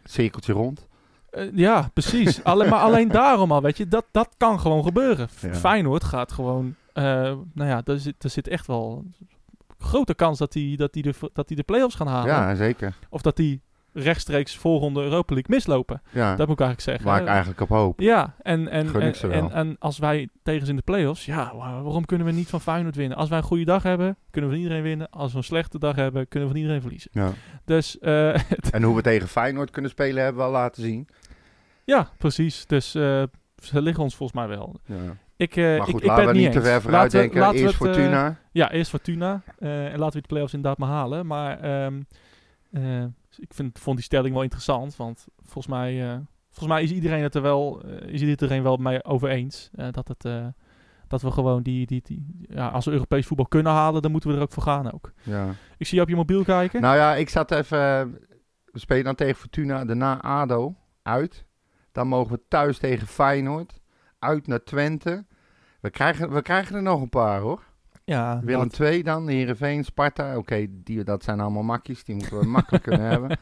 Het 0.02 0.12
cirkeltje 0.12 0.54
rond. 0.54 0.88
eh, 1.30 1.52
ja, 1.54 1.90
precies. 1.94 2.44
alleen, 2.44 2.70
maar 2.70 2.80
alleen 2.80 3.08
daarom 3.22 3.52
al, 3.52 3.62
weet 3.62 3.78
je, 3.78 3.88
dat, 3.88 4.06
dat 4.12 4.30
kan 4.38 4.60
gewoon 4.60 4.84
gebeuren. 4.84 5.28
Ja. 5.42 5.54
Feyenoord 5.54 6.04
gaat 6.04 6.32
gewoon, 6.32 6.66
eh, 6.66 6.85
nou 7.54 7.70
ja, 7.70 7.82
er 7.86 8.00
zit, 8.00 8.24
er 8.24 8.30
zit 8.30 8.48
echt 8.48 8.68
wel 8.68 9.04
een 9.06 9.28
grote 9.78 10.14
kans 10.16 10.38
dat 10.38 10.52
die, 10.52 10.78
dat 10.78 10.94
die, 10.94 11.04
de, 11.04 11.14
dat 11.34 11.48
die 11.48 11.58
de 11.58 11.64
play-offs 11.64 11.96
gaan 11.96 12.08
halen. 12.08 12.28
Ja, 12.34 12.56
zeker. 12.56 12.96
Of 13.10 13.22
dat 13.22 13.36
die 13.36 13.62
rechtstreeks 13.94 14.58
volgende 14.58 15.02
Europa 15.02 15.34
League 15.34 15.56
mislopen. 15.56 16.02
Ja, 16.12 16.36
Dat 16.36 16.48
moet 16.48 16.60
ik 16.60 16.66
eigenlijk 16.66 16.82
zeggen. 16.82 17.06
waar 17.06 17.18
ik 17.20 17.26
Eh, 17.26 17.30
eigenlijk 17.30 17.62
op 17.62 17.70
hoop. 17.70 18.00
Ja, 18.00 18.36
en, 18.42 18.68
en, 18.68 18.94
en, 19.02 19.14
en, 19.32 19.52
en 19.52 19.76
als 19.80 19.98
wij 19.98 20.30
tegen 20.44 20.64
ze 20.66 20.70
in 20.70 20.76
de 20.78 20.82
play-offs, 20.84 21.26
ja, 21.26 21.56
wa- 21.56 21.82
waarom 21.82 22.06
kunnen 22.06 22.28
we 22.28 22.34
niet 22.34 22.50
van 22.50 22.62
Feyenoord 22.62 22.96
winnen? 22.96 23.18
Als 23.18 23.30
wij 23.30 23.38
een 23.38 23.44
goede 23.44 23.64
dag 23.66 23.84
hebben, 23.84 24.18
kunnen 24.32 24.50
we 24.50 24.56
van 24.56 24.66
iedereen 24.66 24.84
winnen. 24.86 25.10
Als 25.10 25.32
we 25.32 25.38
een 25.38 25.44
slechte 25.44 25.80
dag 25.80 25.96
hebben, 25.96 26.28
kunnen 26.28 26.50
we 26.50 26.54
van 26.54 26.64
iedereen 26.64 26.82
verliezen. 26.82 27.12
Ja. 27.14 27.32
Dus 27.66 28.00
eh, 28.00 28.34
En 28.72 28.84
hoe 28.84 28.96
we 28.96 29.02
tegen 29.02 29.28
Feyenoord 29.28 29.70
kunnen 29.72 29.92
spelen 29.92 30.24
hebben 30.24 30.42
we 30.42 30.48
al 30.48 30.54
laten 30.54 30.82
zien. 30.84 31.08
ja, 31.86 32.10
precies. 32.18 32.66
Dus 32.66 32.96
eh, 32.96 33.24
ze 33.64 33.82
liggen 33.82 34.04
ons 34.04 34.16
volgens 34.16 34.40
mij 34.40 34.48
wel. 34.58 34.76
Ja. 34.86 35.18
Ik, 35.38 35.56
eh, 35.56 35.78
Maar 35.78 35.90
ik, 35.90 36.02
ben 36.16 36.26
we 36.28 36.34
niet 36.34 36.52
te 36.52 36.62
ver 36.62 36.82
vooruit 36.82 37.14
Laten 37.14 37.20
denken. 37.20 37.52
we 37.52 37.58
Eerst 37.58 37.80
het, 37.80 37.88
eh, 37.88 37.94
Fortuna. 37.94 38.40
ja, 38.52 38.72
eerst 38.72 38.90
Fortuna. 38.90 39.42
eh, 39.60 39.94
en 39.94 40.00
laten 40.00 40.16
we 40.16 40.22
de 40.22 40.28
play-offs 40.28 40.54
inderdaad 40.54 40.78
maar 40.78 40.90
halen. 40.90 41.26
Maar 41.28 41.60
ehm, 41.60 42.02
eh, 42.72 43.04
ik 43.38 43.54
vind, 43.54 43.80
vond 43.80 43.96
die 43.96 44.06
stelling 44.06 44.34
wel 44.34 44.44
interessant. 44.44 44.96
Want 44.96 45.26
volgens 45.44 45.68
mij, 45.68 46.22
volgens 46.50 46.68
mij 46.76 46.84
is 46.84 46.92
iedereen 46.92 47.24
het 47.24 47.36
er 47.36 47.42
wel, 47.42 47.86
is 48.06 48.22
iedereen 48.22 48.64
wel 48.64 48.78
mee 48.78 49.04
over 49.04 49.30
eens. 49.30 49.70
dat, 49.92 50.08
het, 50.08 50.28
dat 51.08 51.22
we 51.22 51.32
gewoon 51.32 51.64
die, 51.64 51.86
die, 51.86 52.02
die 52.04 52.46
ja, 52.50 52.68
als 52.68 52.86
we 52.86 52.92
Europees 52.92 53.26
voetbal 53.26 53.48
kunnen 53.48 53.72
halen, 53.72 54.02
dan 54.02 54.12
moeten 54.12 54.30
we 54.30 54.36
er 54.36 54.42
ook 54.42 54.52
voor 54.52 54.64
gaan 54.64 54.92
ook. 54.94 55.12
ja. 55.24 55.48
Ik 55.78 55.88
zie 55.88 55.98
je 55.98 56.04
op 56.04 56.10
je 56.10 56.16
mobiel 56.16 56.44
kijken. 56.44 56.82
Nou 56.82 56.96
ja, 56.96 57.16
ik 57.16 57.30
zat 57.30 57.52
even... 57.52 58.12
We 58.66 58.80
spelen 58.82 59.04
dan 59.04 59.16
tegen 59.16 59.36
Fortuna, 59.36 59.86
daarna 59.86 60.22
ADO 60.22 60.76
uit. 61.04 61.46
Dan 61.92 62.08
mogen 62.08 62.32
we 62.32 62.42
thuis 62.48 62.78
tegen 62.78 63.08
Feyenoord. 63.08 63.82
Uit 64.26 64.48
naar 64.48 64.64
Twente. 64.64 65.26
We 65.80 65.90
krijgen, 65.90 66.32
we 66.34 66.42
krijgen 66.42 66.76
er 66.76 66.82
nog 66.82 67.02
een 67.02 67.10
paar 67.10 67.40
hoor. 67.40 67.64
ja, 68.04 68.40
Willem 68.44 68.62
dat- 68.64 68.74
2 68.74 69.04
dan, 69.04 69.28
Heerenveen, 69.28 69.84
Sparta. 69.84 70.38
Oké, 70.38 70.66
die 70.70 71.04
dat 71.04 71.24
zijn 71.24 71.40
allemaal 71.40 71.64
makkies. 71.64 72.04
Die 72.04 72.16
moeten 72.16 72.40
we 72.40 72.46
makkelijk 72.46 72.84
kunnen 72.84 73.10
hebben. 73.16 73.38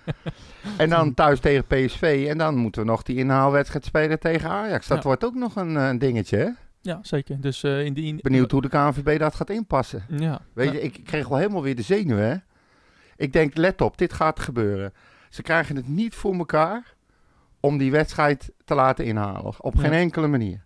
En 0.78 0.90
dan 0.90 1.14
thuis 1.14 1.40
tegen 1.40 1.66
PSV. 1.66 2.26
En 2.30 2.38
dan 2.38 2.56
moeten 2.56 2.82
we 2.82 2.88
nog 2.88 3.04
die 3.04 3.16
inhaalwedstrijd 3.18 3.86
spelen 3.86 4.20
tegen 4.20 4.50
Ajax. 4.50 4.88
Dat 4.88 4.98
Ja. 4.98 5.04
wordt 5.04 5.24
ook 5.26 5.36
nog 5.36 5.56
een, 5.56 5.78
eh, 5.78 5.88
een 5.88 6.00
dingetje, 6.00 6.38
hè? 6.38 6.50
ja, 6.82 7.00
zeker. 7.02 7.42
Dus 7.42 7.64
eh, 7.64 7.86
in 7.86 7.94
die... 7.94 8.06
in- 8.06 8.20
Benieuwd 8.22 8.52
hoe 8.52 8.62
de 8.62 8.70
KNVB 8.70 9.20
dat 9.20 9.36
gaat 9.36 9.50
inpassen. 9.50 10.04
Ja. 10.10 10.42
Weet 10.54 10.68
Ja. 10.68 10.74
je, 10.74 10.82
ik 10.82 11.00
kreeg 11.04 11.28
wel 11.28 11.38
helemaal 11.38 11.64
weer 11.64 11.76
de 11.76 11.82
zenuwen, 11.82 12.30
hè? 12.30 12.36
Ik 13.16 13.34
denk, 13.34 13.58
let 13.58 13.82
op, 13.82 13.98
dit 13.98 14.14
gaat 14.14 14.40
gebeuren. 14.40 14.94
Ze 15.30 15.42
krijgen 15.42 15.76
het 15.76 15.88
niet 15.88 16.16
voor 16.16 16.34
elkaar 16.36 16.94
om 17.60 17.78
die 17.78 17.92
wedstrijd 17.92 18.52
te 18.66 18.76
laten 18.76 19.06
inhalen. 19.06 19.54
Op 19.64 19.76
geen 19.76 19.92
enkele 19.94 20.28
manier. 20.28 20.64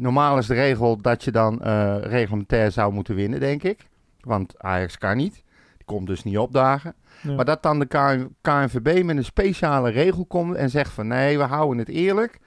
Normaal 0.00 0.38
is 0.38 0.46
de 0.46 0.54
regel 0.54 0.96
dat 1.02 1.24
je 1.24 1.30
dan 1.30 1.62
eh, 1.62 1.96
reglementair 2.00 2.70
zou 2.70 2.92
moeten 2.92 3.14
winnen, 3.14 3.40
denk 3.40 3.62
ik. 3.62 3.86
Want 4.20 4.54
Ajax 4.62 4.98
kan 4.98 5.16
niet. 5.16 5.34
Die 5.76 5.84
komt 5.84 6.06
dus 6.06 6.22
niet 6.24 6.38
opdagen. 6.38 6.94
Ja. 7.22 7.32
Maar 7.34 7.44
dat 7.44 7.62
dan 7.62 7.78
de 7.78 7.86
KN 7.86 8.34
KNVB 8.40 9.04
met 9.04 9.16
een 9.16 9.24
speciale 9.24 9.90
regel 9.90 10.24
komt 10.24 10.54
en 10.54 10.70
zegt 10.70 10.92
van 10.92 11.06
nee, 11.06 11.38
we 11.38 11.44
houden 11.44 11.78
het 11.78 11.88
eerlijk. 11.88 12.38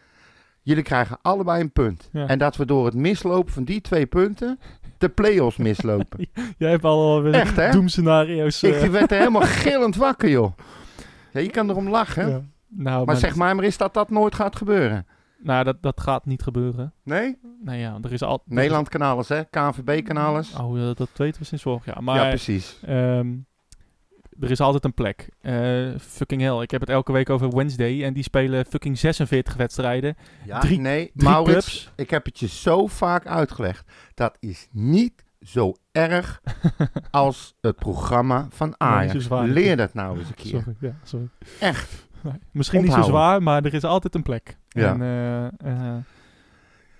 Jullie 0.61 0.83
krijgen 0.83 1.17
allebei 1.21 1.61
een 1.61 1.71
punt. 1.71 2.09
Ja. 2.11 2.27
En 2.27 2.37
dat 2.37 2.55
we 2.55 2.65
door 2.65 2.85
het 2.85 2.93
mislopen 2.95 3.53
van 3.53 3.63
die 3.63 3.81
twee 3.81 4.05
punten 4.05 4.59
de 4.97 5.09
play-offs 5.09 5.57
mislopen. 5.57 6.27
Jij 6.57 6.69
hebt 6.69 6.83
al 6.83 7.21
weer 7.21 7.33
Echt, 7.33 7.55
hè? 7.55 7.71
doemscenario's. 7.71 8.63
Ik 8.63 8.73
eh, 8.75 8.89
werd 8.89 9.11
er 9.11 9.17
helemaal 9.17 9.41
gillend 9.65 9.95
wakker, 9.95 10.29
joh. 10.29 10.51
Ja, 11.31 11.39
je 11.39 11.49
kan 11.49 11.69
erom 11.69 11.89
lachen. 11.89 12.29
ja. 12.29 12.41
Nou, 12.67 13.05
Maar 13.05 13.15
zeg 13.17 13.29
dat- 13.29 13.37
maar, 13.37 13.55
maar 13.55 13.65
is 13.65 13.77
dat 13.77 13.93
dat 13.93 14.09
nooit 14.09 14.35
gaat 14.35 14.55
gebeuren? 14.55 15.07
Nou, 15.43 15.63
dat, 15.63 15.81
dat 15.81 16.01
gaat 16.01 16.25
niet 16.25 16.43
gebeuren. 16.43 16.93
Nee? 17.03 17.37
Nou 17.63 17.77
ja, 17.77 17.97
er 18.01 18.13
is 18.13 18.21
al... 18.21 18.41
Nederland 18.45 18.89
kanalen, 18.89 19.25
hè? 19.27 19.43
KNVB 19.43 20.03
kanalen. 20.05 20.43
Oh, 20.61 20.77
ja, 20.77 20.93
dat 20.93 21.09
weten 21.15 21.41
we 21.41 21.47
sinds 21.47 21.63
vorig 21.63 21.85
jaar. 21.85 22.03
Maar 22.03 22.15
ja, 22.23 22.27
precies. 22.29 22.77
ehm, 22.85 23.33
er 24.39 24.51
is 24.51 24.59
altijd 24.59 24.83
een 24.83 24.93
plek. 24.93 25.29
Eh, 25.41 25.89
fucking 25.99 26.41
hell. 26.41 26.61
Ik 26.61 26.71
heb 26.71 26.81
het 26.81 26.89
elke 26.89 27.11
week 27.11 27.29
over 27.29 27.49
Wednesday. 27.55 28.03
En 28.03 28.13
die 28.13 28.23
spelen 28.23 28.65
fucking 28.65 28.97
46 28.97 29.55
wedstrijden. 29.55 30.15
Ja, 30.45 30.59
drie- 30.59 30.79
nee, 30.79 31.11
Drie 31.15 31.29
Maurits, 31.29 31.65
clubs. 31.67 31.91
ik 31.95 32.09
heb 32.09 32.25
het 32.25 32.39
je 32.39 32.47
zo 32.47 32.87
vaak 32.87 33.25
uitgelegd. 33.27 33.91
Dat 34.13 34.37
is 34.39 34.67
niet 34.71 35.23
zo 35.41 35.73
erg 35.91 36.41
als 37.11 37.55
het 37.61 37.75
programma 37.75 38.47
van 38.49 38.75
Ajax. 38.77 39.27
Leer 39.29 39.77
dat 39.77 39.93
nou 39.93 40.19
eens 40.19 40.27
een 40.27 40.33
keer. 40.35 40.49
Sorry, 40.61 40.75
ja, 40.79 40.95
sorry. 41.03 41.27
Echt. 41.59 42.07
Nee, 42.23 42.33
Misschien 42.51 42.81
niet 42.83 42.91
zo 42.93 43.01
zwaar, 43.01 43.43
maar 43.43 43.63
er 43.65 43.73
is 43.73 43.83
altijd 43.83 44.15
een 44.15 44.23
plek. 44.23 44.57
Ja. 44.69 44.91
En, 44.93 45.01
eh, 45.01 45.45
eh, 45.71 45.95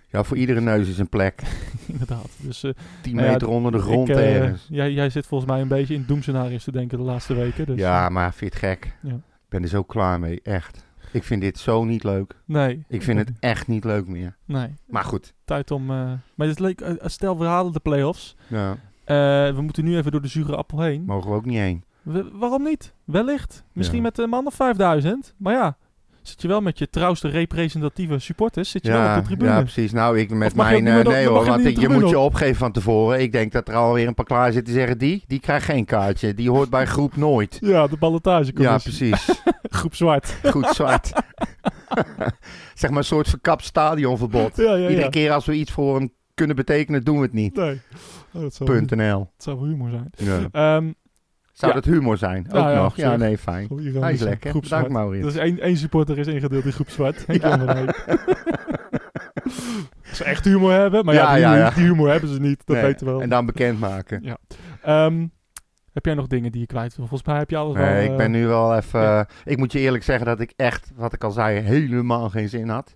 Ja, 0.10 0.24
voor 0.24 0.38
iedere 0.38 0.62
neus 0.62 0.88
is 0.90 0.98
een 1.00 1.10
plek. 1.10 1.42
Inderdaad. 1.88 2.30
Dus 2.38 2.64
eh, 2.64 2.72
10 3.02 3.14
Nou 3.16 3.26
ja, 3.26 3.32
meter 3.32 3.48
onder 3.48 3.72
de 3.72 3.80
grond 3.80 4.10
ik, 4.10 4.16
eh, 4.16 4.36
ergens. 4.42 4.66
jij, 4.70 4.92
jij 4.92 5.10
zit 5.10 5.28
volgens 5.28 5.50
mij 5.52 5.62
een 5.62 5.68
beetje 5.68 5.94
in 5.94 6.04
doemscenario's 6.08 6.64
te 6.64 6.72
denken 6.72 6.98
de 6.98 7.04
laatste 7.04 7.34
weken. 7.34 7.66
Dus, 7.66 7.80
ja, 7.80 8.06
eh, 8.06 8.12
maar 8.12 8.34
vind 8.34 8.54
je 8.54 8.60
het 8.60 8.70
gek? 8.70 8.96
Ja. 9.02 9.14
Ik 9.14 9.50
ben 9.50 9.62
er 9.62 9.68
zo 9.68 9.84
klaar 9.84 10.20
mee, 10.20 10.40
echt. 10.44 10.86
Ik 11.12 11.24
vind 11.24 11.42
dit 11.42 11.58
zo 11.58 11.84
niet 11.84 12.04
leuk. 12.04 12.36
nee. 12.46 12.84
Ik 12.88 13.02
vind 13.02 13.20
het 13.20 13.32
echt 13.40 13.68
niet 13.68 13.84
leuk 13.84 14.08
meer. 14.08 14.36
Nee. 14.46 14.68
Maar 14.88 15.04
goed. 15.04 15.34
Tijd 15.46 15.72
om... 15.72 15.82
eh, 15.82 15.96
maar 16.36 16.48
het 16.48 16.50
is 16.50 16.58
leuk. 16.60 16.82
eh, 16.82 16.94
stel, 17.02 17.40
we 17.40 17.46
halen 17.46 17.72
de 17.74 17.80
play-offs. 17.80 18.36
Ja, 18.48 18.72
Eh, 19.04 19.16
we 19.56 19.62
moeten 19.62 19.84
nu 19.84 19.98
even 19.98 20.12
door 20.12 20.22
de 20.22 20.28
zure 20.28 20.56
appel 20.56 20.82
heen. 20.82 21.04
mogen 21.06 21.30
we 21.30 21.36
ook 21.36 21.46
niet 21.46 21.58
heen. 21.58 21.84
We- 22.04 22.30
waarom 22.34 22.64
niet? 22.64 22.94
Wellicht. 23.04 23.64
Misschien 23.74 23.98
Ja. 23.98 24.04
met 24.04 24.18
een 24.18 24.30
man 24.30 24.46
of 24.46 24.54
5000. 24.54 25.34
Maar 25.38 25.54
ja, 25.54 25.78
zit 26.22 26.42
je 26.42 26.48
wel 26.48 26.62
met 26.62 26.78
je 26.80 26.90
trouwste 26.90 27.28
representatieve 27.28 28.20
supporters. 28.20 28.70
Zit 28.70 28.86
je 28.86 28.92
wel 28.92 29.10
op 29.10 29.16
de 29.16 29.22
tribune. 29.28 29.52
ja, 29.52 29.62
precies. 29.62 29.92
Nou, 29.92 30.20
ik 30.20 30.30
met 30.30 30.56
mijn... 30.56 30.88
eh, 30.88 31.06
nee 31.06 31.28
hoor, 31.28 31.46
want 31.46 31.66
ik- 31.66 31.80
je 31.80 31.90
moet 31.90 32.10
je 32.10 32.18
op? 32.20 32.26
opgeven 32.26 32.56
van 32.56 32.72
tevoren. 32.72 33.22
Ik 33.22 33.32
denk 33.32 33.52
dat 33.52 33.68
er 33.68 33.76
alweer 33.76 34.08
een 34.08 34.14
paar 34.14 34.26
klaar 34.26 34.46
zitten 34.52 34.64
die 34.74 34.74
zeggen... 34.82 34.98
Die, 34.98 35.24
die 35.28 35.40
krijgt 35.40 35.66
geen 35.66 35.86
kaartje. 35.86 36.34
Die 36.34 36.50
hoort 36.50 36.70
bij 36.70 36.86
groep 36.86 37.16
nooit. 37.16 37.58
Ja, 37.62 37.88
de 37.88 37.98
ballotage. 37.98 38.52
Ja, 38.56 38.78
precies. 38.78 39.30
Groep 39.64 39.96
zwart. 39.96 40.36
Goed 40.44 40.68
zwart. 40.68 41.12
zeg 42.74 42.90
maar 42.90 43.00
een 43.00 43.04
soort 43.06 43.30
verkapt 43.30 43.64
stadionverbod. 43.64 44.56
Ja, 44.56 44.64
ja, 44.64 44.76
ja. 44.76 44.90
Iedere 44.90 45.10
keer 45.10 45.32
als 45.32 45.46
we 45.46 45.54
iets 45.54 45.72
voor 45.72 45.96
hem 45.96 46.14
kunnen 46.34 46.56
betekenen, 46.56 47.04
doen 47.04 47.16
we 47.18 47.24
het 47.24 47.34
niet. 47.34 47.56
Nee. 47.56 47.82
Oh, 48.34 48.42
dat, 48.42 48.54
zou, 48.54 48.70
Punt 48.72 48.96
NL. 48.96 49.18
dat 49.20 49.44
zou 49.44 49.68
humor 49.68 49.90
zijn. 49.90 50.10
Ja. 50.52 50.82
Zou 51.54 51.74
dat 51.74 51.86
humor 51.86 52.18
zijn? 52.18 52.52
Ook 52.52 52.74
nog? 52.76 52.96
Ja, 52.96 53.16
nee, 53.16 53.38
fijn. 53.38 53.68
hoe 53.68 53.78
Hij 53.80 53.88
is 53.88 53.94
ironisch. 53.94 54.22
lekker. 54.22 54.50
Groep. 54.50 54.88
Maurits. 54.90 55.24
Dus 55.26 55.36
één, 55.36 55.60
één 55.60 55.78
supporter 55.78 56.18
is 56.18 56.28
ingedeeld 56.28 56.66
in 56.66 56.72
groep 56.72 56.90
zwart. 56.90 57.24
Henk. 57.28 57.44
Als 60.10 60.18
ze 60.18 60.24
echt 60.24 60.46
humor 60.46 60.72
hebben. 60.72 61.06
Maar 61.06 61.14
ja, 61.14 61.22
Ja, 61.22 61.34
die, 61.36 61.42
ja, 61.42 61.50
humor, 61.52 61.66
ja. 61.66 61.76
die 61.76 61.84
humor 61.84 62.10
hebben 62.10 62.30
ze 62.30 62.40
niet. 62.40 62.62
Dat 62.66 62.76
Nee, 62.76 62.86
weten 62.86 63.06
we 63.06 63.12
wel. 63.12 63.22
En 63.22 63.30
dan 63.30 63.46
bekendmaken. 63.46 64.20
Ja. 64.24 64.38
Ehm, 64.82 65.28
heb 65.94 66.06
jij 66.06 66.14
nog 66.14 66.28
dingen 66.28 66.52
die 66.52 66.62
je 66.62 66.68
kwijt 66.68 66.96
wil? 66.96 67.08
Volgens 67.08 67.30
mij 67.30 67.38
heb 67.40 67.50
je 67.50 67.58
alles 67.58 67.78
wel... 67.78 67.86
Nee, 67.86 68.04
ik 68.06 68.12
eh, 68.12 68.18
ben 68.18 68.32
nu 68.32 68.48
wel 68.48 68.76
even... 68.76 69.02
ja. 69.02 69.28
Ik 69.44 69.58
moet 69.58 69.72
je 69.72 69.80
eerlijk 69.80 70.04
zeggen 70.04 70.26
dat 70.26 70.40
ik 70.40 70.54
echt, 70.56 70.92
wat 70.96 71.14
ik 71.14 71.24
al 71.24 71.32
zei, 71.32 71.60
helemaal 71.60 72.30
geen 72.30 72.50
zin 72.50 72.70
had. 72.70 72.96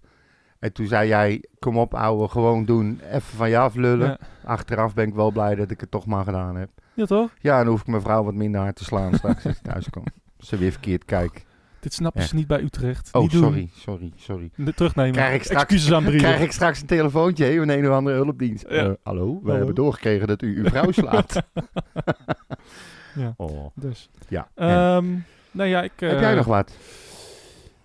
En 0.60 0.74
toen 0.74 0.88
zei 0.88 1.08
jij, 1.08 1.44
kom 1.60 1.78
op 1.78 1.94
ouwe, 1.94 2.28
gewoon 2.28 2.66
doen. 2.66 3.00
Even 3.12 3.38
van 3.38 3.50
je 3.50 3.58
aflullen. 3.58 4.18
Achteraf 4.44 4.94
ben 4.94 5.08
ik 5.08 5.14
wel 5.14 5.32
blij 5.32 5.56
dat 5.56 5.72
ik 5.72 5.80
het 5.80 5.92
toch 5.92 6.06
maar 6.06 6.24
gedaan 6.24 6.56
heb. 6.56 6.70
Ja, 6.98 7.06
toch? 7.06 7.30
Ja, 7.42 7.58
dan 7.64 7.68
hoef 7.68 7.82
ik 7.82 7.88
mijn 7.88 8.02
vrouw 8.02 8.24
wat 8.24 8.34
minder 8.34 8.62
hard 8.62 8.76
te 8.76 8.84
slaan 8.84 9.14
straks 9.14 9.46
als 9.46 9.56
ik 9.56 9.62
thuis 9.64 9.90
kom. 9.90 10.04
Als 10.40 10.48
ze 10.50 10.58
weer 10.58 10.72
verkeerd 10.72 11.06
kijkt. 11.06 11.46
Dit 11.80 11.94
snappen 11.94 12.24
ze 12.24 12.36
niet 12.36 12.48
bij 12.48 12.62
Utrecht. 12.62 13.10
Oh, 13.14 13.22
niet 13.22 13.32
doen. 13.32 13.42
sorry, 13.44 13.70
sorry, 13.76 14.12
sorry. 14.16 14.50
Ne- 14.56 14.74
Terugnemen. 14.74 15.12
Krijg 15.12 15.34
ik 15.36 15.44
straks- 15.44 15.62
Excuses 15.64 15.92
aan 15.94 16.04
Brieven. 16.04 16.28
Krijg 16.30 16.42
ik 16.44 16.52
straks 16.52 16.82
een 16.82 16.88
telefoontje 16.88 17.46
hé, 17.46 17.58
van 17.58 17.70
een 17.70 17.88
of 17.88 17.94
andere 17.94 18.16
hulpdienst. 18.16 18.66
Ja. 18.70 18.76
Eh, 18.76 18.92
hallo, 19.04 19.40
we 19.44 19.52
hebben 19.52 19.76
doorgekregen 19.76 20.28
dat 20.28 20.42
u 20.42 20.58
uw 20.58 20.66
vrouw 20.66 20.92
slaat. 20.92 21.36
Ja. 23.16 23.34
oh, 23.38 23.66
Dus. 23.76 24.10
ja. 24.28 24.48
Ehm 24.56 25.06
nou 25.52 25.70
ja, 25.70 25.82
ik... 25.84 25.92
heb 25.96 26.12
eh, 26.12 26.20
jij 26.20 26.36
nog 26.36 26.46
wat? 26.46 26.72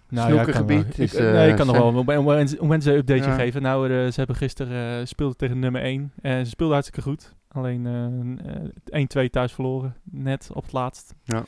Nou 0.09 0.33
ja, 0.35 0.41
ik 0.41 0.45
kan 0.47 0.55
Snoekergebied 0.55 0.97
wel. 0.97 1.07
is, 1.07 1.15
Ik- 1.15 1.21
nee, 1.21 1.33
eh, 1.45 1.49
ik 1.49 1.57
kan 1.57 1.67
nog 1.67 1.77
wel 1.77 1.89
een 1.89 2.25
Wednesday- 2.25 2.61
een 2.63 2.69
Wednesday 2.69 2.97
updateje 2.97 3.29
Ja. 3.31 3.35
geven. 3.37 3.63
Nou, 3.63 3.85
eh, 3.91 4.07
ze 4.07 4.13
hebben 4.15 4.37
gisteren 4.37 5.01
eh 5.01 5.07
speelden 5.07 5.37
tegen 5.37 5.59
nummer 5.59 5.83
1. 5.83 6.13
En 6.23 6.45
ze 6.45 6.51
speelden 6.51 6.75
hartstikke 6.77 7.09
goed. 7.11 7.35
Alleen 7.53 7.87
eh, 7.87 9.01
eh, 9.01 9.27
1-2 9.27 9.31
thuis 9.31 9.53
verloren. 9.53 9.97
Net 10.03 10.51
op 10.53 10.63
het 10.63 10.73
laatst. 10.73 11.15
Ja. 11.25 11.45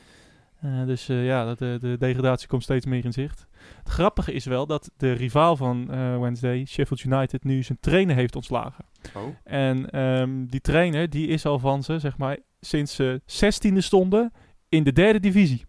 Eh, 0.65 0.85
dus 0.85 1.09
eh, 1.09 1.25
ja, 1.25 1.45
dat, 1.45 1.57
de, 1.57 1.77
de 1.81 1.95
degradatie 1.99 2.47
komt 2.47 2.63
steeds 2.63 2.85
meer 2.85 3.05
in 3.05 3.13
zicht. 3.13 3.47
Het 3.77 3.89
grappige 3.89 4.33
is 4.33 4.45
wel 4.45 4.65
dat 4.65 4.91
de 4.97 5.11
rivaal 5.11 5.55
van 5.55 5.91
eh, 5.91 6.19
Wednesday, 6.19 6.65
Sheffield 6.65 7.03
United, 7.03 7.43
nu 7.43 7.63
zijn 7.63 7.77
trainer 7.81 8.15
heeft 8.15 8.35
ontslagen. 8.35 8.85
Oh. 9.13 9.23
En 9.43 9.89
ehm, 9.89 10.45
die 10.45 10.61
trainer, 10.61 11.09
die 11.09 11.27
is 11.27 11.45
al 11.45 11.59
van 11.59 11.83
ze, 11.83 11.99
zeg 11.99 12.17
maar, 12.17 12.37
sinds 12.59 12.95
ze 12.95 13.21
zestiende 13.25 13.81
stonden 13.81 14.31
in 14.69 14.83
de 14.83 14.93
derde 14.93 15.19
divisie. 15.19 15.65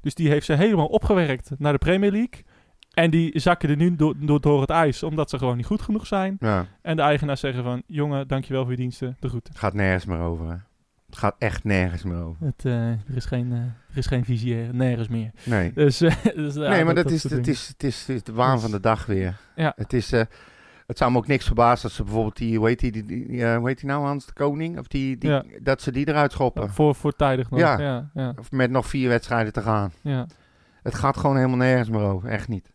Dus 0.00 0.14
die 0.14 0.28
heeft 0.28 0.46
ze 0.46 0.52
helemaal 0.52 0.86
opgewerkt 0.86 1.50
naar 1.58 1.72
de 1.72 1.78
Premier 1.78 2.10
League. 2.10 2.44
En 2.96 3.10
die 3.10 3.38
zakken 3.40 3.68
er 3.68 3.76
nu 3.76 3.96
door, 3.96 4.14
door, 4.18 4.40
door 4.40 4.60
het 4.60 4.70
ijs, 4.70 5.02
omdat 5.02 5.30
ze 5.30 5.38
gewoon 5.38 5.56
niet 5.56 5.66
goed 5.66 5.82
genoeg 5.82 6.06
zijn. 6.06 6.36
Ja, 6.40 6.66
En 6.82 6.96
de 6.96 7.02
eigenaars 7.02 7.40
zeggen 7.40 7.62
van, 7.62 7.82
jongen, 7.86 8.28
dankjewel 8.28 8.62
voor 8.62 8.70
je 8.70 8.76
diensten, 8.76 9.16
de 9.20 9.28
groeten. 9.28 9.52
het 9.52 9.62
gaat 9.62 9.74
nergens 9.74 10.04
meer 10.04 10.18
over. 10.18 10.46
Hè. 10.48 10.56
Het 11.06 11.16
gaat 11.16 11.34
echt 11.38 11.64
nergens 11.64 12.02
meer 12.02 12.22
over. 12.22 12.46
Het, 12.46 12.64
eh, 12.64 12.88
er, 12.90 12.98
is 13.14 13.24
geen, 13.24 13.52
eh, 13.52 13.58
er 13.58 13.96
is 13.96 14.06
geen 14.06 14.24
visie, 14.24 14.56
nergens 14.56 15.08
meer. 15.08 15.30
Nee. 15.44 15.72
Dus, 15.72 15.98
dus, 16.34 16.54
ja, 16.54 16.68
nee, 16.68 16.84
maar 16.84 16.94
dat, 16.94 17.10
is, 17.10 17.22
het, 17.22 17.46
is, 17.46 17.68
het, 17.68 17.82
is, 17.82 17.98
het 18.00 18.08
is 18.08 18.22
de 18.22 18.32
waan 18.32 18.52
Dus- 18.52 18.62
van 18.62 18.70
de 18.70 18.80
dag 18.80 19.06
weer. 19.06 19.36
Ja. 19.56 19.72
Het, 19.76 19.92
is, 19.92 20.12
eh, 20.12 20.22
het 20.86 20.98
zou 20.98 21.10
me 21.12 21.18
ook 21.18 21.26
niks 21.26 21.44
verbazen 21.46 21.84
als 21.84 21.94
ze 21.94 22.02
bijvoorbeeld 22.02 22.36
die, 22.36 22.58
hoe 22.58 22.66
heet 22.68 22.80
die, 22.80 22.92
die, 22.92 23.04
die, 23.04 23.46
hoe 23.56 23.68
heet 23.68 23.78
die 23.80 23.88
nou, 23.88 24.04
Hans 24.04 24.26
de 24.26 24.32
Koning? 24.32 24.78
Of 24.78 24.86
die, 24.86 25.18
die, 25.18 25.30
Ja. 25.30 25.44
Dat 25.62 25.82
ze 25.82 25.92
die 25.92 26.08
eruit 26.08 26.32
schoppen. 26.32 26.70
voor, 26.70 26.94
voortijdig 26.94 27.50
nog. 27.50 27.60
Ja. 27.60 27.78
Ja, 27.78 28.10
ja, 28.14 28.32
Of 28.38 28.50
met 28.50 28.70
nog 28.70 28.86
vier 28.86 29.08
wedstrijden 29.08 29.52
te 29.52 29.62
gaan. 29.62 29.92
ja. 30.02 30.26
Het 30.82 30.94
gaat 30.94 31.16
gewoon 31.16 31.36
helemaal 31.36 31.56
nergens 31.56 31.88
meer 31.90 32.00
over. 32.02 32.28
Echt 32.28 32.48
niet. 32.48 32.72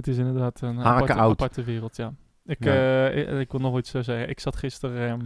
Het 0.00 0.08
is 0.08 0.16
inderdaad 0.18 0.60
een 0.60 0.76
Haken 0.76 0.90
aparte, 1.14 1.22
aparte 1.22 1.64
wereld, 1.64 1.96
ja. 1.96 2.12
Ik, 2.44 2.64
Ja. 2.64 3.08
eh, 3.08 3.18
ik, 3.18 3.28
ik 3.40 3.50
wil 3.50 3.60
nog 3.60 3.78
iets 3.78 3.94
eh, 3.94 4.02
zeggen. 4.02 4.28
Ik 4.28 4.40
zat 4.40 4.56
gisteren, 4.56 5.08
ehm, 5.08 5.20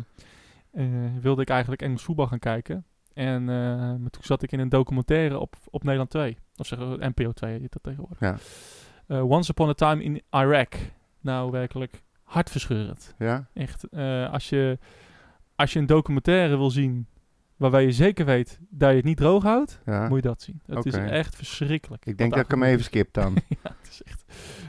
eh, 0.71 1.11
wilde 1.21 1.43
ik 1.43 1.49
eigenlijk 1.49 1.83
Engels 1.83 2.03
voetbal 2.03 2.27
gaan 2.27 2.39
kijken. 2.39 2.85
En 3.15 3.41
eh, 3.49 3.57
maar 3.97 4.11
toen 4.11 4.23
zat 4.23 4.43
ik 4.43 4.53
in 4.53 4.61
een 4.61 4.69
documentaire 4.69 5.39
op, 5.39 5.57
op 5.71 5.83
Nederland 5.83 6.11
2. 6.11 6.37
Of 6.57 6.67
zeg 6.67 6.79
NPO 6.79 7.33
2 7.33 7.61
heet 7.61 7.73
dat 7.73 7.83
tegenwoordig. 7.83 8.21
Ja. 8.21 8.37
Eh, 9.07 9.31
Once 9.31 9.51
Upon 9.51 9.69
a 9.69 9.73
Time 9.73 10.03
in 10.03 10.21
Iraq. 10.21 10.79
Nou, 11.21 11.51
werkelijk 11.51 12.03
hartverscheurend. 12.23 13.15
Ja? 13.19 13.47
Echt, 13.53 13.89
eh, 13.89 14.33
als, 14.33 14.49
je, 14.49 14.79
als 15.57 15.73
je 15.73 15.79
een 15.79 15.87
documentaire 15.87 16.57
wil 16.57 16.71
zien 16.71 17.07
waarbij 17.57 17.85
je 17.85 17.93
zeker 17.93 18.25
weet 18.25 18.59
dat 18.71 18.91
je 18.91 18.97
het 18.97 19.05
niet 19.05 19.17
droog 19.17 19.43
houdt, 19.43 19.81
ja. 19.87 20.09
moet 20.09 20.23
je 20.23 20.29
dat 20.29 20.43
zien. 20.43 20.61
Het 20.67 20.87
is 20.87 20.95
echt 20.95 21.37
verschrikkelijk. 21.37 22.07
Ik 22.07 22.19
denk 22.19 22.35
dat 22.35 22.45
ik 22.45 22.51
hem 22.51 22.63
even 22.63 22.85
skip 22.85 23.13
dan. 23.13 23.35
ja, 23.63 23.75
het 23.81 23.89
is 23.91 24.03
echt, 24.03 24.25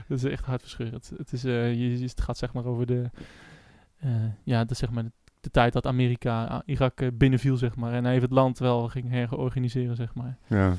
het 0.15 0.23
is 0.23 0.31
echt 0.31 0.45
hartverscheurend. 0.45 1.11
Het, 1.17 1.33
is, 1.33 1.43
eh, 1.43 1.73
je, 1.73 2.03
het 2.03 2.21
gaat 2.21 2.37
zeg 2.37 2.53
maar 2.53 2.65
over 2.65 2.85
de, 2.85 3.09
eh, 3.97 4.11
ja, 4.43 4.65
de, 4.65 4.75
zeg 4.75 4.91
maar 4.91 5.03
de, 5.03 5.11
de 5.41 5.51
tijd 5.51 5.73
dat 5.73 5.87
Amerika 5.87 6.45
ah, 6.45 6.61
Irak 6.65 7.01
eh, 7.01 7.07
binnenviel, 7.13 7.57
zeg 7.57 7.75
maar. 7.75 7.93
En 7.93 8.05
even 8.05 8.21
het 8.21 8.31
land 8.31 8.59
wel 8.59 8.87
ging 8.87 9.09
herorganiseren, 9.09 9.95
zeg 9.95 10.13
maar. 10.13 10.37
ja. 10.47 10.75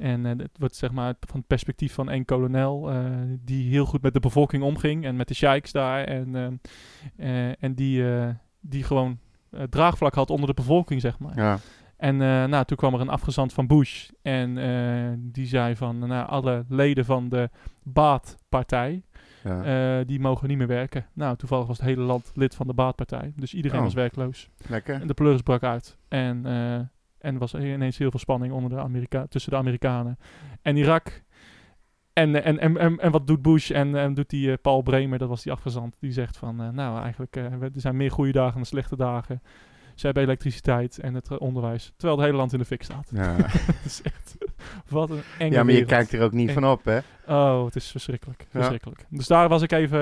En 0.00 0.26
eh, 0.26 0.32
het 0.36 0.58
wordt 0.58 0.76
zeg 0.76 0.90
maar 0.90 1.14
van 1.20 1.38
het 1.38 1.46
perspectief 1.46 1.94
van 1.94 2.10
één 2.10 2.24
kolonel 2.24 2.90
eh, 2.90 3.04
die 3.44 3.70
heel 3.70 3.84
goed 3.84 4.02
met 4.02 4.12
de 4.12 4.20
bevolking 4.20 4.62
omging 4.62 5.04
en 5.04 5.16
met 5.16 5.28
de 5.28 5.34
sheiks 5.34 5.72
daar. 5.72 6.04
En, 6.04 6.60
eh, 7.16 7.62
en 7.62 7.74
die, 7.74 8.14
eh, 8.14 8.28
die 8.60 8.82
gewoon 8.82 9.18
eh, 9.50 9.62
draagvlak 9.62 10.14
had 10.14 10.30
onder 10.30 10.46
de 10.48 10.54
bevolking, 10.54 11.00
zeg 11.00 11.18
maar. 11.18 11.36
ja. 11.36 11.58
En 12.00 12.14
eh, 12.22 12.44
nou, 12.44 12.64
toen 12.64 12.76
kwam 12.76 12.94
er 12.94 13.00
een 13.00 13.08
afgezant 13.08 13.52
van 13.52 13.66
Bush. 13.66 14.08
En 14.22 14.58
eh, 14.58 15.12
die 15.18 15.46
zei 15.46 15.76
van, 15.76 15.98
nou, 15.98 16.28
alle 16.28 16.64
leden 16.68 17.04
van 17.04 17.28
de 17.28 17.50
Baath-partij, 17.82 19.02
ja. 19.44 19.98
eh, 19.98 20.06
die 20.06 20.20
mogen 20.20 20.48
niet 20.48 20.58
meer 20.58 20.66
werken. 20.66 21.06
Nou, 21.12 21.36
toevallig 21.36 21.66
was 21.66 21.76
het 21.78 21.86
hele 21.86 22.02
land 22.02 22.30
lid 22.34 22.54
van 22.54 22.66
de 22.66 22.72
Baath-partij. 22.74 23.32
Dus 23.36 23.54
iedereen 23.54 23.78
Oh. 23.78 23.84
was 23.84 23.94
werkloos. 23.94 24.50
Lekker. 24.68 25.00
En 25.00 25.06
de 25.06 25.14
pleuris 25.14 25.42
brak 25.42 25.62
uit. 25.62 25.96
En, 26.08 26.46
en 26.46 27.32
er 27.34 27.38
was 27.38 27.54
ineens 27.54 27.98
heel 27.98 28.10
veel 28.10 28.20
spanning 28.20 28.52
onder 28.52 28.70
de 28.70 28.78
Amerika 28.78 29.26
tussen 29.26 29.50
de 29.52 29.58
Amerikanen 29.58 30.18
en 30.62 30.76
Irak. 30.76 31.22
En, 32.12 32.44
en, 32.44 32.58
en, 32.58 32.76
en, 32.78 32.98
en 32.98 33.10
wat 33.10 33.26
doet 33.26 33.42
Bush 33.42 33.70
en, 33.70 33.94
en 33.96 34.14
doet 34.14 34.30
die 34.30 34.56
Paul 34.56 34.82
Bremer, 34.82 35.18
dat 35.18 35.28
was 35.28 35.42
die 35.42 35.52
afgezant, 35.52 35.96
die 36.00 36.12
zegt 36.12 36.36
van, 36.36 36.56
nou 36.74 37.00
eigenlijk, 37.02 37.34
we- 37.34 37.70
er 37.74 37.80
zijn 37.80 37.96
meer 37.96 38.10
goede 38.10 38.32
dagen 38.32 38.54
dan 38.54 38.64
slechte 38.64 38.96
dagen. 38.96 39.42
Ze 40.00 40.06
hebben 40.06 40.24
elektriciteit 40.24 40.98
en 40.98 41.14
het 41.14 41.30
eh, 41.30 41.40
onderwijs, 41.40 41.92
terwijl 41.96 42.16
het 42.18 42.26
hele 42.26 42.38
land 42.38 42.52
in 42.52 42.58
de 42.58 42.64
fik 42.64 42.82
staat. 42.82 43.08
Ja. 43.14 43.36
Het 43.76 43.84
is 43.84 44.02
echt, 44.02 44.36
wat 44.88 45.10
een 45.10 45.22
enge 45.38 45.50
ja, 45.50 45.56
maar 45.62 45.66
je 45.66 45.72
wereld. 45.72 45.88
kijkt 45.88 46.12
er 46.12 46.22
ook 46.22 46.32
niet 46.32 46.48
Eng. 46.48 46.54
van 46.54 46.64
op, 46.66 46.84
hè? 46.84 46.98
Oh, 47.26 47.64
het 47.64 47.76
is 47.76 47.90
verschrikkelijk, 47.90 48.46
verschrikkelijk. 48.50 49.04
Dus 49.08 49.26
daar 49.26 49.48
was 49.48 49.62
ik 49.62 49.72
even 49.72 50.00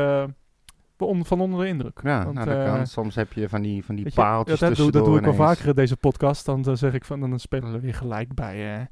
eh, 0.98 1.06
on- 1.08 1.24
van 1.24 1.40
onder 1.40 1.60
de 1.60 1.66
indruk. 1.68 2.00
Ja, 2.02 2.22
Want, 2.24 2.34
nou, 2.34 2.48
dat 2.48 2.58
eh, 2.58 2.64
kan. 2.64 2.86
Soms 2.86 3.14
heb 3.14 3.32
je 3.32 3.48
van 3.48 3.62
die, 3.62 3.84
van 3.84 3.94
die 3.94 4.04
Weet 4.04 4.14
je, 4.14 4.20
paaltjes 4.20 4.58
dat, 4.58 4.68
doe, 4.68 4.76
dat 4.76 4.76
tussendoor 4.86 5.10
doe 5.10 5.18
ik 5.18 5.24
wel 5.24 5.34
ineens. 5.34 5.48
vaker 5.58 5.68
in 5.68 5.74
deze 5.74 5.96
podcast. 5.96 6.44
Dan, 6.44 6.76
zeg 6.76 6.92
ik 6.92 7.04
van, 7.04 7.20
dan 7.20 7.38
spelen 7.38 7.72
we 7.72 7.80
weer 7.80 7.94
gelijk 7.94 8.34
bij 8.34 8.74
eh, 8.74 8.86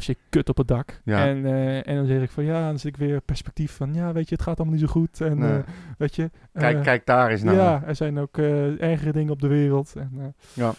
FC 0.00 0.14
Kut 0.28 0.48
op 0.48 0.56
het 0.56 0.68
dak. 0.68 1.00
Ja. 1.04 1.26
En, 1.26 1.44
eh, 1.46 1.86
en 1.88 1.96
dan 1.96 2.06
zeg 2.06 2.22
ik 2.22 2.30
van, 2.30 2.44
ja, 2.44 2.66
dan 2.66 2.78
zit 2.78 2.92
ik 2.94 2.96
weer 2.96 3.20
perspectief 3.20 3.72
van, 3.72 3.94
ja, 3.94 4.12
weet 4.12 4.28
je, 4.28 4.34
het 4.34 4.44
gaat 4.44 4.56
allemaal 4.58 4.74
niet 4.78 4.84
zo 4.86 4.92
goed. 4.92 5.20
En 5.20 5.38
Nee. 5.38 5.58
eh, 5.58 5.64
weet 5.98 6.14
je... 6.16 6.30
Kijk, 6.52 6.76
eh, 6.76 6.82
kijk 6.82 7.06
daar 7.06 7.30
eens 7.30 7.42
naar. 7.42 7.54
Ja, 7.54 7.82
er 7.86 7.96
zijn 7.96 8.18
ook 8.18 8.38
ergere 8.78 9.12
dingen 9.12 9.32
op 9.32 9.40
de 9.40 9.48
wereld. 9.48 9.94
En, 9.96 10.34
Ja. 10.52 10.72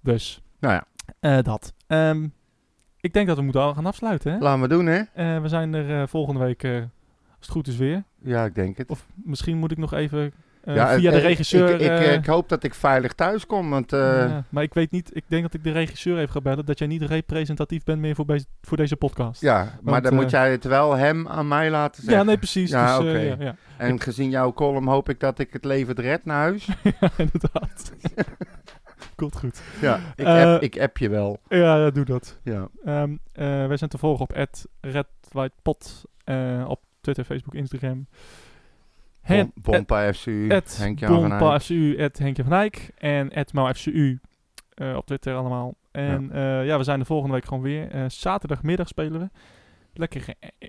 Dus, 0.00 0.42
Nou 0.60 0.82
ja, 1.20 1.42
dat. 1.42 1.72
Ehm, 1.86 2.26
ik 3.00 3.12
denk 3.12 3.26
dat 3.26 3.36
we 3.36 3.42
moeten 3.42 3.60
al 3.62 3.74
gaan 3.74 3.86
afsluiten, 3.86 4.32
hè? 4.32 4.38
laten 4.38 4.60
we 4.62 4.68
doen, 4.68 4.86
hè? 4.86 5.40
We 5.40 5.48
zijn 5.48 5.74
er 5.74 6.08
volgende 6.08 6.40
week, 6.40 6.64
als 6.64 6.80
het 7.40 7.48
goed 7.50 7.66
is, 7.66 7.76
weer. 7.76 8.02
Ja, 8.22 8.44
ik 8.44 8.54
denk 8.54 8.76
het. 8.76 8.90
Of 8.90 9.06
misschien 9.14 9.58
moet 9.58 9.70
ik 9.70 9.78
nog 9.78 9.92
even 9.92 10.32
eh, 10.64 10.74
Ja, 10.74 10.94
via 10.94 11.10
de 11.10 11.16
eh, 11.16 11.22
regisseur. 11.22 11.74
Ik, 11.74 11.80
ik, 11.80 11.88
eh, 11.88 12.12
ik 12.12 12.26
hoop 12.26 12.48
dat 12.48 12.64
ik 12.64 12.74
veilig 12.74 13.12
thuis 13.12 13.46
kom, 13.46 13.70
want... 13.70 13.90
ja, 13.90 14.44
maar 14.48 14.62
ik 14.62 14.74
weet 14.74 14.90
niet, 14.90 15.16
ik 15.16 15.24
denk 15.26 15.42
dat 15.42 15.54
ik 15.54 15.64
de 15.64 15.72
regisseur 15.72 16.18
even 16.18 16.30
ga 16.30 16.40
bellen, 16.40 16.66
dat 16.66 16.78
jij 16.78 16.88
niet 16.88 17.02
representatief 17.02 17.84
bent 17.84 18.00
meer 18.00 18.14
voor, 18.60 18.76
deze 18.76 18.96
podcast. 18.96 19.40
ja, 19.40 19.78
maar 19.82 20.02
dan 20.02 20.14
moet 20.14 20.30
jij 20.30 20.50
het 20.50 20.64
wel 20.64 20.96
hem 20.96 21.28
aan 21.28 21.48
mij 21.48 21.70
laten 21.70 22.02
zeggen. 22.02 22.20
Ja, 22.20 22.26
nee, 22.26 22.38
precies. 22.38 22.70
Ja, 22.70 23.00
dus, 23.00 23.34
ja. 23.38 23.56
En 23.76 24.00
gezien 24.00 24.30
jouw 24.30 24.52
column 24.52 24.88
hoop 24.88 25.08
ik 25.08 25.20
dat 25.20 25.38
ik 25.38 25.52
het 25.52 25.64
leven 25.64 25.94
red 25.94 26.24
naar 26.24 26.40
huis. 26.40 26.68
Ja, 27.00 27.10
inderdaad. 27.16 27.92
Komt 29.16 29.36
goed. 29.36 29.62
Ja, 29.80 30.00
ik, 30.16 30.26
app, 30.26 30.62
ik 30.62 30.80
app 30.80 30.98
je 30.98 31.08
wel. 31.08 31.40
Ja, 31.48 31.90
doe 31.90 32.04
dat. 32.04 32.38
Ja. 32.42 32.68
Ehm, 32.84 33.16
eh, 33.32 33.66
wij 33.66 33.76
zijn 33.76 33.90
te 33.90 33.98
volgen 33.98 34.22
op 34.22 34.48
@redwhitepot 34.80 36.04
eh 36.24 36.64
op 36.66 36.80
Twitter, 37.00 37.24
Facebook, 37.24 37.54
Instagram. 37.54 38.06
FCU, 39.24 39.32
Henk-Jan 39.32 39.52
van 39.52 41.28
Bompa 41.28 41.50
Eyck. 41.52 41.62
FCU, 41.62 41.98
het 41.98 42.18
Henkje 42.18 42.42
van 42.44 42.52
Eyck 42.52 42.90
en 42.98 43.30
het 43.32 43.50
FCU 43.76 44.18
eh, 44.74 44.96
op 44.96 45.06
Twitter 45.06 45.34
allemaal. 45.34 45.74
En 45.90 46.30
ja. 46.32 46.60
ja, 46.60 46.78
we 46.78 46.84
zijn 46.84 46.98
de 46.98 47.04
volgende 47.04 47.34
week 47.34 47.44
gewoon 47.44 47.62
weer. 47.62 47.90
Eh, 47.90 48.04
zaterdagmiddag 48.08 48.88
spelen 48.88 49.20
we. 49.20 49.28
Lekker 49.94 50.24
eh, 50.40 50.48
eh, 50.58 50.68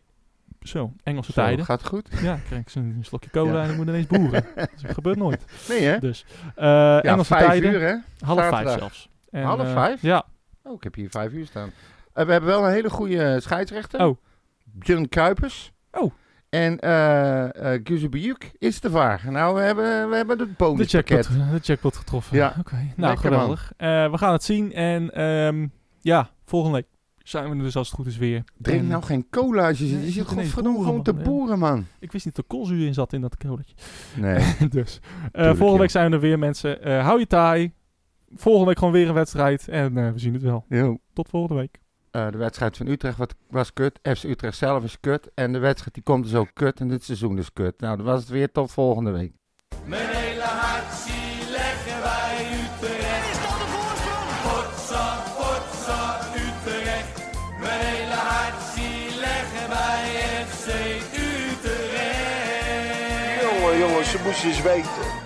zo, 0.61 0.93
Engelse 1.03 1.31
Zo, 1.31 1.41
tijden. 1.41 1.65
gaat 1.65 1.85
goed? 1.85 2.09
Ja, 2.23 2.35
ik 2.35 2.43
krijg 2.43 2.61
ik 2.61 2.69
zo'n 2.69 2.97
slokje 3.01 3.29
cola 3.29 3.53
Ja. 3.53 3.63
en 3.63 3.69
ik 3.69 3.75
moet 3.77 3.87
ineens 3.87 4.07
boeren. 4.07 4.45
dat 4.81 4.93
gebeurt 4.93 5.17
nooit. 5.17 5.45
Nee 5.69 5.81
hè? 5.81 5.99
Dus 5.99 6.25
eh, 6.55 6.65
Ja, 6.65 7.01
Engelse 7.01 7.33
vijf 7.33 7.45
tijden, 7.45 7.71
uur 7.73 7.81
hè? 7.81 7.95
half 8.25 8.47
vijf 8.47 8.69
zelfs. 8.69 9.09
En, 9.29 9.43
Half 9.43 9.59
eh, 9.59 9.73
vijf? 9.73 10.01
Ja. 10.01 10.25
Oh, 10.63 10.73
ik 10.73 10.83
heb 10.83 10.95
hier 10.95 11.09
vijf 11.09 11.31
uur 11.31 11.45
staan. 11.45 11.71
Eh, 12.13 12.25
we 12.25 12.31
hebben 12.31 12.49
wel 12.49 12.65
een 12.65 12.71
hele 12.71 12.89
goede 12.89 13.39
scheidsrechter. 13.39 14.05
Oh. 14.05 14.17
Björn 14.63 15.09
Kuipers. 15.09 15.71
Oh. 15.91 16.11
En 16.51 16.79
eh 16.79 17.75
uh, 17.81 18.33
is 18.57 18.79
te 18.79 18.89
vaar. 18.89 19.25
Nou, 19.29 19.55
we 19.55 19.61
hebben, 19.61 20.09
we 20.09 20.15
hebben 20.15 20.39
het 20.39 20.47
De 20.47 20.53
bonuspakket. 20.57 21.25
jackpot, 21.25 21.51
de 21.51 21.59
jackpot 21.61 21.95
getroffen. 21.95 22.37
Ja. 22.37 22.55
Oké, 22.59 22.75
nou 22.75 22.87
Lekker, 22.95 23.17
geweldig. 23.17 23.73
Eh, 23.77 24.11
we 24.11 24.17
gaan 24.17 24.33
het 24.33 24.43
zien 24.43 24.73
en 24.73 25.13
ehm, 25.13 25.67
ja, 26.01 26.29
volgende 26.45 26.77
week 26.77 26.87
zijn 27.17 27.49
we 27.49 27.55
er 27.55 27.63
dus 27.63 27.75
als 27.75 27.87
het 27.87 27.95
goed 27.95 28.07
is 28.07 28.17
weer. 28.17 28.43
Drink 28.57 28.79
En 28.79 28.87
nou 28.87 29.03
geen 29.03 29.27
cola 29.29 29.67
als 29.67 29.79
je 29.79 29.85
zit. 29.85 30.03
Je 30.03 30.11
zit 30.11 30.27
godverdomme 30.27 30.83
gewoon 30.83 31.03
te 31.03 31.13
boeren, 31.13 31.59
man. 31.59 31.85
Ik 31.99 32.11
wist 32.11 32.25
niet 32.25 32.35
dat 32.35 32.45
er 32.45 32.57
koolzuur 32.57 32.85
in 32.85 32.93
zat 32.93 33.13
in 33.13 33.21
dat 33.21 33.37
colaatje. 33.37 33.75
Nee. 34.15 34.45
dus 34.69 34.99
Tuurlijk, 35.31 35.57
volgende 35.57 35.81
week 35.81 35.89
zijn 35.89 36.09
we 36.09 36.15
er 36.15 36.21
weer 36.21 36.39
mensen. 36.39 37.01
Hou 37.01 37.19
je 37.19 37.27
taai. 37.27 37.71
Volgende 38.35 38.67
week 38.67 38.77
gewoon 38.77 38.93
weer 38.93 39.07
een 39.07 39.13
wedstrijd 39.13 39.67
en 39.67 39.93
we 40.13 40.19
zien 40.19 40.33
het 40.33 40.43
wel. 40.43 40.65
Jo. 40.69 40.99
Tot 41.13 41.29
volgende 41.29 41.61
week. 41.61 41.79
Eh, 42.11 42.27
de 42.31 42.37
wedstrijd 42.37 42.77
van 42.77 42.87
Utrecht 42.87 43.17
wat, 43.17 43.35
was 43.49 43.73
kut. 43.73 43.99
FC 44.03 44.23
Utrecht 44.23 44.57
zelf 44.57 44.83
is 44.83 44.99
kut. 44.99 45.29
En 45.33 45.51
de 45.51 45.59
wedstrijd 45.59 45.93
die 45.93 46.03
komt 46.03 46.23
dus 46.23 46.35
ook 46.35 46.49
kut. 46.53 46.79
En 46.79 46.87
dit 46.87 47.03
seizoen 47.03 47.37
is 47.37 47.53
kut. 47.53 47.79
Nou, 47.79 47.97
dan 47.97 48.05
was 48.05 48.19
het 48.19 48.29
weer 48.29 48.51
tot 48.51 48.71
volgende 48.71 49.11
week. 49.11 49.33
Mijn 49.85 50.07
hele 50.07 50.41
hart 50.41 50.93
zie 50.93 51.49
leggen 51.51 52.01
wij 52.01 52.47
Utrecht. 52.63 53.29
Is 53.31 53.39
dat 53.41 53.57
de 53.59 53.67
voorsprong? 53.73 54.29
Potsa, 54.43 55.23
potsa, 55.37 56.19
Utrecht. 56.35 57.29
Mijn 57.59 57.79
hele 57.79 58.13
hart 58.13 58.61
zie 58.75 59.19
leggen 59.19 59.69
wij 59.69 60.05
FC 60.47 60.67
Utrecht. 61.29 62.21
Jongen, 63.41 63.77
jongens, 63.77 64.11
ze 64.11 64.19
moesten 64.23 64.49
eens 64.49 64.61
weten. 64.61 65.20